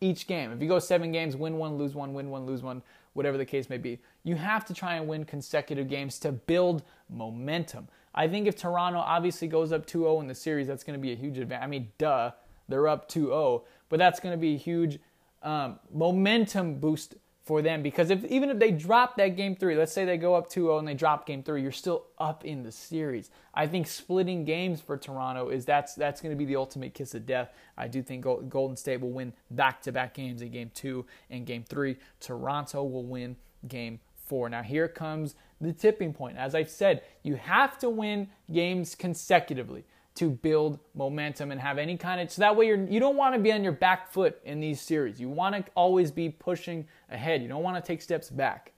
each 0.00 0.26
game. 0.26 0.50
If 0.50 0.62
you 0.62 0.68
go 0.68 0.78
seven 0.78 1.12
games, 1.12 1.36
win 1.36 1.58
one, 1.58 1.76
lose 1.76 1.94
one, 1.94 2.14
win 2.14 2.30
one, 2.30 2.46
lose 2.46 2.62
one, 2.62 2.82
whatever 3.12 3.36
the 3.36 3.44
case 3.44 3.68
may 3.68 3.76
be, 3.76 3.98
you 4.24 4.34
have 4.34 4.64
to 4.64 4.74
try 4.74 4.94
and 4.94 5.06
win 5.06 5.24
consecutive 5.24 5.88
games 5.88 6.18
to 6.20 6.32
build 6.32 6.82
momentum. 7.10 7.86
I 8.14 8.26
think 8.26 8.46
if 8.46 8.56
Toronto 8.56 8.98
obviously 8.98 9.46
goes 9.46 9.72
up 9.72 9.86
2 9.86 10.00
0 10.00 10.20
in 10.20 10.26
the 10.26 10.34
series, 10.34 10.66
that's 10.66 10.84
going 10.84 10.98
to 10.98 11.02
be 11.02 11.12
a 11.12 11.16
huge 11.16 11.38
advantage. 11.38 11.64
I 11.64 11.68
mean, 11.68 11.88
duh, 11.98 12.32
they're 12.68 12.88
up 12.88 13.08
2 13.08 13.26
0, 13.26 13.64
but 13.90 13.98
that's 13.98 14.18
going 14.18 14.32
to 14.32 14.40
be 14.40 14.54
a 14.54 14.58
huge 14.58 14.98
um, 15.42 15.78
momentum 15.92 16.76
boost 16.80 17.16
for 17.44 17.62
them 17.62 17.82
because 17.82 18.10
if 18.10 18.24
even 18.26 18.48
if 18.48 18.58
they 18.58 18.70
drop 18.70 19.16
that 19.16 19.36
game 19.36 19.56
three, 19.56 19.76
let's 19.76 19.92
say 19.92 20.04
they 20.04 20.16
go 20.16 20.34
up 20.34 20.48
2 20.48 20.66
0 20.66 20.78
and 20.78 20.86
they 20.86 20.94
drop 20.94 21.26
game 21.26 21.42
three, 21.42 21.62
you're 21.62 21.72
still 21.72 22.04
up 22.18 22.44
in 22.44 22.62
the 22.62 22.70
series. 22.70 23.30
I 23.52 23.66
think 23.66 23.88
splitting 23.88 24.44
games 24.44 24.80
for 24.80 24.96
Toronto 24.96 25.48
is 25.48 25.64
that's 25.64 25.94
that's 25.94 26.20
going 26.20 26.30
to 26.30 26.38
be 26.38 26.44
the 26.44 26.56
ultimate 26.56 26.94
kiss 26.94 27.14
of 27.14 27.26
death. 27.26 27.52
I 27.76 27.88
do 27.88 28.02
think 28.02 28.24
Golden 28.48 28.76
State 28.76 29.00
will 29.00 29.10
win 29.10 29.32
back 29.50 29.82
to 29.82 29.92
back 29.92 30.14
games 30.14 30.42
in 30.42 30.50
game 30.50 30.70
two 30.74 31.06
and 31.28 31.44
game 31.44 31.64
three. 31.64 31.96
Toronto 32.20 32.84
will 32.84 33.04
win 33.04 33.36
game 33.66 33.98
four. 34.14 34.48
Now, 34.48 34.62
here 34.62 34.86
comes 34.86 35.34
the 35.60 35.72
tipping 35.72 36.14
point. 36.14 36.36
As 36.36 36.54
I've 36.54 36.70
said, 36.70 37.02
you 37.24 37.34
have 37.34 37.78
to 37.80 37.90
win 37.90 38.28
games 38.52 38.94
consecutively 38.94 39.84
to 40.20 40.28
build 40.28 40.78
momentum 40.94 41.50
and 41.50 41.58
have 41.58 41.78
any 41.78 41.96
kind 41.96 42.20
of 42.20 42.30
so 42.30 42.42
that 42.42 42.54
way 42.54 42.66
you're 42.66 42.84
you 42.84 43.00
don't 43.00 43.16
want 43.16 43.34
to 43.34 43.40
be 43.40 43.50
on 43.52 43.64
your 43.64 43.72
back 43.72 44.12
foot 44.12 44.38
in 44.44 44.60
these 44.60 44.78
series. 44.78 45.18
You 45.18 45.30
want 45.30 45.54
to 45.54 45.64
always 45.74 46.10
be 46.10 46.28
pushing 46.28 46.86
ahead. 47.08 47.40
You 47.40 47.48
don't 47.48 47.62
want 47.62 47.82
to 47.82 47.86
take 47.86 48.02
steps 48.02 48.28
back. 48.28 48.72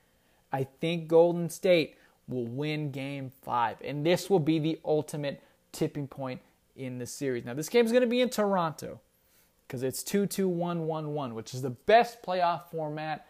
I 0.53 0.63
think 0.63 1.09
Golden 1.09 1.51
State 1.51 1.97
will 2.29 2.47
win 2.47 2.93
game 2.93 3.33
5 3.43 3.79
and 3.83 4.07
this 4.07 4.31
will 4.31 4.39
be 4.39 4.61
the 4.61 4.79
ultimate 4.85 5.43
tipping 5.73 6.07
point 6.07 6.41
in 6.77 6.99
the 6.99 7.07
series. 7.07 7.45
Now 7.45 7.55
this 7.55 7.69
game 7.69 7.85
is 7.85 7.91
going 7.91 8.03
to 8.03 8.09
be 8.09 8.21
in 8.21 8.31
Toronto 8.31 9.01
because 9.67 9.83
it's 9.83 10.05
2-2-1-1-1, 10.05 11.33
which 11.33 11.55
is 11.55 11.63
the 11.63 11.71
best 11.71 12.23
playoff 12.23 12.71
format 12.71 13.27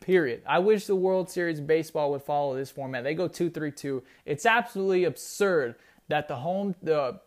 Period. 0.00 0.42
I 0.46 0.58
wish 0.58 0.84
the 0.84 0.94
World 0.94 1.30
Series 1.30 1.62
baseball 1.62 2.10
would 2.10 2.20
follow 2.20 2.54
this 2.54 2.70
format. 2.70 3.04
They 3.04 3.14
go 3.14 3.26
2-3-2. 3.26 4.02
It's 4.26 4.44
absolutely 4.44 5.04
absurd 5.04 5.76
that 6.08 6.28
the 6.28 6.36
home 6.36 6.74
the 6.82 7.20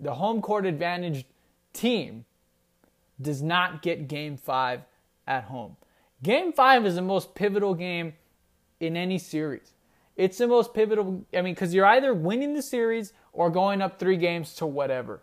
the 0.00 0.14
home 0.14 0.40
court 0.40 0.66
advantage 0.66 1.24
team 1.72 2.24
does 3.20 3.42
not 3.42 3.82
get 3.82 4.08
game 4.08 4.36
5 4.36 4.82
at 5.26 5.44
home. 5.44 5.76
Game 6.22 6.52
5 6.52 6.86
is 6.86 6.94
the 6.96 7.02
most 7.02 7.34
pivotal 7.34 7.74
game 7.74 8.14
in 8.80 8.96
any 8.96 9.18
series. 9.18 9.74
It's 10.16 10.38
the 10.38 10.48
most 10.48 10.74
pivotal 10.74 11.24
I 11.32 11.42
mean 11.42 11.54
cuz 11.54 11.74
you're 11.74 11.86
either 11.86 12.12
winning 12.12 12.54
the 12.54 12.62
series 12.62 13.12
or 13.32 13.50
going 13.50 13.80
up 13.80 13.98
3 13.98 14.16
games 14.16 14.54
to 14.56 14.66
whatever. 14.66 15.22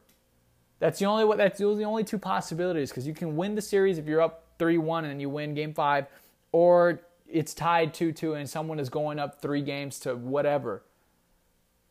That's 0.80 0.99
the 0.99 1.05
only 1.05 1.38
that's 1.38 1.57
the 1.57 1.65
only 1.65 2.03
two 2.03 2.19
possibilities 2.19 2.91
cuz 2.91 3.05
you 3.05 3.13
can 3.13 3.36
win 3.36 3.55
the 3.55 3.61
series 3.61 3.97
if 3.97 4.07
you're 4.07 4.21
up 4.21 4.57
3-1 4.57 4.99
and 4.99 5.07
then 5.07 5.19
you 5.19 5.30
win 5.30 5.53
game 5.53 5.73
5 5.73 6.07
or 6.51 7.01
it's 7.28 7.53
tied 7.53 7.93
2-2 7.93 8.38
and 8.38 8.49
someone 8.49 8.80
is 8.80 8.89
going 8.89 9.19
up 9.19 9.41
3 9.41 9.61
games 9.61 9.99
to 9.99 10.15
whatever. 10.15 10.84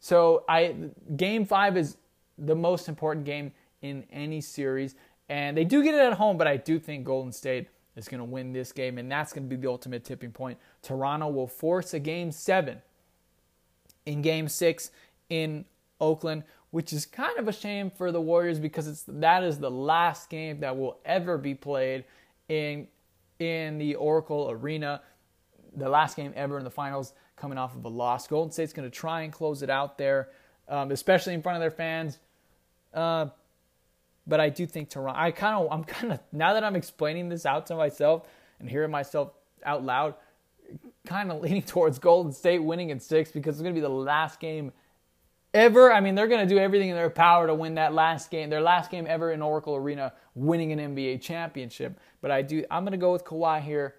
So 0.00 0.44
I 0.48 0.90
game 1.16 1.44
5 1.44 1.76
is 1.76 1.96
the 2.38 2.54
most 2.54 2.88
important 2.88 3.24
game 3.24 3.52
in 3.82 4.04
any 4.10 4.40
series 4.40 4.94
and 5.28 5.56
they 5.56 5.64
do 5.64 5.82
get 5.82 5.94
it 5.94 6.00
at 6.00 6.14
home, 6.14 6.36
but 6.36 6.46
I 6.46 6.56
do 6.56 6.78
think 6.78 7.04
Golden 7.04 7.32
State 7.32 7.68
is 7.96 8.08
going 8.08 8.18
to 8.18 8.24
win 8.24 8.52
this 8.52 8.72
game 8.72 8.98
and 8.98 9.10
that's 9.10 9.32
going 9.32 9.48
to 9.48 9.56
be 9.56 9.60
the 9.60 9.68
ultimate 9.68 10.04
tipping 10.04 10.32
point. 10.32 10.58
Toronto 10.82 11.28
will 11.28 11.46
force 11.46 11.94
a 11.94 11.98
game 11.98 12.30
7 12.30 12.80
in 14.06 14.22
game 14.22 14.48
6 14.48 14.90
in 15.30 15.64
Oakland, 16.00 16.44
which 16.70 16.92
is 16.92 17.06
kind 17.06 17.38
of 17.38 17.48
a 17.48 17.52
shame 17.52 17.90
for 17.90 18.12
the 18.12 18.20
Warriors 18.20 18.58
because 18.58 18.86
it's 18.86 19.04
that 19.08 19.42
is 19.42 19.58
the 19.58 19.70
last 19.70 20.28
game 20.28 20.60
that 20.60 20.76
will 20.76 20.98
ever 21.04 21.38
be 21.38 21.54
played 21.54 22.04
in 22.48 22.88
in 23.38 23.78
the 23.78 23.94
Oracle 23.94 24.50
Arena. 24.50 25.00
The 25.76 25.88
last 25.88 26.16
game 26.16 26.32
ever 26.36 26.58
in 26.58 26.64
the 26.64 26.70
finals, 26.70 27.14
coming 27.36 27.58
off 27.58 27.74
of 27.74 27.84
a 27.84 27.88
loss. 27.88 28.26
Golden 28.26 28.52
State's 28.52 28.72
going 28.72 28.88
to 28.88 28.96
try 28.96 29.22
and 29.22 29.32
close 29.32 29.62
it 29.62 29.70
out 29.70 29.98
there. 29.98 30.28
Um, 30.68 30.90
especially 30.90 31.34
in 31.34 31.42
front 31.42 31.56
of 31.56 31.60
their 31.60 31.70
fans. 31.70 32.18
Uh, 32.92 33.26
but 34.26 34.40
I 34.40 34.48
do 34.48 34.66
think 34.66 34.88
Toronto. 34.88 35.18
I 35.18 35.30
kind 35.30 35.56
of, 35.56 35.68
I'm 35.70 35.84
kind 35.84 36.12
of 36.12 36.20
now 36.32 36.54
that 36.54 36.64
I'm 36.64 36.76
explaining 36.76 37.28
this 37.28 37.44
out 37.44 37.66
to 37.66 37.76
myself 37.76 38.26
and 38.60 38.68
hearing 38.68 38.90
myself 38.90 39.32
out 39.64 39.84
loud, 39.84 40.14
kind 41.06 41.30
of 41.30 41.42
leaning 41.42 41.62
towards 41.66 41.98
Golden 41.98 42.32
State 42.32 42.60
winning 42.60 42.90
in 42.90 43.00
six 43.00 43.30
because 43.30 43.56
it's 43.56 43.62
going 43.62 43.74
to 43.74 43.78
be 43.78 43.82
the 43.82 43.88
last 43.88 44.40
game 44.40 44.72
ever. 45.52 45.92
I 45.92 46.00
mean, 46.00 46.14
they're 46.14 46.28
going 46.28 46.46
to 46.46 46.52
do 46.52 46.58
everything 46.58 46.88
in 46.88 46.96
their 46.96 47.10
power 47.10 47.46
to 47.46 47.54
win 47.54 47.74
that 47.76 47.94
last 47.94 48.30
game, 48.30 48.50
their 48.50 48.60
last 48.60 48.90
game 48.90 49.06
ever 49.08 49.32
in 49.32 49.42
Oracle 49.42 49.76
Arena, 49.76 50.12
winning 50.34 50.72
an 50.72 50.94
NBA 50.94 51.20
championship. 51.20 51.98
But 52.20 52.30
I 52.30 52.42
do, 52.42 52.64
I'm 52.70 52.84
going 52.84 52.92
to 52.92 52.98
go 52.98 53.12
with 53.12 53.24
Kawhi 53.24 53.62
here, 53.62 53.94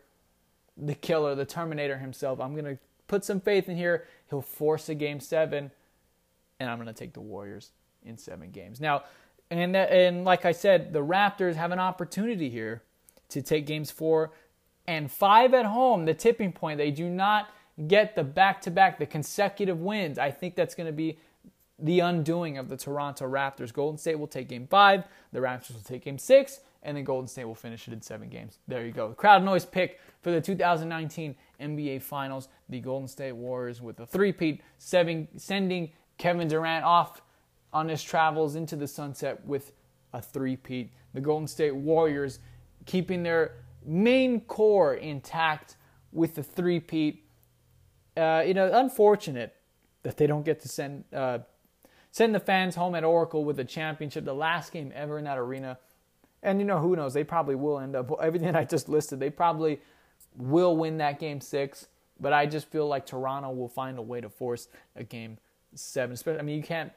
the 0.77 0.95
killer, 0.95 1.35
the 1.35 1.45
Terminator 1.45 1.97
himself. 1.97 2.39
I'm 2.39 2.53
going 2.53 2.65
to 2.65 2.77
put 3.07 3.23
some 3.23 3.39
faith 3.39 3.69
in 3.69 3.77
here. 3.77 4.05
He'll 4.29 4.41
force 4.41 4.89
a 4.89 4.95
game 4.95 5.19
seven, 5.19 5.71
and 6.59 6.69
I'm 6.69 6.77
going 6.77 6.87
to 6.87 6.93
take 6.93 7.13
the 7.13 7.21
Warriors 7.21 7.71
in 8.03 8.17
seven 8.17 8.51
games. 8.51 8.79
Now, 8.79 9.03
and 9.51 9.75
and 9.75 10.25
like 10.25 10.45
I 10.45 10.51
said, 10.51 10.93
the 10.93 11.03
Raptors 11.03 11.55
have 11.55 11.71
an 11.71 11.79
opportunity 11.79 12.49
here 12.49 12.83
to 13.29 13.41
take 13.41 13.65
games 13.65 13.91
four 13.91 14.31
and 14.87 15.11
five 15.11 15.53
at 15.53 15.65
home. 15.65 16.05
The 16.05 16.13
tipping 16.13 16.51
point. 16.51 16.77
They 16.77 16.91
do 16.91 17.09
not 17.09 17.49
get 17.87 18.15
the 18.15 18.23
back-to-back, 18.23 18.99
the 18.99 19.05
consecutive 19.05 19.81
wins. 19.81 20.17
I 20.17 20.31
think 20.31 20.55
that's 20.55 20.75
going 20.75 20.87
to 20.87 20.93
be 20.93 21.19
the 21.77 21.99
undoing 21.99 22.57
of 22.57 22.69
the 22.69 22.77
Toronto 22.77 23.25
Raptors. 23.29 23.73
Golden 23.73 23.97
State 23.97 24.17
will 24.17 24.27
take 24.27 24.47
game 24.47 24.67
five, 24.67 25.03
the 25.33 25.39
Raptors 25.39 25.73
will 25.73 25.81
take 25.81 26.05
game 26.05 26.17
six, 26.17 26.61
and 26.83 26.95
then 26.95 27.03
Golden 27.03 27.27
State 27.27 27.45
will 27.45 27.55
finish 27.55 27.87
it 27.87 27.93
in 27.93 28.01
seven 28.01 28.29
games. 28.29 28.59
There 28.67 28.85
you 28.85 28.93
go. 28.93 29.09
The 29.09 29.15
crowd 29.15 29.43
noise 29.43 29.65
pick 29.65 29.99
for 30.21 30.31
the 30.31 30.39
2019 30.39 31.35
NBA 31.59 32.01
Finals. 32.01 32.47
The 32.69 32.79
Golden 32.79 33.07
State 33.07 33.33
Warriors 33.33 33.81
with 33.81 33.99
a 33.99 34.05
three-peat, 34.05 34.61
seven, 34.77 35.27
sending 35.35 35.91
Kevin 36.17 36.47
Durant 36.47 36.85
off 36.85 37.21
on 37.73 37.89
his 37.89 38.01
travels 38.01 38.55
into 38.55 38.75
the 38.75 38.87
sunset 38.87 39.45
with 39.45 39.73
a 40.13 40.21
three-peat. 40.21 40.91
The 41.13 41.21
Golden 41.21 41.47
State 41.47 41.75
Warriors 41.75 42.39
keeping 42.85 43.23
their 43.23 43.57
main 43.85 44.41
core 44.41 44.95
intact 44.95 45.75
with 46.11 46.35
the 46.35 46.43
three-peat. 46.43 47.23
Uh, 48.15 48.43
you 48.45 48.53
know, 48.53 48.69
unfortunate 48.73 49.55
that 50.03 50.17
they 50.17 50.27
don't 50.27 50.45
get 50.45 50.61
to 50.61 50.69
send 50.69 51.03
uh, 51.11 51.39
send 52.11 52.33
the 52.33 52.39
fans 52.39 52.75
home 52.75 52.95
at 52.95 53.03
Oracle 53.03 53.43
with 53.43 53.59
a 53.59 53.65
championship, 53.65 54.23
the 54.23 54.33
last 54.33 54.71
game 54.71 54.93
ever 54.95 55.17
in 55.17 55.25
that 55.25 55.37
arena. 55.37 55.77
And 56.41 56.59
you 56.59 56.65
know, 56.65 56.79
who 56.79 56.95
knows? 56.95 57.13
They 57.13 57.25
probably 57.25 57.55
will 57.55 57.79
end 57.79 57.95
up 57.95 58.09
everything 58.21 58.55
I 58.55 58.63
just 58.63 58.87
listed. 58.87 59.19
They 59.19 59.29
probably 59.29 59.81
will 60.37 60.77
win 60.77 60.97
that 60.97 61.19
game 61.19 61.41
six. 61.41 61.87
But 62.17 62.31
I 62.31 62.45
just 62.45 62.67
feel 62.67 62.87
like 62.87 63.05
Toronto 63.05 63.51
will 63.51 63.67
find 63.67 63.97
a 63.97 64.01
way 64.01 64.21
to 64.21 64.29
force 64.29 64.69
a 64.95 65.03
game 65.03 65.37
seven. 65.75 66.13
Especially, 66.13 66.39
I 66.39 66.43
mean, 66.43 66.57
you 66.57 66.63
can't 66.63 66.91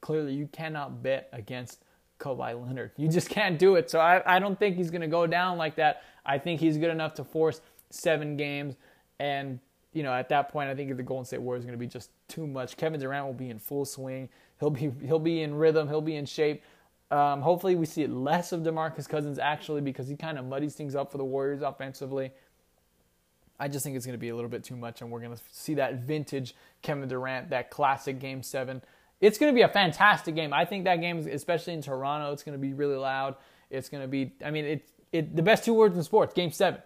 clearly 0.00 0.34
you 0.34 0.48
cannot 0.52 1.02
bet 1.02 1.28
against 1.32 1.84
Kawhi 2.20 2.60
Leonard. 2.66 2.92
You 2.96 3.08
just 3.08 3.28
can't 3.28 3.58
do 3.58 3.76
it. 3.76 3.90
So 3.90 4.00
I, 4.00 4.36
I 4.36 4.38
don't 4.38 4.58
think 4.58 4.76
he's 4.76 4.90
going 4.90 5.00
to 5.00 5.08
go 5.08 5.26
down 5.26 5.58
like 5.58 5.76
that. 5.76 6.02
I 6.24 6.38
think 6.38 6.60
he's 6.60 6.78
good 6.78 6.90
enough 6.90 7.14
to 7.14 7.24
force 7.24 7.60
seven 7.90 8.36
games. 8.36 8.76
And, 9.18 9.60
you 9.92 10.02
know, 10.02 10.12
at 10.12 10.28
that 10.28 10.50
point, 10.50 10.68
I 10.68 10.74
think 10.74 10.96
the 10.96 11.02
Golden 11.02 11.24
State 11.24 11.40
Warriors 11.40 11.62
is 11.62 11.66
going 11.66 11.78
to 11.78 11.82
be 11.82 11.86
just 11.86 12.10
too 12.28 12.46
much. 12.46 12.76
Kevin 12.76 13.00
Durant 13.00 13.26
will 13.26 13.34
be 13.34 13.50
in 13.50 13.58
full 13.58 13.84
swing. 13.84 14.28
He'll 14.60 14.70
be 14.70 14.92
he'll 15.04 15.18
be 15.18 15.42
in 15.42 15.54
rhythm. 15.54 15.88
He'll 15.88 16.00
be 16.00 16.16
in 16.16 16.26
shape. 16.26 16.62
Um, 17.10 17.42
hopefully, 17.42 17.76
we 17.76 17.86
see 17.86 18.06
less 18.06 18.52
of 18.52 18.60
DeMarcus 18.60 19.08
Cousins 19.08 19.38
actually 19.38 19.80
because 19.80 20.08
he 20.08 20.16
kind 20.16 20.38
of 20.38 20.44
muddies 20.44 20.74
things 20.74 20.94
up 20.94 21.12
for 21.12 21.18
the 21.18 21.24
Warriors 21.24 21.62
offensively. 21.62 22.32
I 23.58 23.68
just 23.68 23.84
think 23.84 23.96
it's 23.96 24.04
going 24.06 24.18
to 24.18 24.20
be 24.20 24.30
a 24.30 24.34
little 24.34 24.50
bit 24.50 24.64
too 24.64 24.76
much, 24.76 25.00
and 25.00 25.10
we're 25.10 25.20
going 25.20 25.36
to 25.36 25.42
see 25.50 25.74
that 25.74 26.00
vintage 26.00 26.54
Kevin 26.82 27.08
Durant, 27.08 27.50
that 27.50 27.70
classic 27.70 28.18
Game 28.18 28.42
Seven 28.42 28.82
it's 29.20 29.38
going 29.38 29.52
to 29.52 29.54
be 29.54 29.62
a 29.62 29.68
fantastic 29.68 30.34
game. 30.34 30.52
I 30.52 30.64
think 30.64 30.84
that 30.84 30.96
game, 30.96 31.26
especially 31.30 31.72
in 31.72 31.82
Toronto, 31.82 32.32
it's 32.32 32.42
going 32.42 32.58
to 32.58 32.60
be 32.60 32.74
really 32.74 32.96
loud. 32.96 33.36
It's 33.70 33.88
going 33.88 34.02
to 34.02 34.08
be, 34.08 34.32
I 34.44 34.50
mean, 34.50 34.64
it, 34.66 34.88
it, 35.12 35.36
the 35.36 35.42
best 35.42 35.64
two 35.64 35.72
words 35.72 35.96
in 35.96 36.02
sports, 36.02 36.34
game 36.34 36.50
seven. 36.50 36.80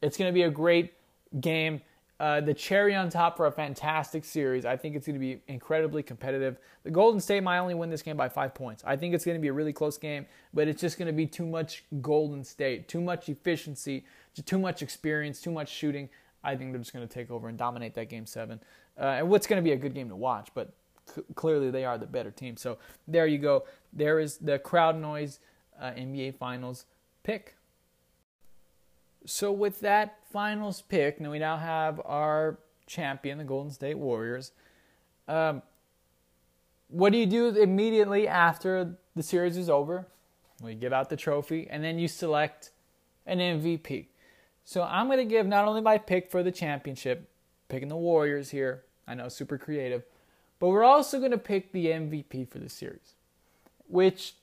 It's 0.00 0.16
going 0.16 0.28
to 0.28 0.32
be 0.32 0.42
a 0.42 0.50
great 0.50 0.92
game. 1.40 1.80
Uh, 2.20 2.40
the 2.40 2.54
cherry 2.54 2.94
on 2.94 3.10
top 3.10 3.36
for 3.36 3.46
a 3.46 3.52
fantastic 3.52 4.24
series. 4.24 4.64
I 4.64 4.76
think 4.76 4.96
it's 4.96 5.06
going 5.06 5.14
to 5.14 5.20
be 5.20 5.40
incredibly 5.46 6.02
competitive. 6.02 6.58
The 6.82 6.90
Golden 6.90 7.20
State 7.20 7.42
might 7.42 7.58
only 7.58 7.74
win 7.74 7.90
this 7.90 8.02
game 8.02 8.16
by 8.16 8.28
five 8.28 8.54
points. 8.54 8.82
I 8.86 8.96
think 8.96 9.14
it's 9.14 9.24
going 9.24 9.36
to 9.36 9.42
be 9.42 9.48
a 9.48 9.52
really 9.52 9.72
close 9.72 9.98
game, 9.98 10.26
but 10.52 10.68
it's 10.68 10.80
just 10.80 10.98
going 10.98 11.06
to 11.06 11.12
be 11.12 11.26
too 11.26 11.46
much 11.46 11.84
Golden 12.00 12.44
State, 12.44 12.88
too 12.88 13.00
much 13.00 13.28
efficiency, 13.28 14.04
too 14.42 14.58
much 14.58 14.82
experience, 14.82 15.40
too 15.40 15.50
much 15.50 15.68
shooting. 15.68 16.08
I 16.44 16.56
think 16.56 16.72
they're 16.72 16.80
just 16.80 16.92
going 16.92 17.06
to 17.06 17.12
take 17.12 17.30
over 17.30 17.48
and 17.48 17.58
dominate 17.58 17.94
that 17.94 18.08
game 18.08 18.26
seven. 18.26 18.60
Uh, 18.98 19.04
and 19.18 19.28
what's 19.28 19.46
going 19.46 19.62
to 19.62 19.64
be 19.64 19.72
a 19.72 19.76
good 19.76 19.94
game 19.94 20.08
to 20.08 20.16
watch, 20.16 20.48
but 20.54 20.72
clearly 21.34 21.70
they 21.70 21.84
are 21.84 21.98
the 21.98 22.06
better 22.06 22.30
team. 22.30 22.56
So 22.56 22.78
there 23.06 23.26
you 23.26 23.38
go. 23.38 23.64
There 23.92 24.20
is 24.20 24.38
the 24.38 24.58
crowd 24.58 25.00
noise 25.00 25.40
uh, 25.80 25.90
NBA 25.90 26.36
Finals 26.36 26.86
pick. 27.22 27.56
So 29.26 29.52
with 29.52 29.80
that 29.80 30.18
finals 30.32 30.82
pick, 30.82 31.20
now 31.20 31.30
we 31.30 31.38
now 31.38 31.56
have 31.56 32.00
our 32.04 32.58
champion, 32.86 33.38
the 33.38 33.44
Golden 33.44 33.70
State 33.70 33.98
Warriors. 33.98 34.52
Um, 35.26 35.62
what 36.88 37.12
do 37.12 37.18
you 37.18 37.26
do 37.26 37.48
immediately 37.48 38.26
after 38.26 38.96
the 39.14 39.22
series 39.22 39.56
is 39.56 39.68
over? 39.68 40.06
You 40.64 40.74
give 40.74 40.92
out 40.92 41.10
the 41.10 41.16
trophy, 41.16 41.68
and 41.70 41.84
then 41.84 41.98
you 41.98 42.08
select 42.08 42.70
an 43.26 43.38
MVP. 43.38 44.06
So 44.68 44.82
I'm 44.82 45.06
going 45.06 45.16
to 45.16 45.24
give 45.24 45.46
not 45.46 45.66
only 45.66 45.80
my 45.80 45.96
pick 45.96 46.30
for 46.30 46.42
the 46.42 46.52
championship, 46.52 47.30
picking 47.70 47.88
the 47.88 47.96
Warriors 47.96 48.50
here. 48.50 48.84
I 49.06 49.14
know, 49.14 49.30
super 49.30 49.56
creative. 49.56 50.02
But 50.58 50.68
we're 50.68 50.84
also 50.84 51.18
going 51.18 51.30
to 51.30 51.38
pick 51.38 51.72
the 51.72 51.86
MVP 51.86 52.50
for 52.50 52.58
the 52.58 52.68
series, 52.68 53.14
which 53.86 54.34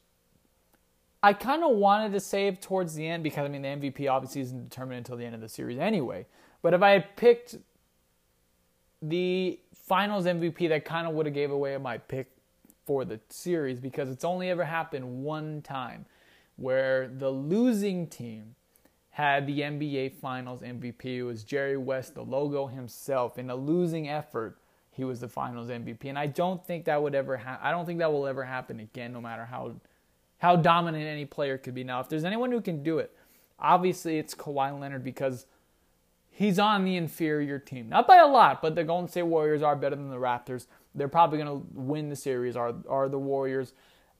I 1.21 1.33
kind 1.33 1.63
of 1.63 1.75
wanted 1.75 2.11
to 2.13 2.19
save 2.19 2.59
towards 2.59 2.95
the 2.95 3.07
end 3.07 3.21
because 3.21 3.45
I 3.45 3.49
mean 3.49 3.61
the 3.61 3.67
MVP 3.67 4.09
obviously 4.09 4.41
isn't 4.41 4.67
determined 4.67 4.97
until 4.97 5.15
the 5.15 5.25
end 5.25 5.35
of 5.35 5.41
the 5.41 5.47
series 5.47 5.77
anyway. 5.77 6.25
But 6.63 6.73
if 6.73 6.81
I 6.81 6.89
had 6.89 7.15
picked 7.17 7.57
the 9.03 9.59
Finals 9.75 10.25
MVP, 10.25 10.69
that 10.69 10.85
kind 10.85 11.05
of 11.05 11.13
would 11.13 11.27
have 11.27 11.35
gave 11.35 11.51
away 11.51 11.77
my 11.77 11.99
pick 11.99 12.31
for 12.87 13.05
the 13.05 13.19
series 13.29 13.79
because 13.79 14.09
it's 14.09 14.25
only 14.25 14.49
ever 14.49 14.65
happened 14.65 15.23
one 15.23 15.61
time 15.61 16.07
where 16.55 17.09
the 17.09 17.29
losing 17.29 18.07
team 18.07 18.55
had 19.15 19.47
the 19.47 19.61
NBA 19.61 20.11
Finals 20.11 20.59
MVP. 20.59 21.05
It 21.05 21.23
was 21.23 21.45
Jerry 21.45 21.77
West, 21.77 22.15
the 22.15 22.21
logo 22.21 22.67
himself, 22.67 23.37
in 23.37 23.49
a 23.49 23.55
losing 23.55 24.09
effort 24.09 24.57
he 24.91 25.05
was 25.05 25.21
the 25.21 25.29
Finals 25.29 25.69
MVP, 25.69 26.03
and 26.03 26.19
I 26.19 26.27
don't 26.27 26.61
think 26.65 26.83
that 26.83 27.01
would 27.01 27.15
ever 27.15 27.37
happen. 27.37 27.65
I 27.65 27.71
don't 27.71 27.85
think 27.85 27.99
that 27.99 28.11
will 28.11 28.27
ever 28.27 28.43
happen 28.43 28.81
again, 28.81 29.13
no 29.13 29.21
matter 29.21 29.45
how 29.45 29.75
how 30.39 30.57
dominant 30.57 31.05
any 31.05 31.23
player 31.23 31.57
could 31.57 31.73
be. 31.73 31.85
Now, 31.85 32.01
if 32.01 32.09
there's 32.09 32.25
anyone 32.25 32.51
who 32.51 32.59
can 32.59 32.83
do 32.83 32.99
it, 32.99 33.15
obviously 33.57 34.17
it's 34.17 34.35
Kawhi 34.35 34.77
Leonard 34.77 35.05
because 35.05 35.45
he's 36.29 36.59
on 36.59 36.83
the 36.83 36.97
inferior 36.97 37.57
team, 37.57 37.87
not 37.87 38.07
by 38.07 38.17
a 38.17 38.27
lot, 38.27 38.61
but 38.61 38.75
the 38.75 38.83
Golden 38.83 39.07
State 39.07 39.23
Warriors 39.23 39.61
are 39.61 39.77
better 39.77 39.95
than 39.95 40.09
the 40.09 40.17
Raptors. 40.17 40.67
They're 40.93 41.07
probably 41.07 41.37
going 41.37 41.61
to 41.61 41.65
win 41.73 42.09
the 42.09 42.17
series. 42.17 42.57
Are 42.57 42.73
are 42.89 43.07
the 43.07 43.17
Warriors? 43.19 43.71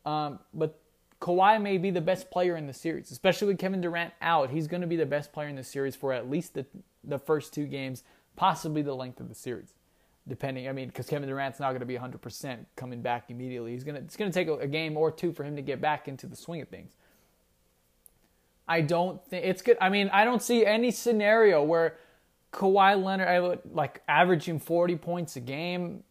Um, 0.06 0.40
but 0.54 0.80
Kawhi 1.22 1.62
may 1.62 1.78
be 1.78 1.92
the 1.92 2.02
best 2.02 2.30
player 2.30 2.56
in 2.56 2.68
the 2.68 2.74
series, 2.74 3.12
especially 3.12 3.48
with 3.48 3.58
Kevin 3.58 3.82
Durant 3.82 4.14
out. 4.22 4.50
He's 4.50 4.68
going 4.68 4.82
to 4.82 4.88
be 4.88 4.98
the 4.98 5.06
best 5.06 5.32
player 5.32 5.48
in 5.48 5.56
the 5.56 5.64
series 5.64 5.96
for 5.96 6.14
at 6.14 6.30
least 6.30 6.54
the 6.54 6.66
the 7.04 7.20
first 7.20 7.54
two 7.54 7.66
games, 7.66 8.04
possibly 8.36 8.82
the 8.82 8.96
length 8.96 9.20
of 9.20 9.30
the 9.30 9.36
series 9.36 9.74
depending. 10.28 10.68
I 10.68 10.72
mean, 10.72 10.88
because 10.88 11.08
Kevin 11.08 11.30
Durant's 11.30 11.60
not 11.60 11.70
going 11.70 11.82
to 11.82 11.86
be 11.86 11.98
100% 11.98 12.66
coming 12.76 13.02
back 13.02 13.30
immediately. 13.30 13.72
He's 13.74 13.84
gonna 13.84 14.00
it's 14.00 14.18
going 14.18 14.32
to 14.32 14.34
take 14.34 14.48
a, 14.48 14.54
a, 14.54 14.68
game 14.68 14.98
or 14.98 15.12
two 15.12 15.32
for 15.32 15.44
him 15.44 15.56
to 15.56 15.62
get 15.62 15.82
back 15.82 16.08
into 16.08 16.28
the 16.28 16.36
swing 16.36 16.62
of 16.62 16.68
things. 16.68 16.94
I 18.68 18.82
don't 18.82 19.24
think 19.28 19.46
it's 19.46 19.62
good. 19.62 19.78
I 19.80 19.90
mean, 19.90 20.10
I 20.10 20.26
don't 20.26 20.42
see 20.42 20.66
any 20.66 20.90
scenario 20.90 21.64
where 21.64 21.98
Kawhi 22.52 23.02
Leonard 23.02 23.28
I 23.28 23.40
would 23.40 23.60
like 23.72 24.02
averaging 24.08 24.60
40 24.60 24.96
points 24.96 25.36
a 25.36 25.42
game, 25.42 26.04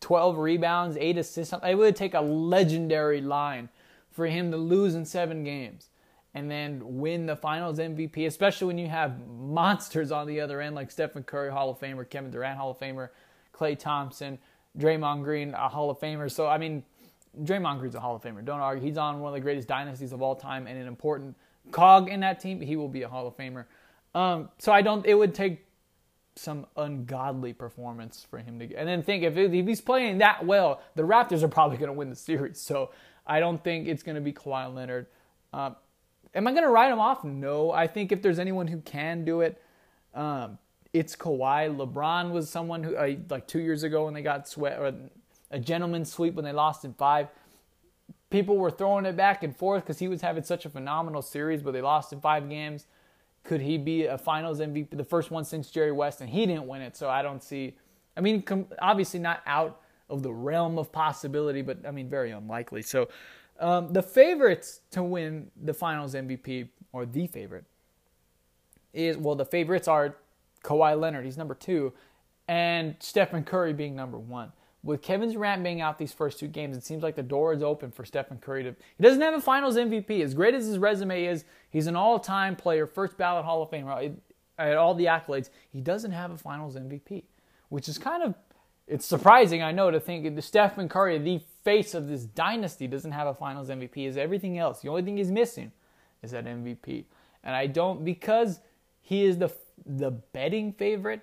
12 0.00 0.38
rebounds, 0.38 0.96
eight 1.00 1.18
assists. 1.18 1.52
It 1.64 1.74
would 1.74 1.96
take 1.96 2.14
a 2.14 2.20
legendary 2.20 3.20
line 3.20 3.68
for 4.16 4.26
him 4.26 4.50
to 4.50 4.56
lose 4.56 4.94
in 4.94 5.04
seven 5.04 5.44
games 5.44 5.90
and 6.34 6.50
then 6.50 6.80
win 6.98 7.26
the 7.26 7.36
Finals 7.36 7.78
MVP, 7.78 8.26
especially 8.26 8.66
when 8.66 8.78
you 8.78 8.88
have 8.88 9.26
monsters 9.28 10.10
on 10.10 10.26
the 10.26 10.40
other 10.40 10.60
end 10.60 10.74
like 10.74 10.90
Stephen 10.90 11.22
Curry, 11.22 11.50
Hall 11.50 11.70
of 11.70 11.78
Famer, 11.78 12.08
Kevin 12.08 12.30
Durant, 12.30 12.58
Hall 12.58 12.72
of 12.72 12.78
Famer. 12.78 13.10
Klay 13.56 13.78
Thompson, 13.78 14.38
Draymond 14.78 15.24
Green, 15.24 15.54
a 15.54 15.68
Hall 15.68 15.90
of 15.90 15.98
Famer. 15.98 16.30
So, 16.30 16.46
I 16.46 16.58
mean, 16.58 16.84
Draymond 17.42 17.78
Green's 17.78 17.94
a 17.94 18.00
Hall 18.00 18.16
of 18.16 18.22
Famer. 18.22 18.44
Don't 18.44 18.60
argue. 18.60 18.84
He's 18.84 18.98
on 18.98 19.20
one 19.20 19.30
of 19.30 19.34
the 19.34 19.40
greatest 19.40 19.68
dynasties 19.68 20.12
of 20.12 20.22
all 20.22 20.34
time 20.34 20.66
and 20.66 20.78
an 20.78 20.86
important 20.86 21.36
cog 21.70 22.08
in 22.08 22.20
that 22.20 22.40
team. 22.40 22.60
He 22.60 22.76
will 22.76 22.88
be 22.88 23.02
a 23.02 23.08
Hall 23.08 23.26
of 23.26 23.36
Famer. 23.36 23.64
Um, 24.14 24.48
so 24.58 24.72
I 24.72 24.82
don't. 24.82 25.04
It 25.06 25.14
would 25.14 25.34
take 25.34 25.64
some 26.36 26.66
ungodly 26.76 27.52
performance 27.52 28.26
for 28.28 28.38
him 28.38 28.58
to. 28.58 28.66
Get, 28.66 28.78
and 28.78 28.88
then 28.88 29.02
think 29.02 29.24
if, 29.24 29.36
if 29.36 29.52
he's 29.52 29.80
playing 29.80 30.18
that 30.18 30.44
well, 30.44 30.80
the 30.94 31.02
Raptors 31.02 31.42
are 31.42 31.48
probably 31.48 31.76
going 31.76 31.88
to 31.88 31.94
win 31.94 32.10
the 32.10 32.16
series. 32.16 32.60
So 32.60 32.90
I 33.26 33.40
don't 33.40 33.62
think 33.62 33.88
it's 33.88 34.02
going 34.02 34.14
to 34.14 34.20
be 34.20 34.32
Kawhi 34.32 34.72
Leonard. 34.72 35.06
Uh, 35.52 35.70
am 36.34 36.46
I 36.46 36.52
going 36.52 36.62
to 36.62 36.70
write 36.70 36.92
him 36.92 37.00
off? 37.00 37.24
No. 37.24 37.70
I 37.70 37.86
think 37.86 38.12
if 38.12 38.22
there's 38.22 38.38
anyone 38.38 38.68
who 38.68 38.80
can 38.80 39.24
do 39.24 39.40
it, 39.40 39.60
um, 40.14 40.58
it's 40.92 41.16
Kawhi. 41.16 41.74
LeBron 41.76 42.30
was 42.30 42.48
someone 42.48 42.82
who, 42.82 42.96
uh, 42.96 43.14
like 43.28 43.46
two 43.46 43.60
years 43.60 43.82
ago 43.82 44.04
when 44.04 44.14
they 44.14 44.22
got 44.22 44.48
swept, 44.48 44.78
or 44.78 44.94
a 45.50 45.58
gentleman's 45.58 46.12
sweep 46.12 46.34
when 46.34 46.44
they 46.44 46.52
lost 46.52 46.84
in 46.84 46.94
five. 46.94 47.28
People 48.30 48.56
were 48.56 48.70
throwing 48.70 49.06
it 49.06 49.16
back 49.16 49.42
and 49.42 49.56
forth 49.56 49.84
because 49.84 49.98
he 49.98 50.08
was 50.08 50.20
having 50.20 50.42
such 50.42 50.64
a 50.64 50.70
phenomenal 50.70 51.22
series, 51.22 51.62
but 51.62 51.72
they 51.72 51.80
lost 51.82 52.12
in 52.12 52.20
five 52.20 52.48
games. 52.48 52.86
Could 53.44 53.60
he 53.60 53.78
be 53.78 54.06
a 54.06 54.18
Finals 54.18 54.58
MVP, 54.58 54.90
the 54.90 55.04
first 55.04 55.30
one 55.30 55.44
since 55.44 55.70
Jerry 55.70 55.92
West, 55.92 56.20
and 56.20 56.28
he 56.28 56.46
didn't 56.46 56.66
win 56.66 56.82
it? 56.82 56.96
So 56.96 57.08
I 57.08 57.22
don't 57.22 57.42
see. 57.42 57.76
I 58.16 58.20
mean, 58.20 58.42
obviously 58.80 59.20
not 59.20 59.42
out 59.46 59.80
of 60.08 60.22
the 60.22 60.32
realm 60.32 60.78
of 60.78 60.92
possibility, 60.92 61.62
but 61.62 61.78
I 61.86 61.90
mean, 61.90 62.08
very 62.08 62.30
unlikely. 62.30 62.82
So 62.82 63.08
um, 63.58 63.92
the 63.92 64.02
favorites 64.02 64.80
to 64.92 65.02
win 65.02 65.50
the 65.60 65.74
Finals 65.74 66.14
MVP, 66.14 66.68
or 66.92 67.06
the 67.06 67.26
favorite, 67.26 67.64
is 68.92 69.16
well, 69.16 69.34
the 69.34 69.44
favorites 69.44 69.88
are 69.88 70.16
Kawhi 70.62 70.98
Leonard, 70.98 71.24
he's 71.24 71.36
number 71.36 71.54
two, 71.54 71.92
and 72.48 72.96
Stephen 72.98 73.44
Curry 73.44 73.72
being 73.72 73.94
number 73.94 74.18
one. 74.18 74.52
With 74.82 75.02
Kevin 75.02 75.32
Durant 75.32 75.64
being 75.64 75.80
out 75.80 75.98
these 75.98 76.12
first 76.12 76.38
two 76.38 76.46
games, 76.46 76.76
it 76.76 76.84
seems 76.84 77.02
like 77.02 77.16
the 77.16 77.22
door 77.22 77.52
is 77.52 77.62
open 77.62 77.90
for 77.90 78.04
Stephen 78.04 78.38
Curry 78.38 78.62
to. 78.62 78.76
He 78.96 79.02
doesn't 79.02 79.20
have 79.20 79.34
a 79.34 79.40
Finals 79.40 79.76
MVP. 79.76 80.22
As 80.22 80.32
great 80.32 80.54
as 80.54 80.66
his 80.66 80.78
resume 80.78 81.24
is, 81.24 81.44
he's 81.70 81.88
an 81.88 81.96
all-time 81.96 82.54
player, 82.54 82.86
first 82.86 83.16
ballot 83.16 83.44
Hall 83.44 83.62
of 83.62 83.70
Famer, 83.70 84.14
at 84.58 84.76
all 84.76 84.94
the 84.94 85.06
accolades. 85.06 85.50
He 85.72 85.80
doesn't 85.80 86.12
have 86.12 86.30
a 86.30 86.38
Finals 86.38 86.76
MVP, 86.76 87.24
which 87.68 87.88
is 87.88 87.98
kind 87.98 88.22
of 88.22 88.34
it's 88.86 89.04
surprising, 89.04 89.62
I 89.62 89.72
know, 89.72 89.90
to 89.90 89.98
think 89.98 90.34
the 90.34 90.42
Stephen 90.42 90.88
Curry, 90.88 91.18
the 91.18 91.40
face 91.64 91.94
of 91.94 92.08
this 92.08 92.24
dynasty, 92.24 92.86
doesn't 92.86 93.12
have 93.12 93.26
a 93.26 93.34
Finals 93.34 93.68
MVP. 93.68 94.06
Is 94.06 94.16
everything 94.16 94.58
else? 94.58 94.80
The 94.80 94.88
only 94.88 95.02
thing 95.02 95.16
he's 95.16 95.32
missing 95.32 95.72
is 96.22 96.30
that 96.30 96.44
MVP, 96.44 97.04
and 97.42 97.54
I 97.54 97.66
don't 97.66 98.04
because 98.04 98.60
he 99.00 99.24
is 99.24 99.38
the 99.38 99.50
the 99.84 100.10
betting 100.10 100.72
favorite. 100.72 101.22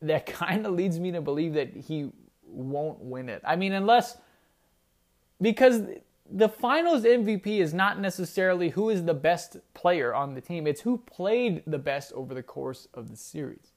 That 0.00 0.26
kind 0.26 0.64
of 0.64 0.72
leads 0.74 0.98
me 0.98 1.12
to 1.12 1.20
believe 1.20 1.54
that 1.54 1.76
he 1.76 2.10
won't 2.42 3.00
win 3.00 3.28
it. 3.28 3.42
I 3.44 3.56
mean, 3.56 3.72
unless 3.72 4.16
because 5.40 5.82
the 6.30 6.48
finals 6.48 7.04
MVP 7.04 7.46
is 7.46 7.72
not 7.72 8.00
necessarily 8.00 8.70
who 8.70 8.90
is 8.90 9.04
the 9.04 9.14
best 9.14 9.58
player 9.74 10.14
on 10.14 10.34
the 10.34 10.40
team, 10.40 10.66
it's 10.66 10.80
who 10.80 10.98
played 10.98 11.62
the 11.66 11.78
best 11.78 12.12
over 12.12 12.34
the 12.34 12.42
course 12.42 12.88
of 12.94 13.10
the 13.10 13.16
series. 13.16 13.72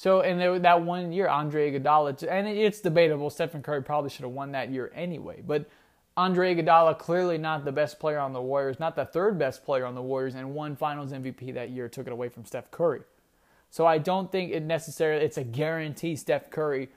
So, 0.00 0.22
and 0.22 0.40
there, 0.40 0.58
that 0.58 0.80
one 0.80 1.12
year, 1.12 1.28
Andre 1.28 1.70
Iguodala, 1.70 2.26
and 2.26 2.48
it's 2.48 2.80
debatable. 2.80 3.28
Stephen 3.28 3.62
Curry 3.62 3.82
probably 3.82 4.08
should 4.08 4.22
have 4.22 4.32
won 4.32 4.52
that 4.52 4.70
year 4.70 4.90
anyway. 4.94 5.42
But 5.46 5.68
Andre 6.16 6.54
Iguodala, 6.54 6.98
clearly 6.98 7.36
not 7.36 7.66
the 7.66 7.72
best 7.72 8.00
player 8.00 8.18
on 8.18 8.32
the 8.32 8.40
Warriors, 8.40 8.80
not 8.80 8.96
the 8.96 9.04
third 9.04 9.38
best 9.38 9.62
player 9.62 9.84
on 9.84 9.94
the 9.94 10.00
Warriors, 10.00 10.36
and 10.36 10.54
won 10.54 10.74
Finals 10.74 11.12
MVP 11.12 11.52
that 11.52 11.68
year, 11.68 11.86
took 11.86 12.06
it 12.06 12.14
away 12.14 12.30
from 12.30 12.46
Steph 12.46 12.70
Curry. 12.70 13.02
So 13.68 13.84
I 13.84 13.98
don't 13.98 14.32
think 14.32 14.52
it 14.52 14.62
necessarily 14.62 15.22
it's 15.22 15.36
a 15.36 15.44
guarantee 15.44 16.16
Steph 16.16 16.48
Curry 16.48 16.88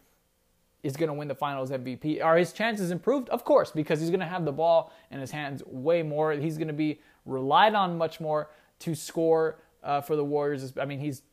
is 0.82 0.96
going 0.96 1.10
to 1.10 1.14
win 1.14 1.28
the 1.28 1.36
Finals 1.36 1.72
MVP. 1.72 2.24
Are 2.24 2.38
his 2.38 2.54
chances 2.54 2.90
improved? 2.90 3.28
Of 3.28 3.44
course, 3.44 3.70
because 3.70 4.00
he's 4.00 4.12
going 4.12 4.22
to 4.22 4.26
have 4.26 4.46
the 4.46 4.54
ball 4.54 4.94
in 5.12 5.20
his 5.20 5.32
hands 5.32 5.62
way 5.66 6.04
more. 6.04 6.32
He's 6.32 6.58
going 6.58 6.70
to 6.70 6.74
be 6.74 7.02
relied 7.26 7.76
on 7.76 7.98
much 7.98 8.22
more 8.22 8.50
to 8.80 8.96
score 8.96 9.60
uh, 9.84 10.00
for 10.00 10.16
the 10.16 10.24
Warriors. 10.24 10.72
I 10.80 10.86
mean, 10.86 11.00
he's 11.00 11.24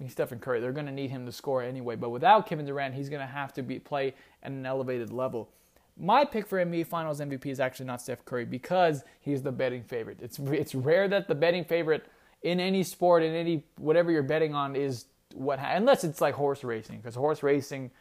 he's 0.00 0.12
Stephen 0.12 0.38
Curry. 0.38 0.60
They're 0.60 0.72
going 0.72 0.86
to 0.86 0.92
need 0.92 1.10
him 1.10 1.26
to 1.26 1.32
score 1.32 1.62
anyway. 1.62 1.96
But 1.96 2.10
without 2.10 2.46
Kevin 2.46 2.66
Durant, 2.66 2.94
he's 2.94 3.08
going 3.08 3.20
to 3.20 3.26
have 3.26 3.52
to 3.54 3.62
be 3.62 3.78
play 3.78 4.14
at 4.42 4.50
an 4.50 4.66
elevated 4.66 5.12
level. 5.12 5.50
My 5.96 6.24
pick 6.24 6.46
for 6.46 6.64
NBA 6.64 6.86
Finals 6.86 7.20
MVP 7.20 7.46
is 7.46 7.60
actually 7.60 7.86
not 7.86 8.02
Steph 8.02 8.24
Curry 8.24 8.44
because 8.44 9.04
he's 9.20 9.42
the 9.42 9.52
betting 9.52 9.84
favorite. 9.84 10.18
It's 10.20 10.38
it's 10.40 10.74
rare 10.74 11.06
that 11.06 11.28
the 11.28 11.36
betting 11.36 11.64
favorite 11.64 12.06
in 12.42 12.58
any 12.58 12.82
sport 12.82 13.22
in 13.22 13.32
any 13.32 13.64
whatever 13.78 14.10
you're 14.10 14.24
betting 14.24 14.54
on 14.54 14.74
is 14.74 15.06
what 15.34 15.60
unless 15.60 16.02
it's 16.02 16.20
like 16.20 16.34
horse 16.34 16.64
racing 16.64 16.98
because 16.98 17.14
horse 17.14 17.42
racing 17.44 17.92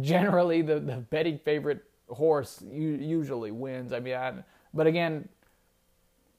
generally 0.00 0.62
the 0.62 0.78
the 0.78 0.96
betting 0.96 1.40
favorite 1.44 1.84
horse 2.08 2.62
usually 2.70 3.50
wins. 3.50 3.92
I 3.92 4.00
mean, 4.00 4.14
I, 4.14 4.34
but 4.74 4.86
again, 4.86 5.28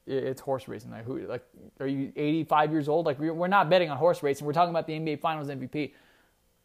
it's 0.08 0.42
horse 0.42 0.68
racing. 0.68 0.92
Like, 0.92 1.06
who, 1.06 1.20
like, 1.20 1.44
are 1.80 1.88
you 1.88 2.12
85 2.16 2.72
years 2.72 2.90
old? 2.90 3.06
Like, 3.06 3.20
we're 3.20 3.48
not 3.48 3.70
betting 3.70 3.90
on 3.90 3.98
horse 3.98 4.24
racing. 4.24 4.46
We're 4.46 4.54
talking 4.54 4.72
about 4.72 4.88
the 4.88 4.94
NBA 4.94 5.20
Finals 5.20 5.48
MVP. 5.48 5.94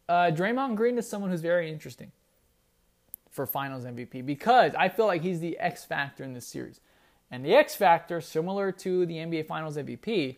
Uh, 0.09 0.31
Draymond 0.33 0.75
Green 0.75 0.97
is 0.97 1.07
someone 1.07 1.29
who's 1.29 1.41
very 1.41 1.71
interesting 1.71 2.11
for 3.29 3.45
Finals 3.45 3.83
MVP 3.83 4.25
because 4.25 4.73
I 4.77 4.89
feel 4.89 5.05
like 5.05 5.21
he's 5.21 5.39
the 5.39 5.57
X 5.59 5.83
factor 5.83 6.23
in 6.23 6.33
this 6.33 6.47
series. 6.47 6.79
And 7.29 7.43
the 7.43 7.53
X 7.53 7.75
factor, 7.75 8.21
similar 8.21 8.71
to 8.71 9.05
the 9.05 9.15
NBA 9.15 9.47
Finals 9.47 9.77
MVP, 9.77 10.37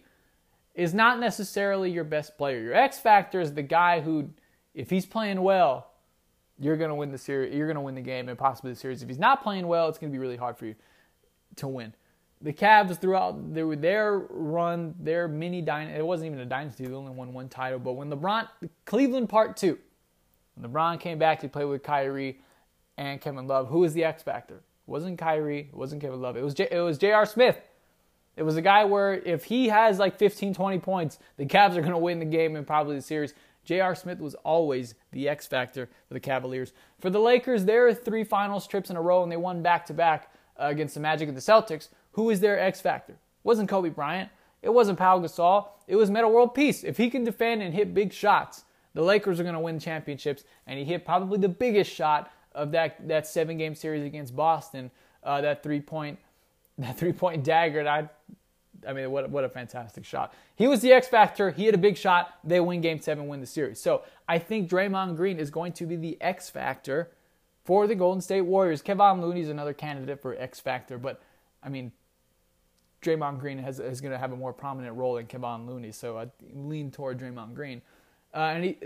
is 0.74 0.94
not 0.94 1.20
necessarily 1.20 1.92
your 1.92 2.04
best 2.04 2.38
player. 2.38 2.60
Your 2.60 2.74
X 2.74 3.00
factor 3.00 3.40
is 3.40 3.54
the 3.54 3.62
guy 3.62 4.02
who, 4.02 4.30
if 4.74 4.90
he's 4.90 5.06
playing 5.06 5.42
well, 5.42 5.92
you're 6.60 6.76
to 6.76 6.96
win 6.96 7.12
the 7.12 7.18
series. 7.18 7.56
You're 7.56 7.68
going 7.68 7.76
to 7.76 7.82
win 7.82 7.96
the 7.96 8.02
game 8.02 8.28
and 8.28 8.38
possibly 8.38 8.72
the 8.72 8.80
series. 8.80 9.02
If 9.02 9.08
he's 9.08 9.20
not 9.20 9.44
playing 9.44 9.68
well, 9.68 9.88
it's 9.88 9.98
going 9.98 10.12
to 10.12 10.16
be 10.16 10.20
really 10.20 10.36
hard 10.36 10.58
for 10.58 10.66
you 10.66 10.76
to 11.58 11.68
win 11.68 11.94
the 12.42 12.54
Cavs 12.54 13.00
throughout 13.00 13.54
their, 13.54 13.76
their 13.76 14.18
run, 14.30 14.96
their 15.00 15.28
mini 15.28 15.62
dynasty, 15.62 16.00
it 16.00 16.06
wasn't 16.06 16.28
even 16.28 16.40
a 16.40 16.46
dynasty, 16.46 16.86
they 16.86 16.94
only 16.94 17.12
won 17.12 17.34
one 17.34 17.50
title. 17.50 17.80
But 17.80 17.94
when 17.94 18.10
LeBron, 18.10 18.48
Cleveland 18.86 19.30
Part 19.30 19.58
2, 19.58 19.78
when 20.56 20.72
LeBron 20.72 21.00
came 21.00 21.20
back 21.20 21.40
to 21.42 21.50
play 21.50 21.66
with 21.66 21.84
Kyrie 21.84 22.40
and 22.98 23.20
Kevin 23.20 23.48
Love, 23.48 23.68
who 23.68 23.80
was 23.80 23.94
the 23.94 24.06
X 24.06 24.24
Factor? 24.24 24.56
It 24.56 24.92
wasn't 24.92 25.18
Kyrie, 25.18 25.70
it 25.72 25.76
wasn't 25.76 26.02
Kevin 26.02 26.22
Love, 26.22 26.38
it 26.38 26.44
was, 26.44 26.54
J, 26.54 26.68
it 26.72 26.80
was 26.80 26.98
J.R. 26.98 27.26
Smith. 27.26 27.60
It 28.38 28.44
was 28.44 28.56
a 28.56 28.62
guy 28.62 28.86
where 28.86 29.16
if 29.16 29.44
he 29.44 29.68
has 29.68 30.00
like 30.00 30.18
15, 30.18 30.54
20 30.54 30.80
points, 30.80 31.20
the 31.36 31.46
Cavs 31.46 31.76
are 31.76 31.82
going 31.82 31.92
to 31.92 31.98
win 31.98 32.20
the 32.20 32.26
game 32.26 32.56
and 32.56 32.66
probably 32.66 32.96
the 32.96 33.02
series. 33.02 33.34
J.R. 33.66 33.94
Smith 33.96 34.20
was 34.20 34.34
always 34.36 34.96
the 35.12 35.28
X 35.28 35.46
factor 35.46 35.90
for 36.08 36.14
the 36.14 36.22
Cavaliers. 36.22 36.72
For 37.00 37.10
the 37.10 37.20
Lakers, 37.20 37.66
there 37.66 37.86
are 37.88 37.94
three 37.94 38.24
finals 38.24 38.66
trips 38.66 38.90
in 38.90 38.96
a 38.96 39.02
row, 39.02 39.24
and 39.24 39.32
they 39.32 39.38
won 39.38 39.62
back 39.62 39.86
to 39.88 39.94
back 39.94 40.34
uh, 40.58 40.68
against 40.68 40.94
the 40.94 41.02
Magic 41.02 41.28
and 41.28 41.36
the 41.36 41.42
Celtics. 41.42 41.90
Who 42.20 42.30
is 42.32 42.42
their 42.42 42.60
X 42.60 42.82
factor? 42.82 43.14
It 43.14 43.46
wasn't 43.46 43.70
Kobe 43.70 43.88
Bryant. 43.88 44.30
It 44.62 44.74
wasn't 44.74 45.00
Pau 45.00 45.22
Gasol. 45.22 45.68
It 45.88 45.96
was 45.96 46.12
Metta 46.12 46.28
World 46.28 46.54
Peace. 46.54 46.84
If 46.84 46.98
he 46.98 47.10
can 47.10 47.24
defend 47.24 47.62
and 47.62 47.74
hit 47.74 47.94
big 47.94 48.12
shots, 48.12 48.66
the 48.94 49.02
Lakers 49.02 49.40
are 49.40 49.44
going 49.44 49.56
to 49.56 49.62
win 49.62 49.80
championships. 49.80 50.44
And 50.68 50.78
he 50.78 50.84
hit 50.84 51.06
probably 51.06 51.40
the 51.40 51.48
biggest 51.48 51.90
shot 51.90 52.30
of 52.54 52.72
that 52.74 53.08
that 53.08 53.26
seven 53.26 53.58
game 53.58 53.74
series 53.74 54.04
against 54.04 54.36
Boston. 54.36 54.92
Uh, 55.24 55.40
that 55.40 55.64
three 55.64 55.80
point 55.80 56.20
that 56.78 56.98
three 56.98 57.14
point 57.14 57.46
dagger. 57.46 57.88
I 57.88 58.10
I 58.86 58.92
mean, 58.92 59.10
what 59.12 59.30
what 59.30 59.46
a 59.46 59.50
fantastic 59.50 60.04
shot. 60.04 60.34
He 60.58 60.68
was 60.68 60.82
the 60.82 60.92
X 60.92 61.08
factor. 61.08 61.52
He 61.52 61.68
had 61.68 61.74
a 61.74 61.78
big 61.78 61.96
shot. 61.96 62.34
They 62.44 62.60
win 62.60 62.82
Game 62.82 63.00
Seven, 63.00 63.30
win 63.30 63.40
the 63.40 63.48
series. 63.48 63.80
So 63.80 64.04
I 64.28 64.40
think 64.40 64.70
Draymond 64.70 65.16
Green 65.16 65.40
is 65.40 65.52
going 65.52 65.72
to 65.72 65.86
be 65.86 65.96
the 65.96 66.18
X 66.20 66.50
factor 66.50 67.12
for 67.64 67.88
the 67.88 67.96
Golden 67.96 68.20
State 68.20 68.42
Warriors. 68.42 68.82
Kevon 68.82 69.22
Looney 69.22 69.40
is 69.40 69.48
another 69.48 69.74
candidate 69.74 70.22
for 70.22 70.36
X 70.36 70.60
factor, 70.60 70.98
but 70.98 71.22
I 71.64 71.70
mean, 71.70 71.92
Draymond 73.02 73.40
Green 73.40 73.58
has, 73.60 73.80
is 73.80 74.02
going 74.02 74.12
to 74.12 74.18
have 74.18 74.32
a 74.32 74.36
more 74.36 74.54
prominent 74.54 74.96
role 74.96 75.16
than 75.16 75.26
Kevon 75.26 75.68
Looney, 75.68 75.92
so 75.92 76.18
I 76.18 76.28
lean 76.54 76.92
toward 76.92 77.20
Draymond 77.20 77.54
Green. 77.54 77.82
Uh, 78.34 78.38
and 78.38 78.64
he, 78.64 78.78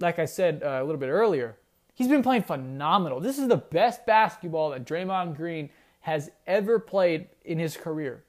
like 0.00 0.18
I 0.18 0.26
said 0.26 0.62
uh, 0.62 0.80
a 0.80 0.84
little 0.84 1.00
bit 1.00 1.08
earlier, 1.08 1.56
he's 1.94 2.08
been 2.08 2.22
playing 2.22 2.42
phenomenal. 2.42 3.20
This 3.20 3.38
is 3.38 3.48
the 3.48 3.56
best 3.56 4.04
basketball 4.06 4.70
that 4.70 4.84
Draymond 4.84 5.36
Green 5.36 5.70
has 6.00 6.30
ever 6.46 6.78
played 6.78 7.28
in 7.44 7.58
his 7.58 7.76
career, 7.76 8.24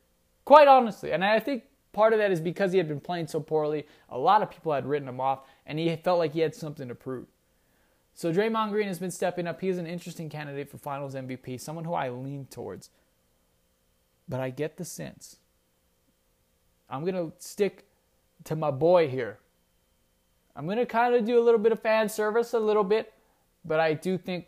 quite 0.46 0.68
honestly. 0.68 1.12
And 1.12 1.26
I 1.26 1.40
think 1.40 1.64
part 1.92 2.14
of 2.14 2.20
that 2.20 2.32
is 2.32 2.40
because 2.40 2.72
he 2.72 2.78
had 2.78 2.88
been 2.88 3.02
playing 3.02 3.28
so 3.28 3.40
poorly. 3.42 3.86
A 4.10 4.18
lot 4.18 4.42
of 4.42 4.50
people 4.50 4.72
had 4.72 4.86
written 4.86 5.10
him 5.10 5.20
off, 5.20 5.42
and 5.66 5.78
he 5.78 5.94
felt 5.98 6.20
like 6.20 6.34
he 6.34 6.40
had 6.40 6.56
something 6.56 6.88
to 6.88 6.96
prove. 6.96 7.28
So 8.14 8.32
Draymond 8.32 8.72
Green 8.72 8.88
has 8.88 9.00
been 9.00 9.12
stepping 9.12 9.46
up. 9.46 9.60
He 9.60 9.68
is 9.68 9.78
an 9.78 9.88
interesting 9.88 10.30
candidate 10.30 10.70
for 10.70 10.78
Finals 10.78 11.16
MVP, 11.16 11.60
someone 11.60 11.84
who 11.84 11.94
I 11.94 12.10
lean 12.10 12.48
towards. 12.50 12.90
But 14.28 14.40
I 14.40 14.50
get 14.50 14.78
the 14.78 14.86
sense. 14.86 15.38
I'm 16.90 17.02
going 17.02 17.16
to 17.16 17.34
stick 17.40 17.86
to 18.46 18.56
my 18.56 18.72
boy 18.72 19.08
here. 19.08 19.40
I'm 20.56 20.66
going 20.66 20.78
to 20.78 20.86
kind 20.86 21.14
of 21.16 21.26
do 21.26 21.40
a 21.40 21.44
little 21.44 21.60
bit 21.60 21.72
of 21.72 21.80
fan 21.82 22.08
service, 22.08 22.54
a 22.54 22.60
little 22.60 22.84
bit, 22.84 23.14
but 23.66 23.80
I 23.80 23.94
do 23.94 24.18
think 24.18 24.48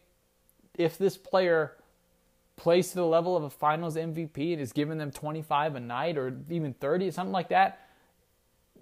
if 0.77 0.97
this 0.97 1.17
player 1.17 1.73
plays 2.55 2.89
to 2.89 2.95
the 2.95 3.05
level 3.05 3.35
of 3.35 3.43
a 3.43 3.49
finals 3.49 3.95
MVP 3.95 4.53
and 4.53 4.61
is 4.61 4.71
giving 4.71 4.97
them 4.97 5.11
25 5.11 5.75
a 5.75 5.79
night 5.79 6.17
or 6.17 6.37
even 6.49 6.73
30, 6.73 7.11
something 7.11 7.33
like 7.33 7.49
that, 7.49 7.87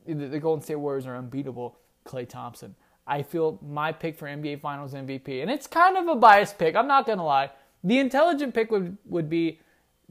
the 0.06 0.40
Golden 0.40 0.64
State 0.64 0.76
Warriors 0.76 1.08
are 1.08 1.16
unbeatable. 1.16 1.78
Klay 2.06 2.28
Thompson. 2.28 2.76
I 3.08 3.24
feel 3.24 3.60
my 3.62 3.92
pick 3.92 4.18
for 4.18 4.28
NBA 4.28 4.62
Finals 4.62 4.94
MVP, 4.94 5.42
and 5.42 5.52
it's 5.52 5.68
kind 5.68 5.98
of 5.98 6.08
a 6.08 6.16
biased 6.16 6.58
pick. 6.58 6.76
I'm 6.76 6.88
not 6.88 7.06
going 7.06 7.18
to 7.18 7.24
lie. 7.24 7.52
The 7.84 8.00
intelligent 8.00 8.54
pick 8.54 8.72
would, 8.72 8.98
would 9.06 9.30
be 9.30 9.60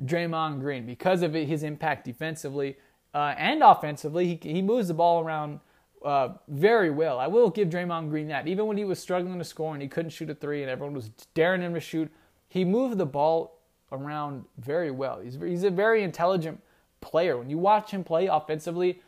Draymond 0.03 0.61
Green 0.61 0.87
because 0.87 1.23
of 1.23 1.35
his 1.35 1.63
impact 1.63 2.05
defensively 2.05 2.77
uh, 3.15 3.35
and 3.37 3.63
offensively. 3.63 4.39
He, 4.43 4.53
he 4.53 4.63
moves 4.63 4.89
the 4.89 4.95
ball 4.95 5.23
around 5.23 5.61
uh, 6.05 6.35
very 6.49 6.91
well. 6.91 7.19
I 7.19 7.27
will 7.27 7.51
give 7.51 7.69
Draymond 7.69 8.11
Green 8.11 8.29
that. 8.29 8.47
Even 8.47 8.67
when 8.67 8.77
he 8.77 8.85
was 8.85 8.99
struggling 8.99 9.39
to 9.39 9.45
score 9.45 9.73
and 9.73 9.83
he 9.83 9.89
couldn't 9.89 10.11
shoot 10.11 10.31
a 10.31 10.35
three 10.35 10.63
and 10.63 10.71
everyone 10.71 10.95
was 10.95 11.11
daring 11.35 11.63
him 11.63 11.75
to 11.75 11.81
shoot, 11.81 12.11
he 12.49 12.65
moved 12.65 12.99
the 12.99 13.07
ball 13.07 13.61
around 13.91 14.45
very 14.59 14.91
well. 14.91 15.21
He's, 15.21 15.37
he's 15.37 15.65
a 15.65 15.71
very 15.71 16.03
intelligent 16.03 16.61
player. 17.01 17.39
When 17.39 17.51
you 17.51 17.59
watch 17.59 17.91
him 17.91 18.05
play 18.05 18.27
offensively, 18.27 19.01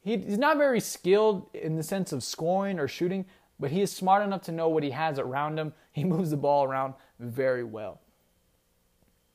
he, 0.00 0.16
he's 0.16 0.38
not 0.38 0.56
very 0.56 0.80
skilled 0.80 1.48
in 1.54 1.76
the 1.76 1.82
sense 1.82 2.12
of 2.12 2.24
scoring 2.24 2.78
or 2.78 2.88
shooting, 2.88 3.24
but 3.60 3.70
he 3.70 3.82
is 3.82 3.92
smart 3.92 4.22
enough 4.22 4.42
to 4.42 4.52
know 4.52 4.68
what 4.68 4.82
he 4.82 4.90
has 4.90 5.18
around 5.18 5.58
him. 5.58 5.72
He 5.92 6.04
moves 6.04 6.30
the 6.30 6.36
ball 6.36 6.64
around 6.64 6.94
very 7.20 7.64
well. 7.64 8.00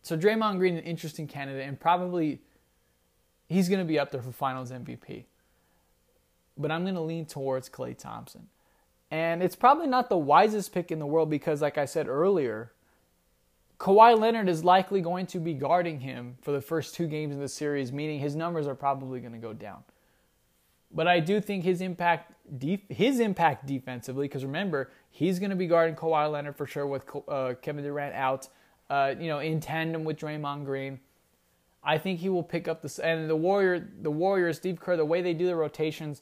So 0.07 0.17
Draymond 0.17 0.57
Green, 0.57 0.77
an 0.77 0.83
interesting 0.85 1.27
candidate, 1.27 1.67
and 1.67 1.77
probably 1.77 2.39
he's 3.47 3.67
going 3.67 3.79
to 3.79 3.85
be 3.85 3.99
up 3.99 4.09
there 4.09 4.21
for 4.21 4.31
Finals 4.31 4.71
MVP. 4.71 5.25
But 6.57 6.71
I'm 6.71 6.83
going 6.83 6.95
to 6.95 7.01
lean 7.01 7.25
towards 7.25 7.69
Klay 7.69 7.97
Thompson. 7.97 8.47
And 9.11 9.43
it's 9.43 9.55
probably 9.55 9.87
not 9.87 10.07
the 10.07 10.17
wisest 10.17 10.73
pick 10.73 10.91
in 10.91 10.99
the 10.99 11.05
world 11.05 11.29
because, 11.29 11.61
like 11.61 11.77
I 11.77 11.83
said 11.83 12.07
earlier, 12.07 12.71
Kawhi 13.81 14.17
Leonard 14.17 14.47
is 14.47 14.63
likely 14.63 15.01
going 15.01 15.25
to 15.27 15.39
be 15.39 15.53
guarding 15.53 15.99
him 15.99 16.37
for 16.41 16.53
the 16.53 16.61
first 16.61 16.95
two 16.95 17.07
games 17.07 17.35
in 17.35 17.41
the 17.41 17.49
series, 17.49 17.91
meaning 17.91 18.21
his 18.21 18.33
numbers 18.33 18.65
are 18.65 18.75
probably 18.75 19.19
going 19.19 19.33
to 19.33 19.37
go 19.37 19.51
down. 19.51 19.83
But 20.89 21.09
I 21.09 21.19
do 21.19 21.41
think 21.41 21.65
his 21.65 21.81
impact, 21.81 22.31
def- 22.57 22.87
his 22.87 23.19
impact 23.19 23.65
defensively, 23.65 24.29
because 24.29 24.45
remember 24.45 24.89
he's 25.09 25.37
going 25.37 25.49
to 25.49 25.57
be 25.57 25.67
guarding 25.67 25.97
Kawhi 25.97 26.31
Leonard 26.31 26.55
for 26.55 26.65
sure 26.65 26.87
with 26.87 27.03
uh, 27.27 27.55
Kevin 27.61 27.83
Durant 27.83 28.15
out, 28.15 28.47
uh, 28.89 29.13
you 29.19 29.27
know, 29.27 29.39
in 29.39 29.59
tandem 29.59 30.03
with 30.03 30.17
Draymond 30.17 30.65
Green. 30.65 30.99
I 31.83 31.97
think 31.97 32.19
he 32.19 32.29
will 32.29 32.43
pick 32.43 32.67
up 32.67 32.81
this. 32.81 32.99
And 32.99 33.29
the 33.29 33.35
Warrior, 33.35 33.87
the 34.01 34.11
Warriors, 34.11 34.57
Steve 34.57 34.79
Kerr, 34.79 34.97
the 34.97 35.05
way 35.05 35.21
they 35.21 35.33
do 35.33 35.45
the 35.45 35.55
rotations, 35.55 36.21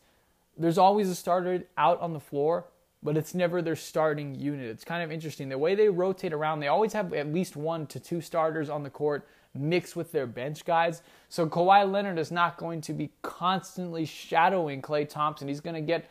there's 0.57 0.78
always 0.78 1.09
a 1.09 1.16
starter 1.16 1.63
out 1.78 1.99
on 2.01 2.13
the 2.13 2.20
floor, 2.20 2.68
but 3.01 3.18
it's 3.18 3.34
never 3.34 3.61
their 3.61 3.76
starting 3.76 4.36
unit. 4.36 4.68
It's 4.68 4.84
kind 4.84 5.03
of 5.03 5.11
interesting 5.11 5.49
the 5.49 5.57
way 5.57 5.76
they 5.76 5.89
rotate 5.89 6.34
around. 6.34 6.59
They 6.59 6.68
always 6.68 6.93
have 6.93 7.13
at 7.13 7.34
least 7.34 7.55
one 7.55 7.88
to 7.88 7.99
two 7.99 8.22
starters 8.22 8.70
on 8.70 8.84
the 8.84 8.89
court 8.89 9.28
mixed 9.53 9.95
with 9.95 10.11
their 10.11 10.28
bench 10.28 10.66
guys. 10.66 11.01
So 11.30 11.47
Kawhi 11.47 11.89
Leonard 11.89 12.20
is 12.20 12.32
not 12.32 12.57
going 12.57 12.82
to 12.82 12.93
be 12.93 13.11
constantly 13.22 14.05
shadowing 14.05 14.82
Klay 14.82 15.07
Thompson. 15.07 15.47
He's 15.47 15.61
going 15.61 15.76
to 15.76 15.82
get 15.82 16.09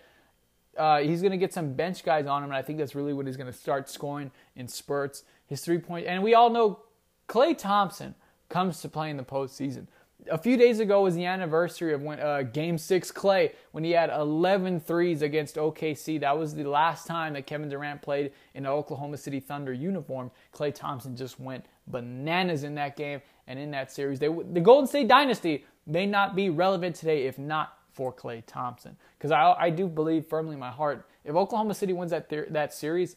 uh, 0.77 0.99
he's 0.99 1.21
going 1.21 1.31
to 1.31 1.39
get 1.39 1.53
some 1.53 1.75
bench 1.75 2.03
guys 2.03 2.27
on 2.27 2.43
him, 2.43 2.51
and 2.51 2.57
I 2.57 2.63
think 2.63 2.79
that's 2.79 2.97
really 2.97 3.13
what 3.13 3.27
he's 3.27 3.37
going 3.37 3.51
to 3.51 3.57
start 3.57 3.89
scoring 3.89 4.33
in 4.57 4.67
spurts. 4.67 5.23
His 5.47 5.61
three 5.61 5.79
point, 5.79 6.07
and 6.07 6.23
we 6.23 6.35
all 6.35 6.51
know 6.51 6.81
Klay 7.29 7.57
Thompson 7.57 8.15
comes 8.49 8.81
to 8.81 8.89
play 8.89 9.11
in 9.11 9.17
the 9.17 9.25
postseason 9.25 9.87
a 10.31 10.39
few 10.39 10.57
days 10.57 10.81
ago 10.81 11.03
was 11.03 11.15
the 11.15 11.25
anniversary 11.25 11.93
of 11.93 12.03
when 12.03 12.21
uh, 12.21 12.43
Game 12.43 12.79
Six 12.79 13.11
Klay 13.13 13.53
when 13.73 13.85
he 13.85 13.91
had 13.91 14.11
11 14.11 14.81
threes 14.81 15.23
against 15.23 15.57
OKC. 15.57 16.21
That 16.21 16.39
was 16.39 16.55
the 16.55 16.65
last 16.65 17.07
time 17.07 17.35
that 17.35 17.47
Kevin 17.47 17.69
Durant 17.69 18.03
played 18.03 18.33
in 18.55 18.65
an 18.65 18.73
Oklahoma 18.73 19.17
City 19.17 19.41
Thunder 19.41 19.73
uniform. 19.73 20.31
Klay 20.53 20.75
Thompson 20.75 21.17
just 21.17 21.39
went 21.39 21.67
bananas 21.87 22.65
in 22.65 22.75
that 22.77 22.97
game 22.97 23.21
and 23.47 23.59
in 23.59 23.71
that 23.73 23.93
series. 23.93 24.19
They, 24.19 24.29
the 24.29 24.61
Golden 24.61 24.87
State 24.87 25.09
dynasty 25.09 25.65
may 25.87 26.07
not 26.07 26.35
be 26.35 26.49
relevant 26.49 26.97
today 26.97 27.27
if 27.27 27.39
not 27.39 27.79
for 27.93 28.13
Klay 28.13 28.43
Thompson, 28.47 28.97
because 29.19 29.31
I, 29.31 29.53
I 29.53 29.71
do 29.71 29.87
believe 29.87 30.27
firmly 30.27 30.55
in 30.55 30.61
my 30.61 30.71
heart 30.71 31.07
if 31.25 31.35
Oklahoma 31.35 31.75
City 31.75 31.93
wins 31.93 32.11
that 32.11 32.29
that 32.53 32.75
series, 32.75 33.17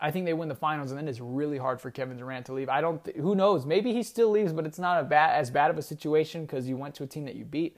I 0.00 0.10
think 0.10 0.26
they 0.26 0.34
win 0.34 0.48
the 0.48 0.54
finals, 0.54 0.90
and 0.90 0.98
then 0.98 1.08
it's 1.08 1.20
really 1.20 1.58
hard 1.58 1.80
for 1.80 1.90
Kevin 1.90 2.16
Durant 2.16 2.46
to 2.46 2.52
leave. 2.52 2.68
I 2.68 2.80
don't. 2.80 3.04
Th- 3.04 3.16
who 3.16 3.34
knows? 3.34 3.66
Maybe 3.66 3.92
he 3.92 4.02
still 4.02 4.30
leaves, 4.30 4.52
but 4.52 4.64
it's 4.64 4.78
not 4.78 5.00
a 5.00 5.04
bad, 5.04 5.34
as 5.34 5.50
bad 5.50 5.70
of 5.70 5.78
a 5.78 5.82
situation 5.82 6.42
because 6.42 6.68
you 6.68 6.76
went 6.76 6.94
to 6.96 7.02
a 7.02 7.06
team 7.06 7.24
that 7.24 7.34
you 7.34 7.44
beat. 7.44 7.76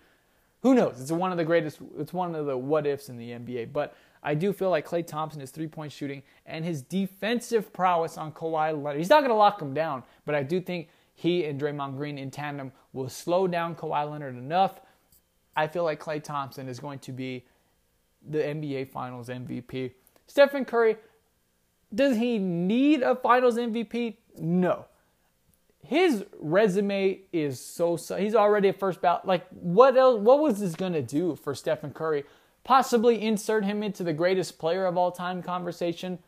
Who 0.62 0.74
knows? 0.74 1.00
It's 1.00 1.10
one 1.10 1.32
of 1.32 1.38
the 1.38 1.44
greatest. 1.44 1.78
It's 1.98 2.12
one 2.12 2.34
of 2.34 2.44
the 2.44 2.56
what 2.56 2.86
ifs 2.86 3.08
in 3.08 3.16
the 3.16 3.30
NBA. 3.30 3.72
But 3.72 3.94
I 4.22 4.34
do 4.34 4.52
feel 4.52 4.70
like 4.70 4.86
Klay 4.86 5.06
Thompson, 5.06 5.40
his 5.40 5.50
three 5.50 5.66
point 5.66 5.92
shooting 5.92 6.22
and 6.44 6.64
his 6.64 6.82
defensive 6.82 7.72
prowess 7.72 8.18
on 8.18 8.32
Kawhi 8.32 8.72
Leonard. 8.82 8.98
He's 8.98 9.08
not 9.08 9.20
going 9.20 9.30
to 9.30 9.36
lock 9.36 9.60
him 9.60 9.72
down, 9.72 10.02
but 10.26 10.34
I 10.34 10.42
do 10.42 10.60
think 10.60 10.88
he 11.14 11.44
and 11.44 11.60
Draymond 11.60 11.96
Green 11.96 12.18
in 12.18 12.30
tandem 12.30 12.72
will 12.92 13.08
slow 13.08 13.46
down 13.46 13.74
Kawhi 13.74 14.10
Leonard 14.10 14.36
enough. 14.36 14.80
I 15.56 15.66
feel 15.66 15.84
like 15.84 16.00
Klay 16.00 16.22
Thompson 16.22 16.68
is 16.68 16.78
going 16.78 16.98
to 17.00 17.12
be 17.12 17.44
the 18.28 18.38
NBA 18.38 18.90
Finals 18.90 19.28
MVP. 19.28 19.92
Stephen 20.26 20.64
Curry, 20.64 20.96
does 21.95 22.16
he 22.16 22.38
need 22.38 23.03
a 23.03 23.16
finals 23.16 23.57
MVP? 23.57 24.16
No. 24.38 24.86
His 25.84 26.24
resume 26.38 27.20
is 27.32 27.61
so, 27.61 27.97
so 27.97 28.16
he's 28.16 28.34
already 28.34 28.68
a 28.68 28.72
first 28.72 29.01
ballot. 29.01 29.24
Like 29.24 29.47
what 29.49 29.97
else 29.97 30.20
what 30.20 30.41
was 30.41 30.61
this 30.61 30.74
going 30.74 30.93
to 30.93 31.03
do 31.03 31.36
for 31.36 31.55
Stephen 31.55 31.93
Curry? 31.93 32.24
Possibly 32.62 33.20
insert 33.22 33.64
him 33.64 33.82
into 33.82 34.05
the 34.05 34.12
greatest 34.12 34.59
player 34.59 34.86
of 34.86 34.97
all 34.97 35.11
time 35.11 35.43
conversation? 35.43 36.18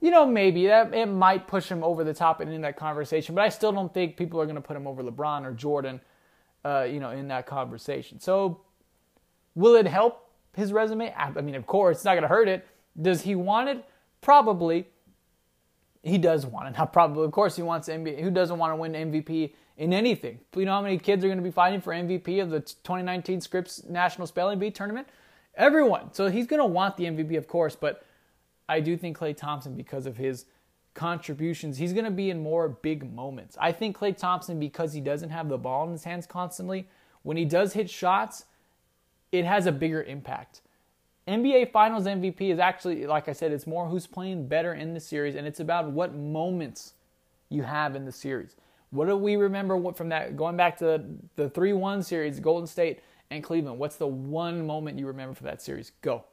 You 0.00 0.10
know, 0.10 0.26
maybe 0.26 0.66
that 0.66 0.92
it 0.94 1.06
might 1.06 1.46
push 1.46 1.68
him 1.68 1.82
over 1.82 2.04
the 2.04 2.14
top 2.14 2.40
and 2.40 2.52
in 2.52 2.60
that 2.62 2.76
conversation, 2.76 3.34
but 3.34 3.42
I 3.42 3.48
still 3.48 3.72
don't 3.72 3.92
think 3.94 4.16
people 4.16 4.40
are 4.40 4.44
going 4.44 4.56
to 4.56 4.62
put 4.62 4.76
him 4.76 4.86
over 4.86 5.02
LeBron 5.02 5.44
or 5.44 5.52
Jordan, 5.52 6.00
uh, 6.64 6.86
you 6.90 6.98
know, 6.98 7.10
in 7.10 7.28
that 7.28 7.46
conversation. 7.46 8.18
So, 8.18 8.62
will 9.54 9.76
it 9.76 9.86
help 9.86 10.28
his 10.56 10.72
resume? 10.72 11.14
I 11.16 11.30
mean, 11.40 11.54
of 11.54 11.66
course, 11.66 11.98
it's 11.98 12.04
not 12.04 12.14
going 12.14 12.22
to 12.22 12.28
hurt 12.28 12.48
it. 12.48 12.66
Does 13.00 13.22
he 13.22 13.36
want 13.36 13.68
it? 13.68 13.84
Probably 14.22 14.86
he 16.02 16.18
does 16.18 16.44
want 16.44 16.68
it. 16.68 16.78
Not 16.78 16.92
probably, 16.92 17.24
of 17.24 17.32
course, 17.32 17.54
he 17.54 17.62
wants 17.62 17.88
NBA. 17.88 18.20
Who 18.22 18.30
doesn't 18.30 18.58
want 18.58 18.72
to 18.72 18.76
win 18.76 18.92
MVP 18.92 19.52
in 19.76 19.92
anything? 19.92 20.40
You 20.56 20.64
know 20.64 20.72
how 20.72 20.82
many 20.82 20.98
kids 20.98 21.24
are 21.24 21.28
going 21.28 21.38
to 21.38 21.44
be 21.44 21.50
fighting 21.50 21.80
for 21.80 21.92
MVP 21.92 22.42
of 22.42 22.50
the 22.50 22.60
2019 22.60 23.40
Scripps 23.40 23.84
National 23.84 24.26
Spelling 24.26 24.58
Bee 24.58 24.70
tournament? 24.70 25.06
Everyone. 25.54 26.12
So 26.12 26.28
he's 26.28 26.46
going 26.46 26.58
to 26.58 26.66
want 26.66 26.96
the 26.96 27.04
MVP, 27.04 27.36
of 27.36 27.46
course. 27.46 27.76
But 27.76 28.04
I 28.68 28.80
do 28.80 28.96
think 28.96 29.16
Klay 29.16 29.36
Thompson, 29.36 29.76
because 29.76 30.06
of 30.06 30.16
his 30.16 30.46
contributions, 30.94 31.78
he's 31.78 31.92
going 31.92 32.04
to 32.04 32.10
be 32.10 32.30
in 32.30 32.42
more 32.42 32.68
big 32.68 33.12
moments. 33.14 33.56
I 33.60 33.70
think 33.70 33.96
Klay 33.96 34.16
Thompson, 34.16 34.58
because 34.58 34.92
he 34.92 35.00
doesn't 35.00 35.30
have 35.30 35.48
the 35.48 35.58
ball 35.58 35.86
in 35.86 35.92
his 35.92 36.04
hands 36.04 36.26
constantly, 36.26 36.88
when 37.22 37.36
he 37.36 37.44
does 37.44 37.74
hit 37.74 37.88
shots, 37.88 38.46
it 39.30 39.44
has 39.44 39.66
a 39.66 39.72
bigger 39.72 40.02
impact. 40.02 40.62
NBA 41.28 41.70
Finals 41.70 42.04
MVP 42.04 42.52
is 42.52 42.58
actually, 42.58 43.06
like 43.06 43.28
I 43.28 43.32
said, 43.32 43.52
it's 43.52 43.66
more 43.66 43.88
who's 43.88 44.06
playing 44.06 44.48
better 44.48 44.74
in 44.74 44.92
the 44.94 45.00
series, 45.00 45.36
and 45.36 45.46
it's 45.46 45.60
about 45.60 45.90
what 45.90 46.14
moments 46.14 46.94
you 47.48 47.62
have 47.62 47.94
in 47.94 48.04
the 48.04 48.12
series. 48.12 48.56
What 48.90 49.06
do 49.06 49.16
we 49.16 49.36
remember 49.36 49.92
from 49.92 50.08
that? 50.10 50.36
Going 50.36 50.56
back 50.56 50.78
to 50.78 51.02
the 51.36 51.48
3 51.48 51.72
1 51.72 52.02
series, 52.02 52.40
Golden 52.40 52.66
State 52.66 53.00
and 53.30 53.42
Cleveland, 53.42 53.78
what's 53.78 53.96
the 53.96 54.06
one 54.06 54.66
moment 54.66 54.98
you 54.98 55.06
remember 55.06 55.34
for 55.34 55.44
that 55.44 55.62
series? 55.62 55.92
Go. 56.02 56.24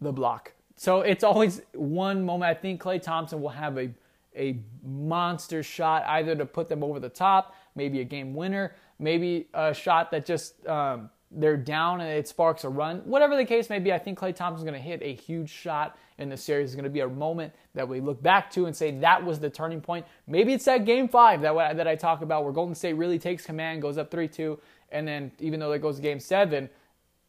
The 0.00 0.12
block. 0.12 0.52
So 0.76 1.02
it's 1.02 1.22
always 1.24 1.62
one 1.72 2.24
moment. 2.24 2.50
I 2.50 2.54
think 2.54 2.82
Klay 2.82 3.00
Thompson 3.00 3.40
will 3.40 3.50
have 3.50 3.78
a, 3.78 3.90
a 4.36 4.58
monster 4.84 5.62
shot 5.62 6.04
either 6.06 6.34
to 6.34 6.44
put 6.44 6.68
them 6.68 6.82
over 6.82 6.98
the 6.98 7.08
top, 7.08 7.54
maybe 7.74 8.00
a 8.00 8.04
game 8.04 8.34
winner, 8.34 8.74
maybe 8.98 9.48
a 9.54 9.72
shot 9.72 10.10
that 10.10 10.26
just 10.26 10.66
um, 10.66 11.10
they're 11.36 11.56
down 11.56 12.00
and 12.00 12.10
it 12.10 12.26
sparks 12.26 12.64
a 12.64 12.68
run. 12.68 13.02
Whatever 13.04 13.36
the 13.36 13.44
case 13.44 13.68
may 13.68 13.78
be, 13.78 13.92
I 13.92 13.98
think 13.98 14.18
Klay 14.18 14.34
Thompson's 14.34 14.64
going 14.64 14.74
to 14.74 14.80
hit 14.80 15.02
a 15.02 15.14
huge 15.14 15.50
shot 15.50 15.98
in 16.16 16.30
the 16.30 16.36
series. 16.36 16.70
It's 16.70 16.74
going 16.74 16.84
to 16.84 16.90
be 16.90 17.00
a 17.00 17.08
moment 17.08 17.52
that 17.74 17.86
we 17.86 18.00
look 18.00 18.22
back 18.22 18.50
to 18.52 18.64
and 18.64 18.74
say 18.74 18.90
that 18.92 19.22
was 19.22 19.38
the 19.38 19.50
turning 19.50 19.82
point. 19.82 20.06
Maybe 20.26 20.54
it's 20.54 20.64
that 20.64 20.86
game 20.86 21.08
five 21.08 21.42
that, 21.42 21.76
that 21.76 21.86
I 21.86 21.94
talk 21.94 22.22
about 22.22 22.44
where 22.44 22.54
Golden 22.54 22.74
State 22.74 22.94
really 22.94 23.18
takes 23.18 23.44
command, 23.44 23.82
goes 23.82 23.98
up 23.98 24.10
3 24.10 24.26
2, 24.26 24.58
and 24.90 25.06
then 25.06 25.30
even 25.38 25.60
though 25.60 25.72
it 25.72 25.82
goes 25.82 25.96
to 25.96 26.02
game 26.02 26.20
seven, 26.20 26.70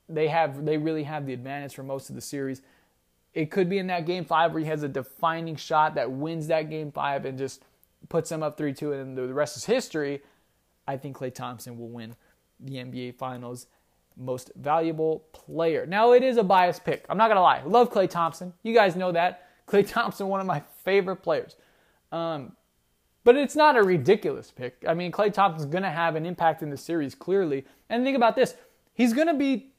they 0.08 0.30
have 0.30 0.64
they 0.64 0.78
really 0.78 1.04
have 1.04 1.26
the 1.26 1.34
advantage 1.34 1.76
for 1.76 1.84
most 1.84 2.10
of 2.10 2.16
the 2.16 2.22
series. 2.22 2.62
It 3.34 3.52
could 3.52 3.68
be 3.68 3.78
in 3.78 3.88
that 3.88 4.06
game 4.06 4.24
five 4.24 4.54
where 4.54 4.64
he 4.64 4.70
has 4.70 4.84
a 4.84 4.88
defining 4.88 5.58
shot 5.58 5.96
that 5.96 6.10
wins 6.10 6.48
that 6.48 6.70
game 6.70 6.94
five 6.94 7.26
and 7.26 7.38
just 7.38 7.64
puts 8.08 8.30
them 8.30 8.42
up 8.42 8.58
3 8.58 8.74
2, 8.74 8.94
and 8.94 9.18
the 9.18 9.34
rest 9.34 9.58
is 9.58 9.66
history. 9.66 10.22
I 10.88 10.96
think 10.96 11.18
Klay 11.18 11.34
Thompson 11.34 11.78
will 11.78 11.90
win 11.90 12.16
the 12.62 12.76
NBA 12.76 13.16
Finals 13.16 13.68
most 14.18 14.52
valuable 14.56 15.26
player. 15.32 15.86
Now, 15.86 16.14
it 16.14 16.24
is 16.24 16.38
a 16.38 16.44
biased 16.44 16.84
pick. 16.84 17.06
I'm 17.10 17.18
not 17.18 17.28
going 17.28 17.38
to 17.38 17.42
lie. 17.42 17.62
Love 17.64 17.92
Klay 17.92 18.10
Thompson. 18.10 18.54
You 18.64 18.74
guys 18.74 18.96
know 18.96 19.12
that. 19.12 19.50
Klay 19.68 19.88
Thompson, 19.88 20.28
one 20.28 20.40
of 20.40 20.48
my 20.48 20.64
favorite 20.84 21.18
players. 21.18 21.56
Um, 22.12 22.54
but 23.24 23.36
it's 23.36 23.56
not 23.56 23.78
a 23.78 23.84
ridiculous 23.84 24.52
pick. 24.52 24.84
I 24.88 24.94
mean, 24.94 25.12
Klay 25.12 25.34
Thompson's 25.34 25.70
going 25.70 25.84
to 25.84 25.90
have 25.90 26.16
an 26.16 26.26
impact 26.26 26.64
in 26.64 26.70
the 26.70 26.78
series, 26.78 27.14
clearly. 27.14 27.66
And 27.90 28.04
think 28.04 28.16
about 28.16 28.36
this 28.36 28.56
he's 28.94 29.14
going 29.14 29.28
to 29.28 29.34
be, 29.34 29.72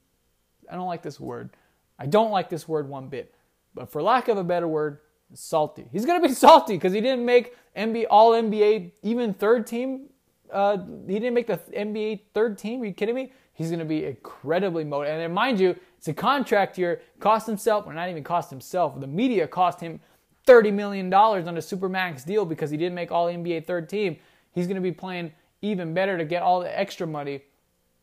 I 0.71 0.75
don't 0.75 0.87
like 0.87 1.03
this 1.03 1.19
word. 1.19 1.51
I 1.99 2.07
don't 2.07 2.31
like 2.31 2.49
this 2.49 2.69
word 2.69 2.89
one 2.89 3.09
bit. 3.09 3.35
But 3.75 3.91
for 3.91 4.03
lack 4.03 4.29
of 4.29 4.39
a 4.39 4.45
better 4.45 4.69
word, 4.69 4.99
salty. 5.35 5.89
He's 5.93 6.07
going 6.07 6.21
to 6.21 6.29
be 6.29 6.35
salty 6.47 6.75
because 6.75 6.93
he 6.93 7.01
didn't 7.01 7.25
make 7.25 7.57
NBA, 7.77 8.07
All 8.11 8.33
NBA, 8.33 8.93
even 9.03 9.35
third 9.35 9.67
team. 9.67 10.11
Uh, 10.53 10.79
he 11.07 11.15
didn't 11.15 11.35
make 11.35 11.47
the 11.47 11.59
NBA 11.59 12.21
third 12.33 12.57
team. 12.57 12.83
Are 12.83 12.87
you 12.87 12.93
kidding 12.93 13.15
me? 13.15 13.33
He's 13.59 13.71
going 13.71 13.81
to 13.81 13.85
be 13.85 14.05
incredibly 14.05 14.85
motivated. 14.85 15.25
And 15.25 15.35
mind 15.35 15.59
you, 15.59 15.75
it's 15.97 16.07
a 16.07 16.15
contract 16.15 16.79
year. 16.79 17.03
Cost 17.19 17.45
himself, 17.45 17.89
or 17.89 17.93
not 17.93 18.09
even 18.09 18.23
cost 18.23 18.51
himself, 18.51 18.99
the 19.01 19.09
media 19.09 19.49
cost 19.49 19.81
him 19.81 19.99
$30 20.47 20.73
million 20.73 21.13
on 21.13 21.49
a 21.49 21.61
Supermax 21.61 22.25
deal 22.25 22.45
because 22.45 22.71
he 22.71 22.77
didn't 22.77 22.95
make 22.95 23.11
all 23.11 23.27
NBA 23.27 23.67
third 23.67 23.89
team. 23.89 24.17
He's 24.53 24.69
going 24.69 24.77
to 24.77 24.81
be 24.81 24.93
playing 24.93 25.33
even 25.61 25.93
better 25.93 26.17
to 26.17 26.25
get 26.25 26.41
all 26.41 26.61
the 26.61 26.79
extra 26.79 27.05
money 27.05 27.43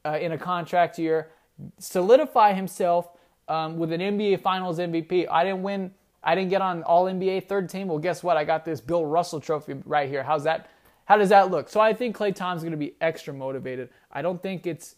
uh, 0.05 0.17
in 0.19 0.33
a 0.33 0.37
contract 0.37 0.99
year, 0.99 1.31
solidify 1.79 2.51
himself 2.51 3.07
um, 3.47 3.77
with 3.77 3.93
an 3.93 4.01
NBA 4.01 4.41
Finals 4.41 4.77
MVP. 4.77 5.25
I 5.31 5.45
didn't 5.45 5.63
win. 5.63 5.89
I 6.21 6.35
didn't 6.35 6.49
get 6.49 6.61
on 6.61 6.83
All 6.83 7.05
NBA 7.05 7.47
third 7.47 7.69
team. 7.69 7.87
Well, 7.87 7.99
guess 7.99 8.23
what? 8.23 8.35
I 8.35 8.43
got 8.43 8.65
this 8.65 8.81
Bill 8.81 9.05
Russell 9.05 9.39
Trophy 9.39 9.75
right 9.85 10.09
here. 10.09 10.21
How's 10.21 10.43
that? 10.43 10.69
How 11.05 11.17
does 11.17 11.29
that 11.29 11.49
look? 11.49 11.69
So 11.69 11.79
I 11.79 11.93
think 11.93 12.17
Klay 12.17 12.35
Thompson's 12.35 12.63
going 12.63 12.71
to 12.71 12.77
be 12.77 12.95
extra 12.99 13.33
motivated. 13.33 13.89
I 14.11 14.21
don't 14.21 14.43
think 14.43 14.67
it's 14.67 14.95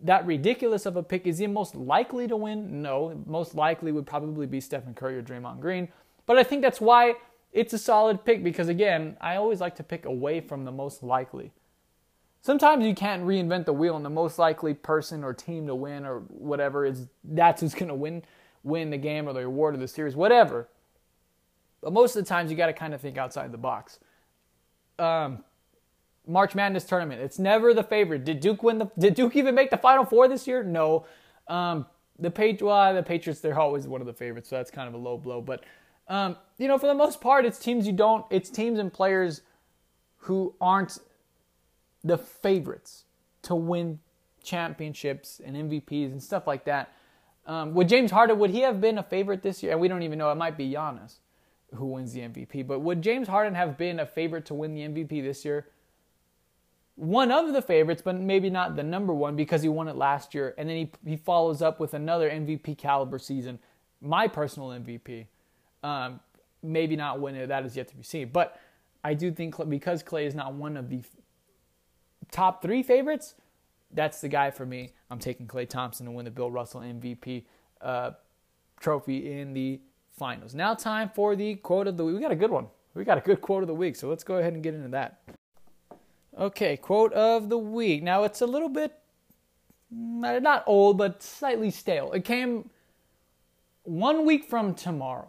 that 0.00 0.26
ridiculous 0.26 0.86
of 0.86 0.96
a 0.96 1.02
pick. 1.02 1.26
Is 1.26 1.38
he 1.38 1.46
most 1.46 1.74
likely 1.74 2.28
to 2.28 2.36
win? 2.36 2.82
No. 2.82 3.22
Most 3.26 3.54
likely 3.54 3.92
would 3.92 4.06
probably 4.06 4.46
be 4.46 4.60
Stephen 4.60 4.94
Curry 4.94 5.18
or 5.18 5.22
Draymond 5.22 5.60
Green. 5.60 5.88
But 6.26 6.38
I 6.38 6.42
think 6.42 6.62
that's 6.62 6.80
why 6.80 7.14
it's 7.52 7.72
a 7.72 7.78
solid 7.78 8.24
pick 8.24 8.44
because, 8.44 8.68
again, 8.68 9.16
I 9.20 9.36
always 9.36 9.60
like 9.60 9.76
to 9.76 9.82
pick 9.82 10.04
away 10.04 10.40
from 10.40 10.64
the 10.64 10.72
most 10.72 11.02
likely. 11.02 11.52
Sometimes 12.42 12.84
you 12.84 12.94
can't 12.94 13.24
reinvent 13.24 13.64
the 13.64 13.72
wheel, 13.72 13.96
and 13.96 14.04
the 14.04 14.10
most 14.10 14.38
likely 14.38 14.72
person 14.74 15.24
or 15.24 15.32
team 15.32 15.66
to 15.66 15.74
win 15.74 16.04
or 16.04 16.20
whatever 16.28 16.84
is 16.84 17.08
that's 17.24 17.60
who's 17.60 17.74
going 17.74 17.88
to 17.88 17.94
win 17.94 18.22
win 18.62 18.90
the 18.90 18.98
game 18.98 19.28
or 19.28 19.32
the 19.32 19.40
award 19.40 19.74
or 19.74 19.78
the 19.78 19.88
series, 19.88 20.14
whatever. 20.14 20.68
But 21.80 21.92
most 21.92 22.16
of 22.16 22.24
the 22.24 22.28
times, 22.28 22.50
you 22.50 22.56
got 22.56 22.66
to 22.66 22.72
kind 22.72 22.94
of 22.94 23.00
think 23.00 23.16
outside 23.16 23.52
the 23.52 23.58
box. 23.58 23.98
Um, 24.98 25.44
March 26.26 26.54
Madness 26.54 26.84
tournament. 26.84 27.20
It's 27.20 27.38
never 27.38 27.72
the 27.74 27.82
favorite. 27.82 28.24
Did 28.24 28.40
Duke 28.40 28.62
win 28.62 28.78
the? 28.78 28.90
Did 28.98 29.14
Duke 29.14 29.36
even 29.36 29.54
make 29.54 29.70
the 29.70 29.76
Final 29.76 30.04
Four 30.04 30.28
this 30.28 30.46
year? 30.46 30.62
No. 30.62 31.06
Um, 31.48 31.86
the 32.18 32.58
well, 32.62 32.94
the 32.94 33.02
Patriots. 33.02 33.40
They're 33.40 33.58
always 33.58 33.86
one 33.86 34.00
of 34.00 34.06
the 34.06 34.12
favorites, 34.12 34.48
so 34.48 34.56
that's 34.56 34.70
kind 34.70 34.88
of 34.88 34.94
a 34.94 34.98
low 34.98 35.18
blow. 35.18 35.40
But 35.40 35.64
um, 36.08 36.36
you 36.58 36.68
know, 36.68 36.78
for 36.78 36.86
the 36.86 36.94
most 36.94 37.20
part, 37.20 37.44
it's 37.44 37.58
teams 37.58 37.86
you 37.86 37.92
don't. 37.92 38.24
It's 38.30 38.50
teams 38.50 38.78
and 38.78 38.92
players 38.92 39.42
who 40.18 40.54
aren't 40.60 40.98
the 42.02 42.18
favorites 42.18 43.04
to 43.42 43.54
win 43.54 44.00
championships 44.42 45.40
and 45.44 45.56
MVPs 45.56 46.12
and 46.12 46.22
stuff 46.22 46.46
like 46.46 46.64
that. 46.64 46.92
Um, 47.46 47.74
would 47.74 47.88
James 47.88 48.10
Harden 48.10 48.38
would 48.38 48.50
he 48.50 48.60
have 48.60 48.80
been 48.80 48.98
a 48.98 49.02
favorite 49.02 49.42
this 49.42 49.62
year? 49.62 49.72
And 49.72 49.80
we 49.80 49.88
don't 49.88 50.02
even 50.02 50.18
know. 50.18 50.30
It 50.30 50.36
might 50.36 50.56
be 50.56 50.70
Giannis 50.70 51.18
who 51.74 51.86
wins 51.86 52.12
the 52.12 52.20
MVP. 52.20 52.66
But 52.66 52.80
would 52.80 53.02
James 53.02 53.28
Harden 53.28 53.54
have 53.54 53.76
been 53.76 54.00
a 54.00 54.06
favorite 54.06 54.46
to 54.46 54.54
win 54.54 54.74
the 54.74 54.82
MVP 54.82 55.22
this 55.22 55.44
year? 55.44 55.66
One 56.96 57.30
of 57.30 57.52
the 57.52 57.60
favorites, 57.60 58.02
but 58.02 58.16
maybe 58.16 58.48
not 58.48 58.74
the 58.74 58.82
number 58.82 59.12
one 59.12 59.36
because 59.36 59.62
he 59.62 59.68
won 59.68 59.86
it 59.86 59.96
last 59.96 60.34
year. 60.34 60.54
And 60.56 60.68
then 60.68 60.76
he, 60.76 61.10
he 61.10 61.16
follows 61.16 61.60
up 61.60 61.78
with 61.78 61.94
another 61.94 62.30
MVP 62.30 62.78
caliber 62.78 63.18
season, 63.18 63.58
my 64.00 64.26
personal 64.26 64.70
MVP. 64.70 65.26
Um, 65.82 66.20
maybe 66.62 66.96
not 66.96 67.20
win 67.20 67.36
it, 67.36 67.48
that 67.48 67.64
is 67.64 67.76
yet 67.76 67.88
to 67.88 67.96
be 67.96 68.02
seen. 68.02 68.30
But 68.32 68.58
I 69.04 69.14
do 69.14 69.30
think 69.30 69.56
because 69.68 70.02
Klay 70.02 70.26
is 70.26 70.34
not 70.34 70.54
one 70.54 70.76
of 70.76 70.88
the 70.88 71.02
top 72.30 72.62
three 72.62 72.82
favorites, 72.82 73.34
that's 73.92 74.20
the 74.20 74.28
guy 74.28 74.50
for 74.50 74.66
me. 74.66 74.92
I'm 75.10 75.18
taking 75.18 75.46
Klay 75.46 75.68
Thompson 75.68 76.06
to 76.06 76.12
win 76.12 76.24
the 76.24 76.30
Bill 76.30 76.50
Russell 76.50 76.80
MVP 76.80 77.44
uh, 77.80 78.12
trophy 78.80 79.38
in 79.38 79.52
the 79.52 79.80
finals. 80.16 80.54
Now, 80.54 80.74
time 80.74 81.10
for 81.14 81.36
the 81.36 81.56
quote 81.56 81.86
of 81.86 81.96
the 81.96 82.04
week. 82.04 82.16
We 82.16 82.20
got 82.20 82.32
a 82.32 82.36
good 82.36 82.50
one. 82.50 82.66
We 82.94 83.04
got 83.04 83.18
a 83.18 83.20
good 83.20 83.40
quote 83.40 83.62
of 83.62 83.66
the 83.66 83.74
week, 83.74 83.96
so 83.96 84.08
let's 84.08 84.24
go 84.24 84.36
ahead 84.36 84.54
and 84.54 84.62
get 84.62 84.74
into 84.74 84.88
that. 84.88 85.20
Okay, 86.38 86.76
quote 86.76 87.12
of 87.12 87.48
the 87.48 87.58
week. 87.58 88.02
Now, 88.02 88.24
it's 88.24 88.40
a 88.40 88.46
little 88.46 88.68
bit 88.68 88.92
mm, 89.94 90.42
not 90.42 90.64
old, 90.66 90.98
but 90.98 91.22
slightly 91.22 91.70
stale. 91.70 92.12
It 92.12 92.24
came 92.24 92.70
one 93.84 94.26
week 94.26 94.44
from 94.44 94.74
tomorrow. 94.74 95.28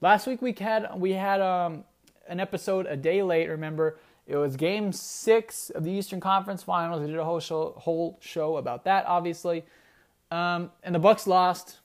Last 0.00 0.26
week 0.26 0.42
we 0.42 0.52
had 0.52 0.88
we 0.94 1.12
had 1.12 1.40
um, 1.40 1.84
an 2.28 2.38
episode 2.38 2.86
a 2.86 2.96
day 2.96 3.22
late. 3.22 3.48
Remember, 3.48 3.98
it 4.26 4.36
was 4.36 4.56
Game 4.56 4.92
Six 4.92 5.70
of 5.70 5.84
the 5.84 5.90
Eastern 5.90 6.20
Conference 6.20 6.62
Finals. 6.62 7.00
We 7.00 7.06
did 7.08 7.16
a 7.16 7.24
whole 7.24 7.40
show, 7.40 7.74
whole 7.78 8.18
show 8.20 8.58
about 8.58 8.84
that, 8.84 9.06
obviously, 9.06 9.64
um, 10.30 10.70
and 10.82 10.94
the 10.94 10.98
Bucks 10.98 11.26
lost 11.26 11.78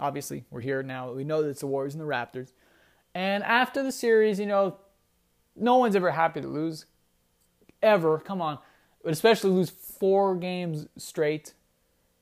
obviously, 0.00 0.44
we're 0.50 0.60
here 0.60 0.82
now. 0.82 1.12
We 1.12 1.24
know 1.24 1.42
that 1.42 1.50
it's 1.50 1.60
the 1.60 1.66
Warriors 1.66 1.94
and 1.94 2.00
the 2.00 2.06
Raptors. 2.06 2.52
And 3.14 3.44
after 3.44 3.82
the 3.82 3.92
series, 3.92 4.40
you 4.40 4.46
know, 4.46 4.76
no 5.54 5.76
one's 5.76 5.94
ever 5.94 6.10
happy 6.10 6.40
to 6.40 6.48
lose. 6.48 6.86
Ever. 7.82 8.18
Come 8.18 8.42
on. 8.42 8.58
But 9.02 9.12
especially 9.12 9.50
lose 9.50 9.70
four 9.70 10.34
games 10.34 10.86
straight. 10.96 11.54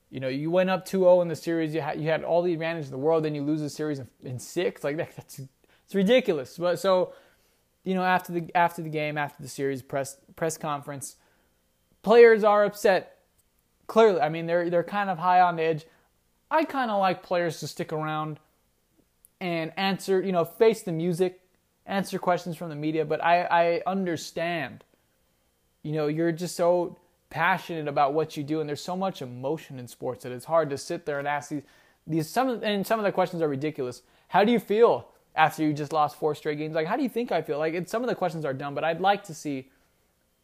You 0.09 0.19
know, 0.19 0.27
you 0.27 0.49
went 0.49 0.69
up 0.69 0.87
2-0 0.87 1.21
in 1.21 1.27
the 1.27 1.35
series. 1.35 1.73
You 1.73 1.81
had 1.81 1.99
you 1.99 2.09
had 2.09 2.23
all 2.23 2.41
the 2.41 2.53
advantage 2.53 2.85
in 2.85 2.91
the 2.91 2.97
world. 2.97 3.25
Then 3.25 3.35
you 3.35 3.43
lose 3.43 3.61
the 3.61 3.69
series 3.69 3.99
in, 3.99 4.07
in 4.23 4.39
six. 4.39 4.83
Like 4.83 4.97
that, 4.97 5.15
that's 5.15 5.39
it's 5.39 5.95
ridiculous. 5.95 6.57
But 6.57 6.79
so, 6.79 7.13
you 7.83 7.93
know, 7.93 8.03
after 8.03 8.31
the 8.33 8.55
after 8.55 8.81
the 8.81 8.89
game, 8.89 9.17
after 9.17 9.43
the 9.43 9.49
series 9.49 9.81
press 9.81 10.17
press 10.35 10.57
conference, 10.57 11.17
players 12.01 12.43
are 12.43 12.63
upset. 12.63 13.17
Clearly, 13.87 14.21
I 14.21 14.29
mean 14.29 14.47
they're 14.47 14.69
they're 14.69 14.83
kind 14.83 15.09
of 15.09 15.19
high 15.19 15.41
on 15.41 15.57
the 15.57 15.63
edge. 15.63 15.85
I 16.51 16.63
kind 16.63 16.89
of 16.89 16.99
like 16.99 17.21
players 17.21 17.59
to 17.59 17.67
stick 17.67 17.93
around 17.93 18.39
and 19.39 19.71
answer, 19.77 20.21
you 20.21 20.31
know, 20.31 20.45
face 20.45 20.81
the 20.81 20.91
music, 20.91 21.39
answer 21.85 22.19
questions 22.19 22.57
from 22.57 22.69
the 22.69 22.75
media, 22.75 23.05
but 23.05 23.23
I, 23.23 23.43
I 23.43 23.81
understand. 23.85 24.83
You 25.83 25.93
know, 25.93 26.07
you're 26.07 26.31
just 26.31 26.55
so 26.55 26.97
passionate 27.29 27.87
about 27.87 28.13
what 28.13 28.35
you 28.35 28.43
do, 28.43 28.59
and 28.59 28.67
there's 28.67 28.81
so 28.81 28.97
much 28.97 29.21
emotion 29.21 29.79
in 29.79 29.87
sports 29.87 30.23
that 30.23 30.31
it's 30.31 30.45
hard 30.45 30.69
to 30.71 30.77
sit 30.77 31.05
there 31.05 31.19
and 31.19 31.27
ask 31.27 31.49
these 31.49 31.63
these 32.07 32.29
some 32.29 32.63
and 32.63 32.85
some 32.85 32.99
of 32.99 33.05
the 33.05 33.11
questions 33.11 33.41
are 33.41 33.47
ridiculous. 33.47 34.01
How 34.29 34.43
do 34.43 34.51
you 34.51 34.59
feel 34.59 35.07
after 35.35 35.63
you 35.63 35.73
just 35.73 35.93
lost 35.93 36.17
four 36.17 36.33
straight 36.35 36.57
games? 36.57 36.75
Like, 36.75 36.87
how 36.87 36.97
do 36.97 37.03
you 37.03 37.09
think 37.09 37.31
I 37.31 37.41
feel? 37.41 37.59
Like, 37.59 37.87
some 37.87 38.03
of 38.03 38.09
the 38.09 38.15
questions 38.15 38.45
are 38.45 38.53
dumb, 38.53 38.73
but 38.73 38.83
I'd 38.83 38.99
like 38.99 39.23
to 39.25 39.33
see 39.33 39.69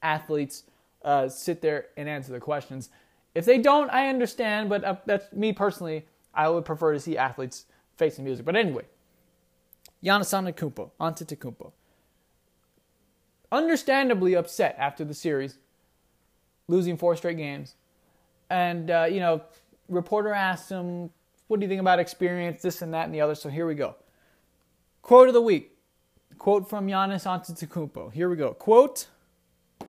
athletes 0.02 0.64
uh, 1.04 1.28
sit 1.28 1.62
there 1.62 1.88
and 1.98 2.08
answer 2.08 2.32
the 2.32 2.40
questions. 2.40 2.90
If 3.34 3.46
they 3.46 3.58
don't, 3.58 3.90
I 3.90 4.08
understand, 4.08 4.70
but 4.70 4.84
uh, 4.84 4.96
that's 5.06 5.32
me 5.34 5.54
personally. 5.54 6.06
I 6.34 6.50
would 6.50 6.66
prefer 6.66 6.94
to 6.94 7.00
see 7.00 7.18
athletes 7.18 7.66
facing 7.98 8.26
music. 8.26 8.46
But 8.46 8.56
anyway, 8.56 8.84
Giannis 10.04 10.34
Antetokounmpo, 10.34 10.92
Antetokounmpo, 11.00 11.72
understandably 13.56 14.36
upset 14.36 14.76
after 14.78 15.06
the 15.06 15.14
series, 15.14 15.58
losing 16.68 16.98
four 16.98 17.16
straight 17.16 17.38
games, 17.38 17.76
and 18.50 18.92
uh, 18.92 19.08
you 19.10 19.20
know, 19.20 19.42
reporter 19.88 20.34
asked 20.34 20.70
him, 20.70 21.10
"What 21.48 21.60
do 21.60 21.66
you 21.66 21.70
think 21.70 21.82
about 21.82 22.00
experience? 22.00 22.62
This 22.62 22.82
and 22.82 22.94
that 22.94 23.06
and 23.06 23.16
the 23.16 23.22
other." 23.22 23.36
So 23.36 23.50
here 23.50 23.66
we 23.66 23.76
go. 23.76 23.96
Quote 25.02 25.28
of 25.28 25.34
the 25.34 25.42
week. 25.42 25.72
Quote 26.38 26.70
from 26.70 26.88
Giannis 26.88 27.26
Antetokounmpo. 27.26 28.12
Here 28.12 28.30
we 28.30 28.36
go. 28.36 28.54
Quote. 28.54 29.08